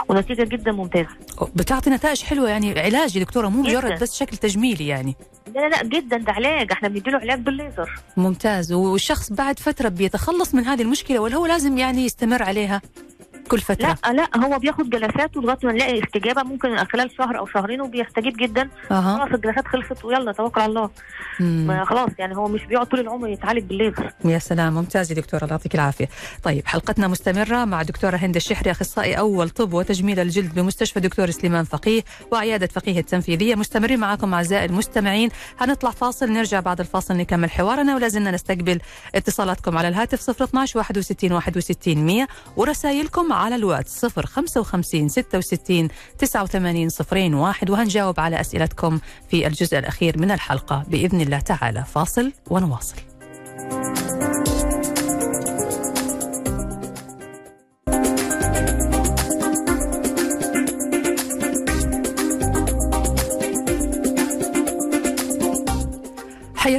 ونتيجة 0.10 0.44
جدا 0.44 0.72
ممتازة 0.72 1.10
بتعطي 1.56 1.90
نتائج 1.90 2.24
حلوة 2.24 2.50
يعني 2.50 2.80
علاج 2.80 3.16
يا 3.16 3.24
دكتورة 3.24 3.48
مو. 3.48 3.62
مجرد 3.62 4.00
بس 4.02 4.20
شكل 4.20 4.38
تجميلي 4.38 4.88
يعني 4.88 5.16
لا 5.56 5.60
لا 5.62 5.68
لا 5.70 5.84
جدا 5.84 6.18
ده 6.18 6.32
علاج 6.32 6.63
إحنا 6.72 6.88
بنديله 6.90 7.18
علاج 7.18 7.40
بالليزر. 7.40 7.90
ممتاز. 8.18 8.74
والشخص 8.74 9.32
بعد 9.32 9.60
فترة 9.60 9.90
بيتخلص 9.90 10.56
من 10.56 10.66
هذه 10.66 10.82
المشكلة 10.82 11.20
ولا 11.20 11.36
هو 11.36 11.46
لازم 11.46 11.78
يعني 11.78 12.06
يستمر 12.06 12.44
عليها. 12.44 12.82
كل 13.48 13.60
فترة. 13.60 13.98
لا 14.06 14.14
لا 14.14 14.46
هو 14.46 14.60
بياخد 14.60 14.90
جلسات 14.90 15.38
لغاية 15.38 15.58
ما 15.64 15.72
نلاقي 15.72 16.04
استجابة 16.04 16.44
ممكن 16.44 16.78
خلال 16.86 17.12
شهر 17.18 17.38
أو 17.38 17.46
شهرين 17.46 17.82
وبيستجيب 17.82 18.38
جدا. 18.38 18.70
أها. 18.92 19.18
خلاص 19.18 19.34
الجلسات 19.34 19.68
خلصت 19.68 20.06
ويلا 20.06 20.32
توكل 20.32 20.62
على 20.62 20.70
الله. 20.70 20.90
ما 21.40 21.86
خلاص 21.86 22.10
يعني 22.20 22.38
هو 22.38 22.48
مش 22.48 22.66
بيقعد 22.66 22.88
طول 22.88 23.00
العمر 23.00 23.28
يتعالج 23.28 23.64
بالليزر 23.64 24.12
يا 24.26 24.40
سلام 24.40 24.74
ممتاز 24.74 25.12
يا 25.12 25.16
دكتورة 25.16 25.44
الله 25.44 25.52
يعطيك 25.54 25.76
العافية. 25.76 26.10
طيب 26.44 26.68
حلقتنا 26.68 27.08
مستمرة 27.08 27.66
مع 27.66 27.82
دكتورة 27.82 28.16
هند 28.16 28.36
الشحري 28.36 28.72
أخصائي 28.72 29.18
أول 29.18 29.50
طب 29.50 29.74
وتجميل 29.74 30.20
الجلد 30.20 30.54
بمستشفى 30.54 31.00
دكتور 31.00 31.30
سليمان 31.32 31.64
فقيه 31.64 32.04
وعيادة 32.32 32.68
فقيه 32.68 33.00
التنفيذية. 33.00 33.56
مستمرين 33.56 34.00
معكم 34.00 34.34
أعزائي 34.34 34.66
المستمعين. 34.66 35.30
هنطلع 35.60 35.92
فاصل 35.92 36.32
نرجع 36.32 36.60
بعد 36.60 36.80
الفاصل 36.80 37.18
نكمل 37.18 37.52
حوارنا 37.52 37.96
ولا 37.96 38.08
زلنا 38.08 38.32
نستقبل 38.32 38.80
اتصالاتكم 39.16 39.78
على 39.78 39.88
الهاتف 39.88 40.30
012 40.30 40.80
61 40.80 41.32
61 41.32 42.06
100 42.06 42.28
ورسائلكم 42.58 43.33
على 43.34 43.56
الواتس 43.56 44.06
055 44.06 45.10
66 45.10 45.88
89 46.20 46.90
صفرين 46.90 47.34
واحد. 47.34 47.70
وهنجاوب 47.70 48.20
على 48.20 48.42
أسئلتكم 48.42 49.00
في 49.30 49.48
الجزء 49.48 49.78
الأخير 49.80 50.20
من 50.20 50.32
الحلقة 50.32 50.84
بإذن 50.88 51.22
الله 51.22 51.40
تعالى. 51.40 51.84
فاصل 51.94 52.32
ونواصل. 52.50 52.96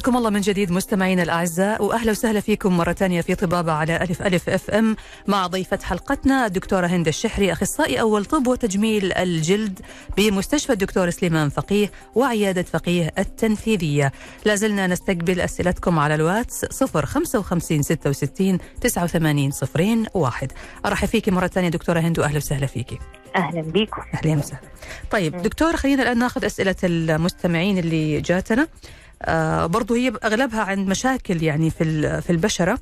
حياكم 0.05 0.17
الله 0.17 0.31
من 0.31 0.41
جديد 0.41 0.73
مستمعينا 0.73 1.23
الأعزاء 1.23 1.85
وأهلا 1.85 2.11
وسهلا 2.11 2.41
فيكم 2.41 2.77
مرة 2.77 2.93
ثانية 2.93 3.21
في 3.21 3.35
طبابة 3.35 3.73
على 3.73 3.97
ألف 3.97 4.23
ألف 4.23 4.49
أف 4.49 4.71
أم 4.71 4.97
مع 5.27 5.47
ضيفة 5.47 5.79
حلقتنا 5.83 6.47
الدكتورة 6.47 6.87
هند 6.87 7.09
الشحري 7.09 7.53
أخصائي 7.53 8.01
أول 8.01 8.25
طب 8.25 8.47
وتجميل 8.47 9.13
الجلد 9.13 9.81
بمستشفى 10.17 10.73
الدكتور 10.73 11.11
سليمان 11.11 11.49
فقيه 11.49 11.91
وعيادة 12.15 12.63
فقيه 12.63 13.13
التنفيذية. 13.19 14.13
لا 14.45 14.55
زلنا 14.55 14.87
نستقبل 14.87 15.41
أسئلتكم 15.41 15.99
على 15.99 16.15
الواتس 16.15 16.85
055 16.85 17.83
66 17.83 18.59
89 18.81 19.51
صفرين 19.51 20.07
واحد. 20.15 20.53
أرحب 20.87 21.09
فيكي 21.09 21.31
مرة 21.31 21.47
ثانية 21.47 21.69
دكتورة 21.69 22.01
هند 22.01 22.19
وأهلا 22.19 22.37
وسهلا 22.37 22.67
فيكي. 22.67 22.99
أهلا 23.37 23.63
بيكم 23.63 24.03
أهلا 24.15 24.39
وسهلا. 24.39 24.63
طيب. 25.11 25.43
دكتور 25.43 25.77
خلينا 25.77 26.03
الآن 26.03 26.19
ناخذ 26.19 26.45
أسئلة 26.45 26.77
المستمعين 26.85 27.79
اللي 27.79 28.21
جاتنا. 28.21 28.69
آه 29.25 29.67
برضو 29.67 29.95
هي 29.95 30.13
أغلبها 30.25 30.61
عن 30.63 30.79
مشاكل 30.87 31.43
يعني 31.43 31.71
في 31.71 32.21
في 32.23 32.31
البشرة. 32.31 32.79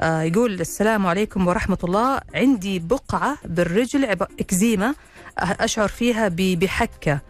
آه 0.00 0.22
يقول 0.22 0.60
السلام 0.60 1.06
عليكم 1.06 1.46
ورحمة 1.46 1.78
الله 1.84 2.20
عندي 2.34 2.78
بقعة 2.78 3.36
بالرجل 3.44 4.04
إكزيما 4.40 4.94
آه، 5.38 5.42
أشعر 5.60 5.88
فيها 5.88 6.28
ب- 6.28 6.36
بحكة 6.58 7.20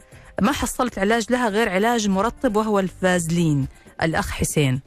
ما 0.43 0.53
حصلت 0.53 0.99
علاج 0.99 1.27
لها 1.33 1.49
غير 1.49 1.69
علاج 1.69 2.09
مرطب 2.09 2.57
وهو 2.57 2.79
الفازلين 2.79 3.67
الأخ 4.03 4.31
حسين. 4.31 4.81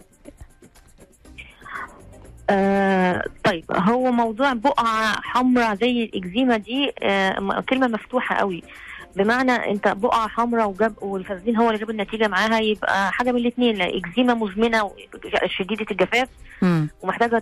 آه 2.49 3.24
طيب 3.43 3.66
هو 3.72 4.12
موضوع 4.12 4.53
بقعة 4.53 5.22
حمراء 5.22 5.76
زي 5.76 6.03
الإكزيما 6.03 6.57
دي 6.57 6.91
آه 7.03 7.64
كلمة 7.70 7.88
مفتوحة 7.88 8.36
قوي 8.36 8.64
بمعنى 9.16 9.51
انت 9.51 9.88
بقعة 9.88 10.28
حمراء 10.28 10.70
وجاب 10.70 10.93
والفازلين 11.01 11.57
هو 11.57 11.68
اللي 11.68 11.80
جاب 11.80 11.89
النتيجة 11.89 12.28
معاها 12.28 12.59
يبقى 12.59 13.12
حاجة 13.12 13.32
من 13.32 13.38
الاثنين 13.38 13.76
لا 13.76 13.97
إكزيما 13.97 14.34
مزمنة 14.34 14.84
و- 14.84 14.91
شديدة 15.45 15.86
الجفاف 15.91 16.28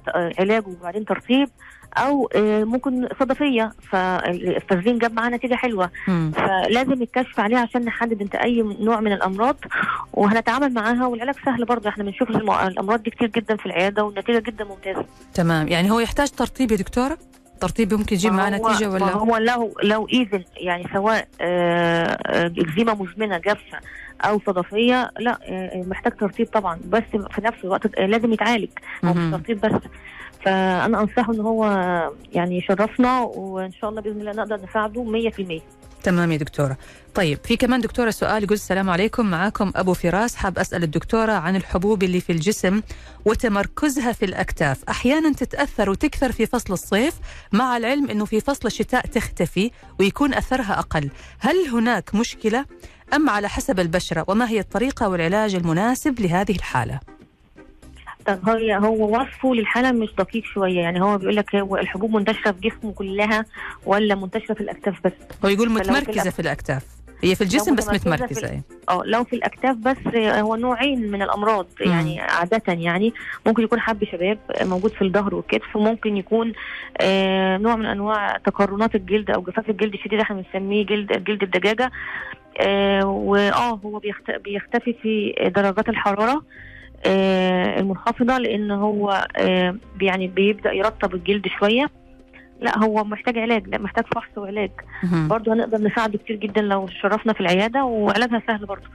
آه، 0.10 0.32
علاج 0.40 0.68
وبعدين 0.68 1.06
ترطيب 1.06 1.50
أو 1.98 2.30
آه 2.36 2.64
ممكن 2.64 3.08
صدفية 3.20 3.72
فالفازلين 3.92 4.98
جاب 4.98 5.14
معاه 5.14 5.30
نتيجة 5.30 5.56
حلوة. 5.56 5.90
مم. 6.08 6.32
فلازم 6.36 6.92
الكشف 7.02 7.40
عليها 7.40 7.60
عشان 7.60 7.86
نحدد 7.86 8.22
انت 8.22 8.36
أي 8.36 8.62
نوع 8.80 9.00
من 9.00 9.12
الأمراض 9.14 9.56
وهنتعامل 10.14 10.74
معاها. 10.74 11.06
والعلاج 11.08 11.36
سهل 11.46 11.66
برضه 11.66 11.90
إحنا 11.90 12.04
بنشوف 12.04 12.30
الأمراض 12.30 13.04
دي 13.04 13.10
كتير 13.10 13.28
جدا 13.28 13.56
في 13.56 13.66
العيادة 13.66 14.04
والنتيجة 14.04 14.40
جدا 14.40 14.64
ممتازة. 14.66 15.06
تمام. 15.34 15.68
يعني 15.68 15.92
هو 15.92 16.00
يحتاج 16.00 16.30
ترطيب 16.30 16.72
يا 16.72 16.78
دكتورة؟ 16.78 17.18
ترطيب 17.62 17.93
ممكن 17.93 18.16
يجيب 18.16 18.34
معاه 18.34 18.49
نتيجة 18.49 18.89
ولا؟ 18.89 19.05
فهو 19.05 19.38
لو 19.38 19.74
لو 19.84 20.07
ايزن 20.14 20.43
يعني 20.57 20.88
سواء 20.93 21.28
آه، 21.41 22.18
آه، 22.26 22.53
إكزيما 22.57 22.93
مزمنة 22.93 23.38
جافة 23.38 23.80
أو 24.22 24.41
صدفية 24.47 25.12
لا 25.20 25.39
آه، 25.43 25.84
محتاج 25.88 26.14
ترطيب 26.14 26.47
طبعا 26.47 26.80
بس 26.86 27.03
في 27.12 27.41
نفس 27.41 27.57
الوقت 27.64 27.99
لازم 27.99 28.34
يتعالج 28.34 28.70
هو 29.05 29.14
مهم. 29.14 29.32
مش 29.32 29.38
ترطيب 29.38 29.62
بس 29.62 29.82
فأنا 30.45 31.01
أنصحه 31.01 31.34
إن 31.34 31.39
هو 31.39 31.66
يعني 32.34 32.57
يشرفنا 32.57 33.20
وإن 33.20 33.72
شاء 33.72 33.89
الله 33.89 34.01
بإذن 34.01 34.22
الله 34.22 34.32
نقدر 34.32 34.60
نساعده 34.70 35.03
100% 35.03 35.79
تمام 36.04 36.32
يا 36.32 36.38
دكتورة. 36.38 36.78
طيب 37.16 37.39
في 37.43 37.58
كمان 37.58 37.82
دكتورة 37.82 38.10
سؤال 38.10 38.43
يقول 38.43 38.56
السلام 38.56 38.89
عليكم. 38.89 39.26
معاكم 39.26 39.72
أبو 39.76 39.93
فراس 39.93 40.36
حاب 40.36 40.60
أسأل 40.60 40.84
الدكتورة 40.84 41.32
عن 41.32 41.56
الحبوب 41.56 42.04
اللي 42.04 42.22
في 42.22 42.32
الجسم 42.32 42.82
وتمركزها 43.26 44.12
في 44.12 44.26
الأكتاف. 44.26 44.84
أحيانا 44.89 45.34
تتأثر 45.34 45.89
وتكثر 45.89 46.32
في 46.32 46.45
فصل 46.45 46.74
الصيف 46.74 47.14
مع 47.52 47.78
العلم 47.78 48.10
أنه 48.10 48.26
في 48.26 48.41
فصل 48.41 48.68
الشتاء 48.68 49.06
تختفي 49.06 49.72
ويكون 50.00 50.34
أثرها 50.34 50.80
أقل. 50.80 51.10
هل 51.39 51.56
هناك 51.74 52.16
مشكلة؟ 52.16 52.66
أم 53.14 53.30
على 53.30 53.50
حسب 53.50 53.80
البشرة 53.80 54.26
وما 54.28 54.50
هي 54.50 54.60
الطريقة 54.60 55.08
والعلاج 55.10 55.56
المناسب 55.56 56.20
لهذه 56.20 56.52
الحالة؟ 56.52 57.00
هي 58.48 58.78
هو 58.78 59.18
وصفه 59.20 59.54
للحاله 59.54 59.92
مش 59.92 60.10
دقيق 60.18 60.44
شوية. 60.46 60.80
يعني 60.80 61.02
هو 61.02 61.18
بيقول 61.18 61.36
لك 61.36 61.56
هو 61.56 61.78
الحبوب 61.78 62.12
منتشرة 62.16 62.52
في 62.52 62.70
جسمه 62.70 62.92
كلها 62.94 63.46
ولا 63.86 64.16
منتشرة 64.16 64.54
في 64.54 64.62
الأكتاف 64.62 64.96
بس. 65.06 65.12
هو 65.46 65.50
يقول 65.50 65.68
فلو 65.70 65.94
في 66.32 66.40
الأكتاف. 66.40 67.00
هي 67.24 67.36
في 67.36 67.42
الجسم 67.42 67.76
بس 67.76 67.90
متمركزة 67.90 68.50
إيه. 68.50 68.62
آه 68.90 69.02
لو 69.06 69.24
في 69.24 69.36
الأكتاف 69.36 69.76
بس 69.76 69.98
هو 70.16 70.56
نوعين 70.56 71.12
من 71.12 71.22
الأمراض. 71.22 71.68
يعني 71.80 72.20
عادة 72.22 72.62
يعني. 72.68 73.14
ممكن 73.46 73.64
يكون 73.64 73.80
حب 73.80 74.04
شباب 74.12 74.38
موجود 74.62 74.92
في 74.92 75.02
الظهر 75.02 75.36
والكتف. 75.36 75.76
وممكن 75.76 76.18
يكون 76.18 76.54
آه 77.02 77.58
نوع 77.58 77.76
من 77.76 77.86
أنواع 77.86 78.38
تقرنات 78.38 78.96
الجلد 78.96 79.32
أو 79.32 79.42
جفاف 79.42 79.70
الجلد 79.70 79.94
الشديد 79.94 80.20
إحنا 80.20 80.36
بنسميه 80.54 80.86
جلد 80.86 81.24
جلد 81.24 81.44
الدجاجة. 81.44 81.92
آه 82.62 83.06
واه 83.06 83.80
هو 83.86 84.00
بيخت- 84.00 84.42
بيختفي 84.44 84.94
في 85.02 85.34
درجات 85.56 85.90
الحرارة. 85.90 86.32
آه 86.32 86.42
المنخفضه 87.06 88.38
لأن 88.38 88.72
هو 88.72 89.28
آه 89.38 89.76
يعني 90.02 90.28
بيبدأ 90.28 90.72
يرطب 90.72 91.16
الجلد 91.16 91.47
شوية. 91.60 91.89
لا 92.62 92.78
هو 92.78 93.04
محتاج 93.04 93.38
علاج 93.38 93.68
لا 93.68 93.78
محتاج 93.78 94.06
فحص 94.16 94.38
وعلاج. 94.38 94.72
برضه 95.14 95.54
هنقدر 95.54 95.78
نساعده 95.78 96.18
كتير 96.18 96.36
جدا 96.36 96.62
لو 96.62 96.88
شرفنا 97.02 97.34
في 97.34 97.39
العيادة 97.39 97.84
وعلاجها 97.84 98.41
سهل 98.47 98.66
برضه. 98.66 98.88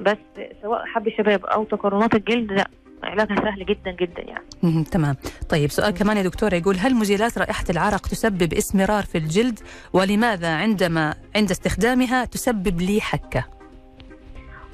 بس 0.00 0.16
سواء 0.62 0.84
حب 0.86 1.08
شباب 1.18 1.44
أو 1.44 1.64
تقرنات 1.64 2.14
الجلد 2.14 2.52
لا 2.52 2.68
علاجها 3.02 3.36
سهل 3.36 3.66
جدا 3.66 3.90
جدا 3.90 4.22
يعني. 4.22 4.84
تمام. 4.84 5.16
طيب 5.48 5.70
سؤال 5.70 5.90
كمان 5.90 6.16
يا 6.16 6.22
دكتورة 6.22 6.54
يقول 6.54 6.76
هل 6.76 6.94
مزيلات 6.94 7.38
رائحة 7.38 7.64
العرق 7.70 8.06
تسبب 8.06 8.54
اسمرار 8.54 9.02
في 9.02 9.18
الجلد؟ 9.18 9.60
ولماذا 9.92 10.54
عندما 10.54 11.14
عند 11.36 11.50
استخدامها 11.50 12.24
تسبب 12.24 12.80
لي 12.80 13.00
حكة؟ 13.00 13.44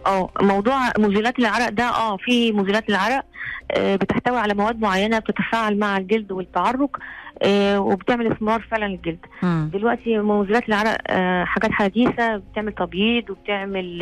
آه 0.09 0.31
موضوع 0.41 0.79
مزيلات 0.99 1.39
العرق 1.39 1.69
ده 1.69 1.85
آه 1.85 2.17
في 2.17 2.53
مزيلات 2.53 2.89
العرق 2.89 3.25
آه 3.71 3.97
بتحتوي 3.97 4.39
على 4.39 4.55
مواد 4.55 4.81
معينة 4.81 5.19
بتتفاعل 5.19 5.79
مع 5.79 5.97
الجلد 5.97 6.33
والتعرق 6.33 6.97
آه 7.43 7.81
وبتعمل 7.81 8.33
اسمرار 8.33 8.61
فعلا 8.71 8.85
للجلد. 8.87 9.27
دلوقتي 9.73 10.19
مزيلات 10.19 10.69
العرق 10.69 10.99
آه 11.09 11.45
حاجات 11.45 11.71
حديثة 11.73 12.37
بتعمل 12.37 12.73
تبييض 12.73 13.31
وبتعمل 13.31 13.99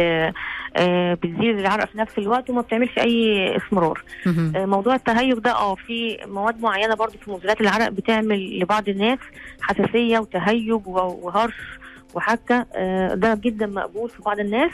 بتزيل 1.14 1.58
العرق 1.58 1.84
في 1.88 1.98
نفس 1.98 2.18
الوقت 2.18 2.50
وما 2.50 2.60
بتعملش 2.60 2.98
أي 2.98 3.56
اسمرار 3.56 4.02
موضوع 4.56 4.94
التهيج 4.94 5.32
ده 5.38 5.52
آه 5.52 5.74
في 5.74 6.18
مواد 6.26 6.60
معينة 6.60 6.94
برضو 6.94 7.18
في 7.24 7.30
مزيلات 7.30 7.60
العرق 7.60 7.88
بتعمل 7.88 8.60
لبعض 8.60 8.88
الناس 8.88 9.18
حساسية 9.62 10.18
وتهيج 10.18 10.72
وهرش 10.86 11.54
وحكه 12.14 12.66
ده 13.14 13.34
جدا 13.34 13.66
مقبول 13.66 14.08
في 14.10 14.22
بعض 14.22 14.38
الناس. 14.40 14.70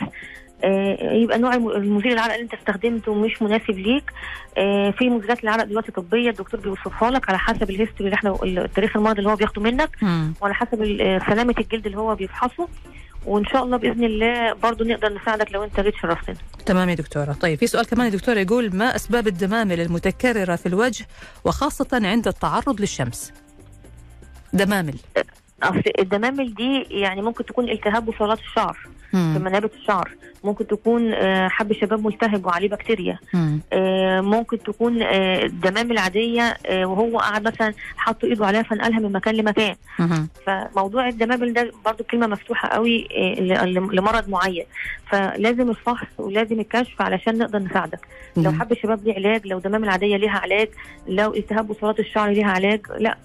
يبقى 1.13 1.39
نوع 1.39 1.55
الم- 1.55 1.71
المزيل 1.71 2.13
العرق 2.13 2.33
اللي 2.35 2.45
انت 2.45 2.55
استخدمته 2.55 3.15
مش 3.15 3.43
مناسب 3.43 3.71
ليك. 3.79 4.13
آه، 4.59 4.91
في 4.91 5.11
مزيلات 5.11 5.45
العرق 5.45 5.65
دلوقتي 5.65 5.93
طبية 5.93 6.31
الدكتور 6.31 6.61
بيوصفها 6.61 7.11
لك 7.11 7.29
على 7.29 7.39
حسب 7.39 7.71
الهيستوري 7.71 8.05
اللي 8.05 8.15
إحنا 8.15 8.39
التاريخ 8.43 8.97
المرض 8.97 9.19
اللي 9.19 9.31
هو 9.31 9.37
بياخده 9.37 9.63
منك 9.63 9.91
مم. 10.03 10.35
وعلى 10.41 10.55
حسب 10.55 10.83
آه، 11.01 11.19
سلامة 11.31 11.55
الجلد 11.59 11.87
اللي 11.87 11.99
هو 11.99 12.15
بيفحصه. 12.15 12.69
وإن 13.27 13.45
شاء 13.45 13.65
الله 13.65 13.77
بإذن 13.77 14.05
الله 14.05 14.53
برضو 14.53 14.85
نقدر 14.85 15.13
نساعدك 15.15 15.53
لو 15.53 15.65
انت 15.65 15.81
جيت 15.81 15.95
شرفتنا. 16.03 16.37
تمام 16.67 16.89
يا 16.89 16.95
دكتورة. 16.95 17.33
طيب 17.33 17.59
في 17.59 17.67
سؤال 17.67 17.87
كمان 17.87 18.07
يا 18.07 18.11
دكتورة 18.13 18.39
يقول 18.39 18.77
ما 18.77 18.97
أسباب 18.97 19.27
الدمامل 19.29 19.81
المتكررة 19.81 20.57
في 20.57 20.67
الوجه 20.67 21.07
وخاصة 21.45 21.89
عند 21.93 22.29
التعرض 22.29 22.81
للشمس؟ 22.81 23.33
دمامل. 24.53 24.95
أصل 25.63 25.83
الدمامل 25.99 26.55
دي 26.55 26.83
يعني 26.91 27.23
ممكن 27.23 27.45
تكون 27.45 27.69
التهاب 27.71 28.07
بصيلات 28.07 28.39
الشعر. 28.39 28.79
في. 29.13 29.39
منابت 29.39 29.75
الشعر 29.75 30.11
ممكن 30.45 30.67
تكون 30.67 31.13
آه، 31.13 31.49
حب 31.49 31.73
شباب 31.73 32.07
ملتهب 32.07 32.47
وعليه 32.47 32.69
بكتيريا 32.69 33.19
مم. 33.35 33.61
آه، 33.73 34.21
ممكن 34.21 34.59
تكون 34.59 35.03
آه، 35.03 35.43
الدمام 35.45 35.91
العادية 35.91 36.57
وهو 36.71 37.19
قاعد 37.19 37.49
مثلا 37.49 37.75
حط 37.97 38.25
إيده 38.25 38.47
عليها 38.47 38.63
فنقلها 38.63 39.01
من 39.01 39.13
مكان 39.13 39.35
لمكان 39.35 39.75
مم. 39.99 40.29
فموضوع 40.47 41.09
الدمامل 41.09 41.53
ده 41.53 41.73
برضو 41.85 42.05
كلمة 42.05 42.27
مفتوحة 42.27 42.69
قوي 42.69 43.09
لمرض 43.93 44.29
معين 44.29 44.65
فلازم 45.11 45.71
الفحص 45.71 46.07
ولازم 46.19 46.61
الكشف 46.61 47.03
علشان 47.03 47.39
نقدر 47.39 47.59
نساعدك 47.59 48.01
لو. 48.37 48.53
حب 48.53 48.73
الشباب 48.73 49.05
ليه 49.05 49.15
علاج 49.15 49.47
لو 49.47 49.59
دمام 49.59 49.85
العادية 49.85 50.17
ليها 50.17 50.39
علاج 50.39 50.69
لو 51.09 51.35
التهاب 51.35 51.69
بصيلات 51.69 52.01
الشعر 52.01 52.31
ليها 52.31 52.51
علاج 52.51 52.81
لا 52.99 53.17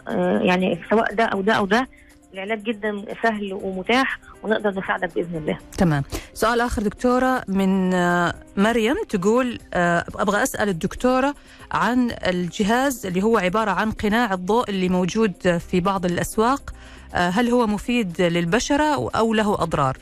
يعني 0.43 0.79
سواء 0.89 1.13
ده 1.13 1.23
أو 1.25 1.41
ده 1.41 1.53
أو 1.53 1.65
ده 1.65 1.87
العلاج 2.33 2.63
جدا 2.63 3.05
سهل 3.23 3.53
ومتاح 3.53 4.19
ونقدر 4.43 4.69
نساعدك 4.69 5.15
بإذن 5.15 5.35
الله. 5.35 5.57
تمام. 5.77 6.03
سؤال 6.33 6.61
آخر 6.61 6.81
دكتورة 6.81 7.43
من 7.47 7.93
آه، 7.93 8.33
مريم 8.57 8.95
تقول 9.09 9.59
آه، 9.73 10.03
أبغى 10.15 10.43
أسأل 10.43 10.69
الدكتورة 10.69 11.35
عن 11.71 12.11
الجهاز 12.27 13.05
اللي 13.05 13.23
هو 13.23 13.37
عبارة 13.37 13.71
عن 13.71 13.91
قناع 13.91 14.33
الضوء 14.33 14.69
اللي 14.69 14.89
موجود 14.89 15.57
في 15.57 15.79
بعض 15.79 16.05
الأسواق. 16.05 16.73
آه، 17.15 17.29
هل 17.29 17.49
هو 17.49 17.67
مفيد 17.67 18.21
للبشرة 18.21 19.09
أو 19.15 19.33
له 19.33 19.53
أضرار؟ 19.53 19.97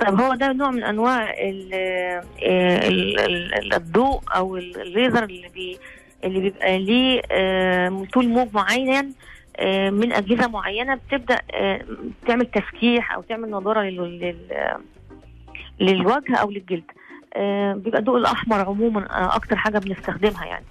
طيب 0.00 0.20
هو 0.20 0.34
ده 0.34 0.52
نوع 0.52 0.70
من 0.70 0.84
أنواع 0.84 1.30
ال 1.30 1.74
ال 2.42 3.20
ال 3.54 3.74
الضوء 3.74 4.20
أو 4.36 4.56
الليزر 4.56 5.24
اللي 5.24 5.48
بي 5.48 5.78
اللي 6.24 6.40
بيبقى 6.40 6.78
ليه 6.78 7.20
طول 8.12 8.28
موج 8.28 8.48
معين 8.54 9.12
من 9.90 10.12
أجهزة 10.12 10.48
معينة 10.48 10.94
بتبدأ 10.94 11.38
آه، 11.54 11.80
تعمل 12.26 12.46
تفكيح 12.46 13.14
أو 13.14 13.22
تعمل 13.22 13.50
نضاره 13.50 13.80
لل- 13.82 14.18
لل- 14.20 14.76
للوجه 15.80 16.36
أو 16.36 16.50
للجلد. 16.50 16.84
آه، 17.36 17.72
بيبقى 17.74 17.98
الضوء 18.00 18.18
الأحمر 18.18 18.60
عموما 18.60 19.00
آه، 19.10 19.36
أكتر 19.36 19.56
حاجة 19.56 19.78
بنستخدمها 19.78 20.44
يعني. 20.46 20.64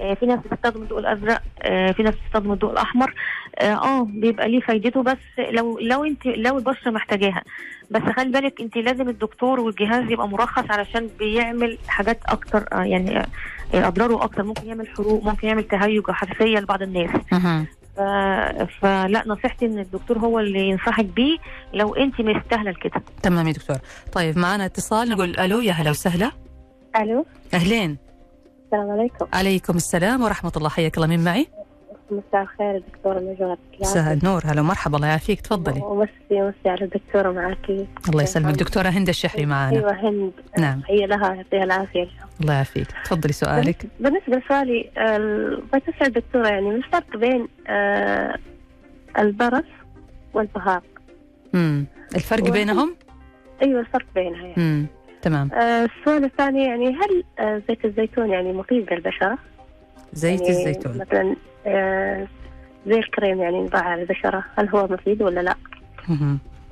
آه، 0.00 0.14
في 0.14 0.26
ناس 0.26 0.38
بتستخدم 0.40 0.82
الضوء 0.82 0.98
الأزرق 0.98 1.42
آه، 1.62 1.92
في 1.92 2.02
ناس 2.02 2.14
بتستخدم 2.14 2.52
الضوء 2.52 2.72
الأحمر. 2.72 3.14
آه 3.58 3.64
آه، 3.64 4.04
بيبقى 4.04 4.48
ليه 4.48 4.60
فايدته 4.60 5.02
بس 5.02 5.16
لو 5.50 5.78
لو 5.78 6.04
أنت 6.04 6.26
لو 6.26 6.58
البشرة 6.58 6.90
محتاجاها. 6.90 7.42
بس 7.90 8.02
خلي 8.02 8.30
بالك 8.30 8.60
أنت 8.60 8.76
لازم 8.76 9.08
الدكتور 9.08 9.60
والجهاز 9.60 10.10
يبقى 10.10 10.28
مرخص 10.28 10.64
علشان 10.70 11.08
بيعمل 11.18 11.78
حاجات 11.88 12.18
أكتر 12.26 12.64
آه، 12.72 12.82
يعني 12.84 13.18
آه، 13.18 13.26
أضراره 13.74 14.24
أكتر. 14.24 14.42
ممكن 14.42 14.66
يعمل 14.66 14.88
حروق 14.88 15.24
ممكن 15.24 15.48
يعمل 15.48 15.64
تهيج 15.64 16.02
أو 16.08 16.14
حساسية 16.14 16.58
لبعض 16.58 16.82
الناس. 16.82 17.10
فلا 18.80 19.22
نصيحتي 19.26 19.66
إن 19.66 19.78
الدكتور 19.78 20.18
هو 20.18 20.38
اللي 20.40 20.68
ينصحك 20.68 21.04
بيه 21.04 21.36
لو 21.74 21.94
انت 21.94 22.20
مستاهلة 22.20 22.72
كده 22.72 23.02
تمام 23.22 23.46
يا 23.48 23.52
دكتور. 23.52 23.76
طيب 24.12 24.38
معنا 24.38 24.64
اتصال 24.66 25.08
نقول 25.08 25.38
ألو 25.40 25.60
يا 25.60 25.72
هلا 25.72 25.90
وسهلا. 25.90 26.30
ألو. 26.96 27.26
أهلين. 27.54 27.98
السلام 28.64 28.90
عليكم. 28.90 29.26
عليكم 29.32 29.76
السلام 29.76 30.22
ورحمة 30.22 30.52
الله. 30.56 30.68
حياك 30.68 30.96
الله. 30.96 31.06
مين 31.06 31.24
معي؟ 31.24 31.46
مساء 32.10 32.42
الخير 32.42 32.82
دكتورة 32.92 33.18
نجوى 33.18 33.56
مساء 33.80 34.12
النور 34.12 34.42
هلا 34.44 34.60
ومرحبا 34.60 34.96
الله 34.96 35.08
يعافيك 35.08 35.40
تفضلي 35.40 35.80
ومسي 35.80 36.10
مسي 36.30 36.68
على 36.68 36.84
الدكتورة 36.84 37.32
معاكي 37.32 37.86
الله 38.08 38.22
يسلمك 38.22 38.54
دكتورة 38.54 38.88
هند 38.88 39.08
الشحري 39.08 39.46
معنا 39.46 39.76
أيوه 39.76 39.92
هند 39.92 40.32
نعم. 40.58 40.82
هي 40.88 41.06
لها 41.06 41.34
يعطيها 41.34 41.64
العافية 41.64 42.08
الله 42.40 42.54
يعافيك 42.54 42.86
تفضلي 43.04 43.32
سؤالك 43.32 43.86
بالنسبة 44.00 44.36
لسؤالي 44.36 44.90
بغيت 45.72 45.88
أسأل 45.88 46.06
الدكتورة 46.06 46.48
يعني 46.48 46.70
ما 46.70 46.76
الفرق 46.76 47.16
بين 47.16 47.48
آه، 47.66 48.38
البرص 49.18 49.64
والبهاق؟ 50.34 50.82
مم. 51.52 51.86
الفرق. 52.14 52.50
بينهم؟ 52.50 52.96
أيوة 53.62 53.80
الفرق 53.80 54.06
بينها 54.14 54.46
يعني 54.46 54.54
مم. 54.56 54.86
تمام 55.22 55.52
آه، 55.52 55.84
السؤال 55.84 56.24
الثاني 56.24 56.64
يعني 56.64 56.88
هل 56.88 57.24
آه، 57.38 57.62
زيت 57.68 57.84
الزيتون 57.84 58.30
يعني 58.30 58.52
مفيد 58.52 58.92
للبشرة؟ 58.92 59.38
زيت 60.12 60.40
يعني 60.40 60.52
الزيتون 60.52 60.98
مثلا 60.98 61.36
زي 62.86 62.98
الكريم 62.98 63.42
يعني 63.42 63.60
نضعه 63.62 63.80
على 63.80 64.02
البشرة. 64.02 64.44
هل 64.58 64.68
هو 64.68 64.86
مفيد 64.90 65.22
ولا 65.22 65.40
لا؟ 65.40 65.54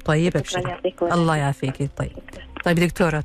طيب 0.05 0.36
أبشر. 0.36 0.68
يعطيكم 0.68 1.12
الله 1.12 1.36
يعافيك. 1.36 1.90
طيب. 1.97 2.11
طيب 2.64 2.76
دكتورة. 2.76 3.24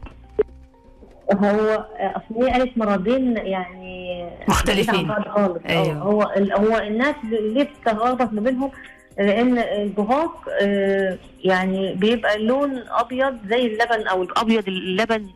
هو 1.33 1.85
اصل 1.99 2.49
قالت 2.51 2.77
مرضين 2.77 3.37
يعني 3.37 4.29
مختلفين. 4.47 5.13
خالص. 5.13 5.59
أيوه. 5.69 5.93
هو 5.93 6.21
هو 6.53 6.77
الناس 6.77 7.15
ليه 7.31 7.63
بتتلخبط 7.63 8.33
ما 8.33 8.41
بينهم 8.41 8.71
لأن 9.17 9.57
البهاق 9.57 10.49
آه، 10.61 11.17
يعني 11.43 11.93
بيبقى 11.93 12.35
اللون 12.35 12.83
أبيض 12.89 13.37
زي 13.47 13.65
اللبن 13.65 14.07
أو 14.07 14.23
الأبيض 14.23 14.67
اللبن 14.67 15.27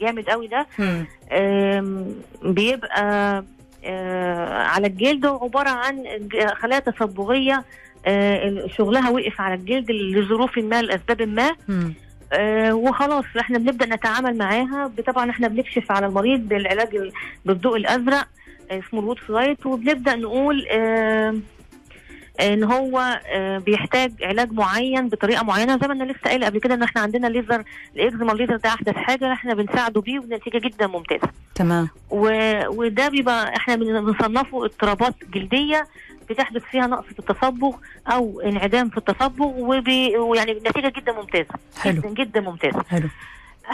جامد 0.00 0.24
قوي 0.30 0.48
ده. 0.48 0.66
بيبقى 2.42 3.02
آه، 3.02 3.44
على 4.74 4.86
الجلد. 4.86 5.26
عبارة 5.26 5.68
عن 5.70 6.04
خلايا 6.54 6.80
تصبغية 6.80 7.64
آه، 8.06 8.66
شغلها 8.76 9.10
وقف 9.10 9.40
على 9.40 9.54
الجلد 9.54 9.90
لظروف 9.90 10.58
ما 10.58 10.82
لأسباب 10.82 11.22
ما. 11.22 11.50
آه، 12.32 12.74
وخلاص 12.74 13.24
إحنا 13.40 13.58
بنبدأ 13.58 13.86
نتعامل 13.86 14.38
معاها. 14.38 14.90
طبعا 15.06 15.30
إحنا 15.30 15.48
بنكشف 15.48 15.92
على 15.92 16.06
المريض 16.06 16.40
بالعلاج 16.48 16.94
ال- 16.96 17.12
بالضوء 17.44 17.76
الأزرق 17.76 18.26
آه، 18.70 18.78
اسمه 18.88 19.00
الوود 19.00 19.18
فلايت 19.18 19.66
وبنبدأ 19.66 20.14
نقول 20.16 20.66
آه، 20.70 21.34
إن 22.40 22.64
هو 22.64 23.20
آه، 23.26 23.58
بيحتاج 23.58 24.12
علاج 24.22 24.52
معين 24.52 25.08
بطريقة 25.08 25.44
معينة. 25.44 25.78
زي 25.82 25.86
ما 25.88 25.92
أنا 25.94 26.04
لسه 26.12 26.20
قايلة 26.24 26.46
قبل 26.46 26.60
كده 26.60 26.74
إن 26.74 26.82
إحنا 26.82 27.00
عندنا 27.00 27.26
ليزر 27.26 27.64
الإكزيما 27.96 28.32
الليزر 28.32 28.56
ده 28.56 28.68
أحدث 28.68 28.94
حاجة 28.96 29.32
إحنا 29.32 29.54
بنساعده 29.54 30.00
بيه 30.00 30.18
ونتيجة 30.18 30.58
جدا 30.58 30.86
ممتازة. 30.86 31.28
تمام. 31.54 31.88
و... 32.10 32.28
وده 32.68 33.08
بيبقى 33.08 33.56
إحنا 33.56 33.76
بن- 33.76 34.04
بنصنفه 34.04 34.64
اضطرابات 34.64 35.14
جلدية 35.34 35.86
بتحدث 36.30 36.62
فيها 36.62 36.86
نقص 36.86 37.04
في 37.04 37.18
التصبغ 37.18 37.72
أو 38.08 38.40
انعدام 38.40 38.88
في 38.90 38.96
التصبغ 38.98 39.46
وبي... 39.58 40.16
ويعني 40.16 40.52
النتيجه 40.52 40.92
جدا 40.96 41.12
ممتازة. 41.12 41.54
حلو. 41.80 42.00
جدا 42.00 42.08
جدا 42.24 42.40
ممتازة. 42.40 42.82
حلو. 42.88 43.08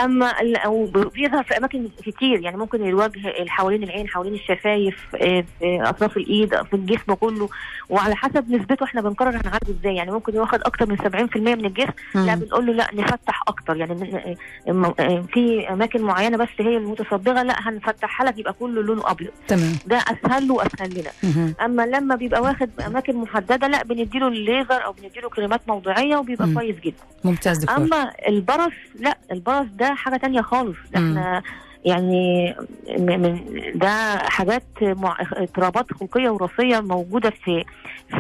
أما 0.05 0.41
ال- 0.41 0.57
أو 0.57 0.85
ب- 0.87 1.13
بيظهر 1.13 1.43
في 1.45 1.57
أماكن 1.57 1.89
كتير 2.07 2.41
يعني 2.41 2.57
ممكن 2.57 2.89
الوجه 2.89 3.21
حوالين 3.49 3.83
العين 3.83 4.09
حوالين 4.09 4.35
الشفايف 4.35 4.97
آه، 5.15 5.45
في 5.61 5.83
أطراف 5.83 6.17
الإيد 6.17 6.63
في 6.63 6.75
الجسم 6.75 7.15
كله. 7.15 7.49
وعلى 7.89 8.17
حسب 8.17 8.51
نسبته 8.51 8.85
إحنا 8.85 9.01
بنقرر 9.01 9.29
هنعالجه 9.31 9.71
إزاي. 9.81 9.97
يعني 9.97 10.11
ممكن 10.11 10.35
ياخد 10.35 10.61
أكتر 10.63 10.87
من 10.89 10.97
70% 10.97 11.37
من 11.55 11.65
الجسم 11.67 11.93
لا. 12.15 12.35
بنقول 12.35 12.67
له 12.67 12.73
لأ 12.73 12.89
نفتح 12.95 13.43
أكتر. 13.49 13.77
يعني 13.77 14.37
م- 14.69 15.23
في 15.23 15.67
أماكن 15.71 16.03
معينة 16.03 16.37
بس 16.37 16.49
هي 16.59 16.77
المتصبغه 16.77 17.43
لأ 17.43 17.55
هنفتحها 17.59 18.27
لك 18.27 18.39
يبقى 18.39 18.53
كله 18.53 18.83
لونه 18.83 19.11
أبيض. 19.11 19.31
تمام. 19.49 19.73
ده 19.87 19.97
أسهل 19.99 20.49
له 20.49 20.55
وأسهل 20.55 20.91
لنا. 21.01 21.55
أما 21.65 21.87
لما 21.87 22.15
بيبقى 22.17 22.43
واخد 22.43 22.71
أماكن 22.87 23.17
محددة 23.17 23.67
لأ 23.69 23.83
بنديله 23.85 24.29
الليزر 24.29 24.85
أو 24.85 24.93
بنديله 24.93 25.29
كريمات 25.29 25.61
موضعيه 25.69 26.17
وبيبقى. 26.17 26.49
كويس 26.55 26.77
جدا. 26.81 26.97
ممتاز 27.25 27.59
دكتور. 27.59 27.77
أما 27.77 28.13
البرص 28.29 28.73
لأ 29.01 29.19
البرص 29.33 29.67
ده 29.75 29.86
حاجة 29.95 30.17
تانية 30.17 30.41
خالص 30.41 30.77
ده. 30.93 30.99
إحنا 30.99 31.43
يعني 31.85 32.55
من 32.99 33.41
ده 33.75 34.19
حاجات 34.19 34.63
اضطرابات 34.83 35.93
خلقية 35.93 36.29
وراثية 36.31 36.81
موجودة 36.81 37.31
في 37.31 37.65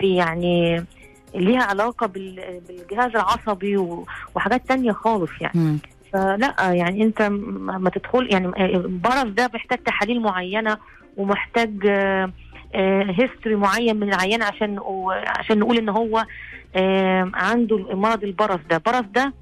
في 0.01 0.15
يعني 0.17 0.85
ليها 1.35 1.63
علاقة 1.63 2.07
بال- 2.07 2.61
بالجهاز 2.69 3.11
العصبي 3.11 3.77
وحاجات 4.35 4.69
تانية 4.69 4.93
خالص 4.93 5.31
يعني. 5.41 5.79
فلا 6.13 6.55
يعني 6.73 7.03
انت 7.03 7.23
ما 7.23 7.91
تدخل 7.91 8.29
يعني 8.33 8.47
البرص 8.77 9.25
ده 9.25 9.51
محتاج 9.55 9.79
تحاليل 9.79 10.21
معينة 10.23 10.77
ومحتاج 11.17 11.71
هيستوري 13.19 13.57
معين 13.57 13.97
من 13.97 14.09
العيان 14.15 14.43
عشان 14.43 14.79
عشان 15.27 15.59
نقول 15.59 15.77
ان 15.79 15.89
هو 15.89 16.25
آه، 16.77 17.31
عنده 17.35 17.79
مرض 17.97 18.25
البرص 18.25 18.59
ده 18.71 18.77
البرص 18.77 19.05
ده 19.15 19.33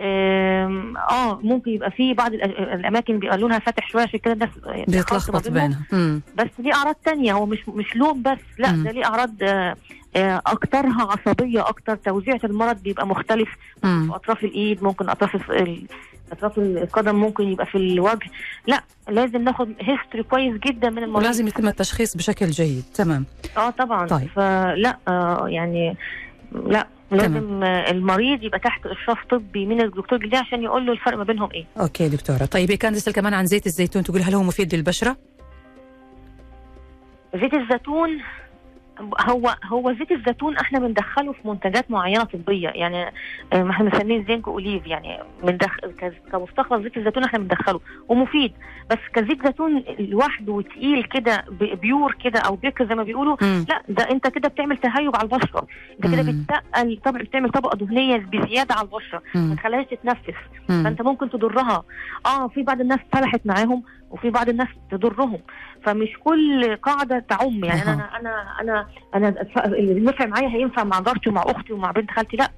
آه 0.00 1.40
ممكن 1.42 1.70
يبقى 1.70 1.90
فيه 1.90 2.14
بعض 2.14 2.32
الأماكن 2.34 3.18
بيبقى 3.18 3.38
لونها 3.38 3.58
فاتح 3.58 3.90
شوية 3.90 4.02
عشان 4.02 4.18
كده 4.18 4.32
الناس 4.32 4.48
بيتلخبط 4.88 5.48
بينها. 5.48 5.80
بس 6.36 6.48
ليه 6.58 6.72
أعراض 6.74 6.94
تانية 7.04 7.32
هو 7.32 7.46
مش 7.46 7.68
مش 7.68 7.96
لون 7.96 8.22
بس 8.22 8.38
لا 8.58 8.72
مم. 8.72 8.84
ده 8.84 8.90
ليه 8.90 9.04
أعراض 9.04 9.34
آه، 9.42 9.76
آه، 10.16 10.42
أكترها 10.46 11.08
عصبية 11.26 11.68
أكتر. 11.68 11.96
توزيعة 11.96 12.40
المرض 12.44 12.82
بيبقى 12.82 13.06
مختلف. 13.06 13.48
مم. 13.84 14.08
في 14.10 14.14
أطراف 14.16 14.44
الإيد 14.44 14.82
ممكن 14.82 15.08
أطراف 15.08 15.50
ال- 15.50 15.86
أطراف 16.32 16.58
القدم 16.58 17.14
ممكن 17.14 17.44
يبقى 17.48 17.66
في 17.66 17.74
الوجه. 17.78 18.30
لا 18.66 18.82
لازم 19.08 19.42
ناخد 19.42 19.72
history 19.80 20.22
كويس 20.22 20.54
جدا 20.60 20.90
من 20.90 21.02
المريض. 21.02 21.24
ولازم 21.24 21.46
يتم 21.46 21.68
التشخيص 21.68 22.16
بشكل 22.16 22.46
جيد. 22.46 22.84
تمام. 22.94 23.24
آه 23.56 23.70
طبعا. 23.70 24.06
طيب. 24.06 24.28
فلا 24.36 24.98
آه 25.08 25.48
يعني 25.48 25.96
لا. 26.52 26.86
لازم 27.10 27.62
المريض 27.64 28.42
يبقى 28.42 28.58
تحت 28.58 28.86
اشراف 28.86 29.18
طبي 29.30 29.66
من 29.66 29.80
الدكتور 29.80 30.18
الجلدي 30.18 30.36
عشان 30.36 30.62
يقول 30.62 30.86
له 30.86 30.92
الفرق 30.92 31.18
ما 31.18 31.24
بينهم 31.24 31.48
إيه. 31.54 31.64
okay 31.80 32.08
دكتورة. 32.08 32.44
طيب 32.44 32.72
كان 32.72 32.92
تسال 32.94 33.12
كمان 33.12 33.34
عن 33.34 33.46
زيت 33.46 33.66
الزيتون 33.66 34.02
تقول 34.02 34.20
هل 34.22 34.34
هو 34.34 34.42
مفيد 34.42 34.74
للبشرة؟ 34.74 35.16
زيت 37.34 37.54
الزيتون 37.54 38.10
هو 39.20 39.54
هو 39.64 39.92
زيت 39.92 40.12
الزيتون 40.12 40.56
إحنا 40.56 40.78
بندخله 40.78 41.32
في 41.32 41.48
منتجات 41.48 41.90
معينة 41.90 42.24
طبية 42.24 42.68
يعني 42.68 43.12
آه، 43.52 43.62
ما 43.62 43.70
إحنا 43.70 43.90
بنسميه 43.90 44.24
زنك 44.28 44.48
اوليف 44.48 44.86
يعني 44.86 45.18
بندخل 45.42 45.92
كمستخلص 46.32 46.82
زيت 46.82 46.96
الزيتون 46.96 47.24
إحنا 47.24 47.38
بندخله 47.38 47.80
ومفيد 48.08 48.52
بس 48.90 48.98
كزيت 49.14 49.46
زيتون 49.46 49.84
لوحده 49.98 50.52
وتقيل 50.52 51.04
كده 51.04 51.44
بيور 51.82 52.16
كده 52.24 52.40
أو 52.40 52.56
بيكر 52.56 52.86
زي 52.88 52.94
ما 52.94 53.02
بيقولوا. 53.02 53.36
لا 53.68 53.82
ده 53.88 54.10
انت 54.10 54.26
كده 54.28 54.48
بتعمل 54.48 54.76
تهيج 54.76 55.10
على 55.16 55.22
البشرة 55.22 55.66
انت 56.04 56.14
كده. 56.14 56.22
بتتقل 56.32 56.96
طبعا 57.04 57.22
بتعمل 57.22 57.50
طبقة 57.50 57.76
دهنية 57.76 58.16
بزيادة 58.16 58.74
على 58.74 58.88
البشرة 58.88 59.22
ما. 59.34 59.54
تخليهاش 59.54 59.86
تتنفس. 59.86 60.34
فانت 60.68 61.02
ممكن 61.02 61.30
تضرها 61.30 61.84
آه 62.26 62.48
في 62.48 62.62
بعض 62.62 62.80
الناس 62.80 62.98
صلحت 63.14 63.40
معاهم 63.44 63.82
وفي 64.10 64.30
بعض 64.30 64.48
الناس 64.48 64.68
تضرهم 64.90 65.38
فمش 65.82 66.08
كل 66.24 66.76
قاعدة 66.76 67.18
تعم 67.28 67.64
يعني 67.64 67.80
أها. 67.82 67.94
أنا 67.94 68.16
أنا 68.20 68.60
أنا 68.60 68.86
أنا 69.14 69.46
اللي 69.66 70.00
نفع 70.00 70.26
معايا 70.26 70.48
هينفع 70.48 70.84
مع 70.84 71.00
جارتي 71.00 71.30
ومع 71.30 71.42
أختي 71.46 71.72
ومع 71.72 71.90
بنت 71.90 72.10
خالتي 72.10 72.36
لأ. 72.36 72.50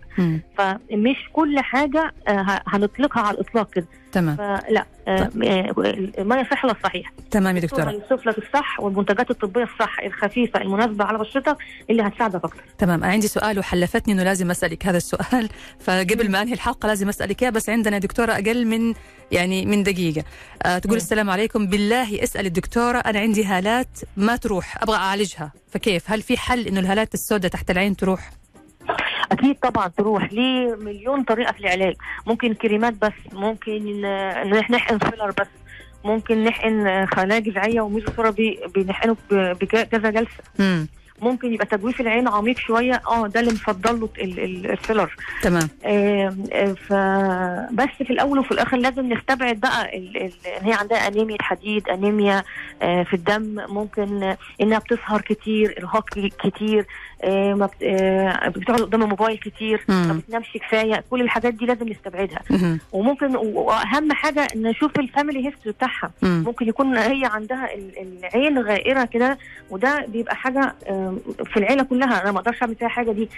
فمش 0.59 1.17
كل 1.33 1.61
حاجة 1.61 2.13
آه، 2.29 2.61
هنطلقها 2.67 3.23
على 3.23 3.35
الإطلاق 3.35 3.71
كده 3.71 3.87
تمام. 4.13 4.37
فلا 4.37 4.87
آه، 5.09 5.31
آه، 5.45 6.23
ما 6.23 6.41
يصح 6.41 6.65
الا 6.65 6.73
الصحيح. 6.73 7.13
تمام 7.31 7.57
يا 7.57 7.61
الدكتور 7.63 7.85
دكتورة. 7.85 8.05
هيوصف 8.11 8.27
لك 8.27 8.39
الصح 8.39 8.81
والمنتجات 8.81 9.31
الطبية 9.31 9.63
الصح 9.63 10.01
الخفيفة 10.01 10.61
المناسبة 10.61 11.05
على 11.05 11.19
بشرتك 11.19 11.57
اللي 11.91 12.03
هتساعدك 12.03 12.45
أكتر. 12.45 12.65
تمام. 12.79 13.05
عندي 13.05 13.29
سؤال 13.29 13.59
وحلفتني 13.59 14.15
إنه 14.15 14.23
لازم 14.23 14.51
أسألك 14.51 14.87
هذا 14.87 14.97
السؤال. 14.97 15.49
فقبل 15.85 16.31
ما 16.31 16.43
أنهي 16.43 16.55
الحلقة 16.55 16.87
لازم 16.87 17.09
أسألك 17.09 17.43
إياه 17.43 17.51
بس 17.51 17.69
عندنا 17.69 17.99
دكتورة 17.99 18.33
أقل 18.33 18.67
من 18.67 18.95
يعني 19.33 19.67
من 19.67 19.83
دقيقة. 19.83 20.25
آه 20.63 20.79
تقول. 20.79 20.97
السلام 20.97 21.31
عليكم. 21.31 21.67
بالله 21.67 22.23
اسأل 22.23 22.47
الدكتورة 22.47 22.99
أنا 22.99 23.19
عندي 23.21 23.45
هالات 23.45 23.99
ما 24.17 24.37
تروح 24.37 24.83
أبغى 24.83 24.97
أعالجها. 24.97 25.53
فكيف؟ 25.69 26.11
هل 26.11 26.23
في 26.23 26.39
حل 26.39 26.67
إنه 26.67 26.81
الهالات 26.81 27.15
السوداء 27.15 27.51
تحت 27.51 27.71
العين 27.71 27.97
تروح؟ 27.97 28.31
أكيد 29.33 29.57
طبعا 29.59 29.89
تروح. 29.89 30.33
ليه؟ 30.33 30.75
مليون 30.75 31.23
طريقة 31.23 31.53
في 31.53 31.61
العلاج. 31.61 31.95
ممكن 32.27 32.55
كريمات 32.55 32.95
بس 33.03 33.13
ممكن 33.33 34.03
نح- 34.53 34.71
نحقن 34.71 34.99
filler 34.99 35.31
بس 35.41 35.47
ممكن 36.05 36.45
نحقن 36.45 37.07
خلايا 37.07 37.41
جذعية 37.41 37.81
وميزوثيرابي 37.81 38.61
بنحقنه 38.75 39.17
ب- 39.31 39.57
بكذا 39.61 40.11
جلسة. 40.11 40.43
امم 40.61 40.87
ممكن 41.23 41.55
يبقى 41.55 41.67
تجويف 41.67 42.01
العين 42.01 42.29
عميق 42.29 42.59
شوية. 42.59 43.03
آه 43.07 43.27
ده 43.27 43.41
اللي 43.41 43.51
مفضل 43.53 44.01
له 44.01 44.09
ال- 44.19 44.41
ال- 44.41 44.71
ال 44.71 44.76
filler. 44.76 45.15
تمام. 45.43 45.69
آه، 45.85 46.35
آه، 46.53 46.73
فبس 46.73 47.89
في 47.99 48.11
الأول 48.13 48.39
وفي 48.39 48.51
الآخر 48.53 48.77
لازم 48.77 49.13
نستبعد 49.13 49.57
بقى 49.61 49.97
إن 49.97 50.31
هي 50.63 50.73
عندها 50.73 50.99
أنيميا 51.09 51.37
حديد 51.41 51.89
أنيميا 51.89 52.43
آه، 52.83 53.03
في 53.03 53.15
الدم. 53.15 53.57
ممكن 53.69 54.35
إنها 54.61 54.79
بتسهر 54.79 55.21
كتير 55.21 55.75
إرهاق 55.79 56.11
كتير. 56.45 56.87
بتقعد 58.49 58.81
قدام 58.81 59.03
الموبايل 59.03 59.37
كتير. 59.39 59.85
ما 59.89 60.13
بتنامش 60.13 60.47
كفاية 60.55 61.05
كل 61.11 61.21
الحاجات 61.21 61.55
دي 61.55 61.67
لازم 61.67 61.89
نستبعدها. 61.89 62.41
وممكن 62.93 63.37
واهم 63.37 64.13
حاجة 64.13 64.47
نشوف 64.57 64.99
ال 64.99 65.06
family 65.06 65.47
history 65.49 65.73
بتاعها 65.73 66.11
مم. 66.23 66.43
ممكن 66.47 66.69
يكون 66.69 66.97
هي 66.97 67.25
عندها 67.25 67.75
ال- 67.75 67.99
العين 67.99 68.59
غائرة 68.59 69.05
كده 69.05 69.39
وده 69.71 70.05
بيبقى 70.09 70.37
حاجة 70.37 70.75
آه، 70.89 71.15
في 71.45 71.57
العيلة 71.57 71.83
كلها 71.83 72.23
أنا 72.23 72.33
ما 72.33 72.39
أقدرش 72.39 72.63
أعمل 72.63 72.75
فيها 72.75 72.89
حاجة 72.89 73.13
دي. 73.13 73.29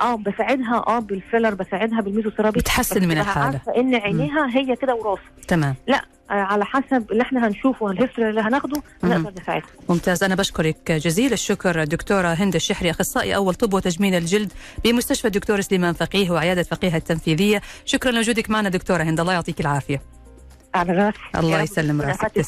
آه 0.00 0.14
بساعدها 0.16 0.84
آه 0.86 0.98
بال 0.98 1.12
filler 1.12 1.54
بساعدها 1.54 2.00
بالميزوثيرابي 2.00 2.60
بتحسن 2.60 3.08
من. 3.08 3.18
عارفة 3.18 3.76
إن 3.76 3.94
عينيها 3.94 4.48
هي 4.56 4.76
كده 4.76 4.94
وراثة 4.94 5.22
تمام 5.48 5.74
لا 5.86 5.96
آه 5.96 6.02
على 6.30 6.64
حسب 6.64 7.12
اللي 7.12 7.22
إحنا 7.22 7.46
هنشوفه 7.48 7.86
وال 7.86 7.96
history 7.96 8.30
اللي 8.30 8.40
هناخده 8.40 8.82
مهم. 9.02 9.22
نقدر 9.22 9.42
نساعدها 9.42 9.66
ممتاز 9.88 10.24
أنا 10.24 10.34
بشكرك 10.34 10.92
جزيل 10.92 11.32
الشكر 11.32 11.84
دكتورة 11.84 12.28
هند 12.28 12.54
الشحري 12.54 12.90
أخصائي 12.90 13.36
أول 13.36 13.54
طب 13.54 13.74
وتجميل 13.74 14.14
الجلد 14.14 14.52
بمستشفى 14.84 15.26
الدكتور 15.26 15.60
سليمان 15.60 15.94
فقيه 15.94 16.30
وعيادة 16.30 16.62
فقيه 16.62 16.96
التنفيذية. 16.96 17.62
شكرا 17.84 18.10
لوجودك 18.12 18.50
معنا 18.50 18.68
دكتورة 18.68 19.02
هند 19.02 19.20
الله 19.20 19.32
يعطيك 19.32 19.60
العافية. 19.60 20.02
على 20.74 20.92
راسي. 20.92 21.18
الله 21.36 21.62
يسلم 21.62 22.00
راسك. 22.00 22.42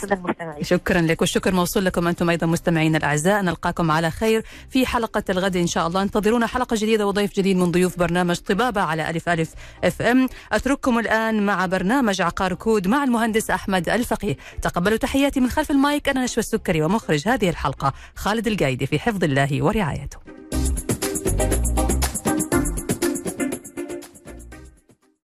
شكرا 0.62 1.00
لك. 1.00 1.20
والشكر 1.20 1.52
موصول 1.54 1.84
لكم 1.84 2.08
أنتم 2.08 2.30
أيضا 2.30 2.46
مستمعين 2.46 2.96
الأعزاء. 2.96 3.42
نلقاكم 3.42 3.90
على 3.90 4.10
خير 4.10 4.42
في 4.70 4.86
حلقة 4.86 5.22
الغد 5.30 5.56
إن 5.56 5.66
شاء 5.66 5.86
الله. 5.86 6.02
انتظرونا 6.02 6.46
حلقة 6.46 6.76
جديدة 6.76 7.06
وضيف 7.06 7.32
جديد 7.32 7.56
من 7.56 7.70
ضيوف 7.70 7.98
برنامج 7.98 8.36
طبابة 8.36 8.80
على 8.80 9.10
ألف 9.10 9.28
ألف 9.28 9.54
FM. 9.84 10.28
أترككم 10.52 10.98
الآن 10.98 11.46
مع 11.46 11.66
برنامج 11.66 12.20
عقار 12.20 12.54
كود 12.54 12.88
مع 12.88 13.04
المهندس 13.04 13.50
أحمد 13.50 13.88
الفقيه. 13.88 14.36
تقبلوا 14.62 14.96
تحياتي 14.96 15.40
من 15.40 15.50
خلف 15.50 15.70
المايك. 15.70 16.08
أنا 16.08 16.24
نشوى 16.24 16.38
السكري 16.38 16.82
ومخرج 16.82 17.28
هذه 17.28 17.48
الحلقة 17.48 17.92
خالد 18.16 18.46
القايدي 18.46 18.86
في 18.86 18.98
حفظ 18.98 19.24
الله 19.24 19.62
ورعايته. 19.62 20.18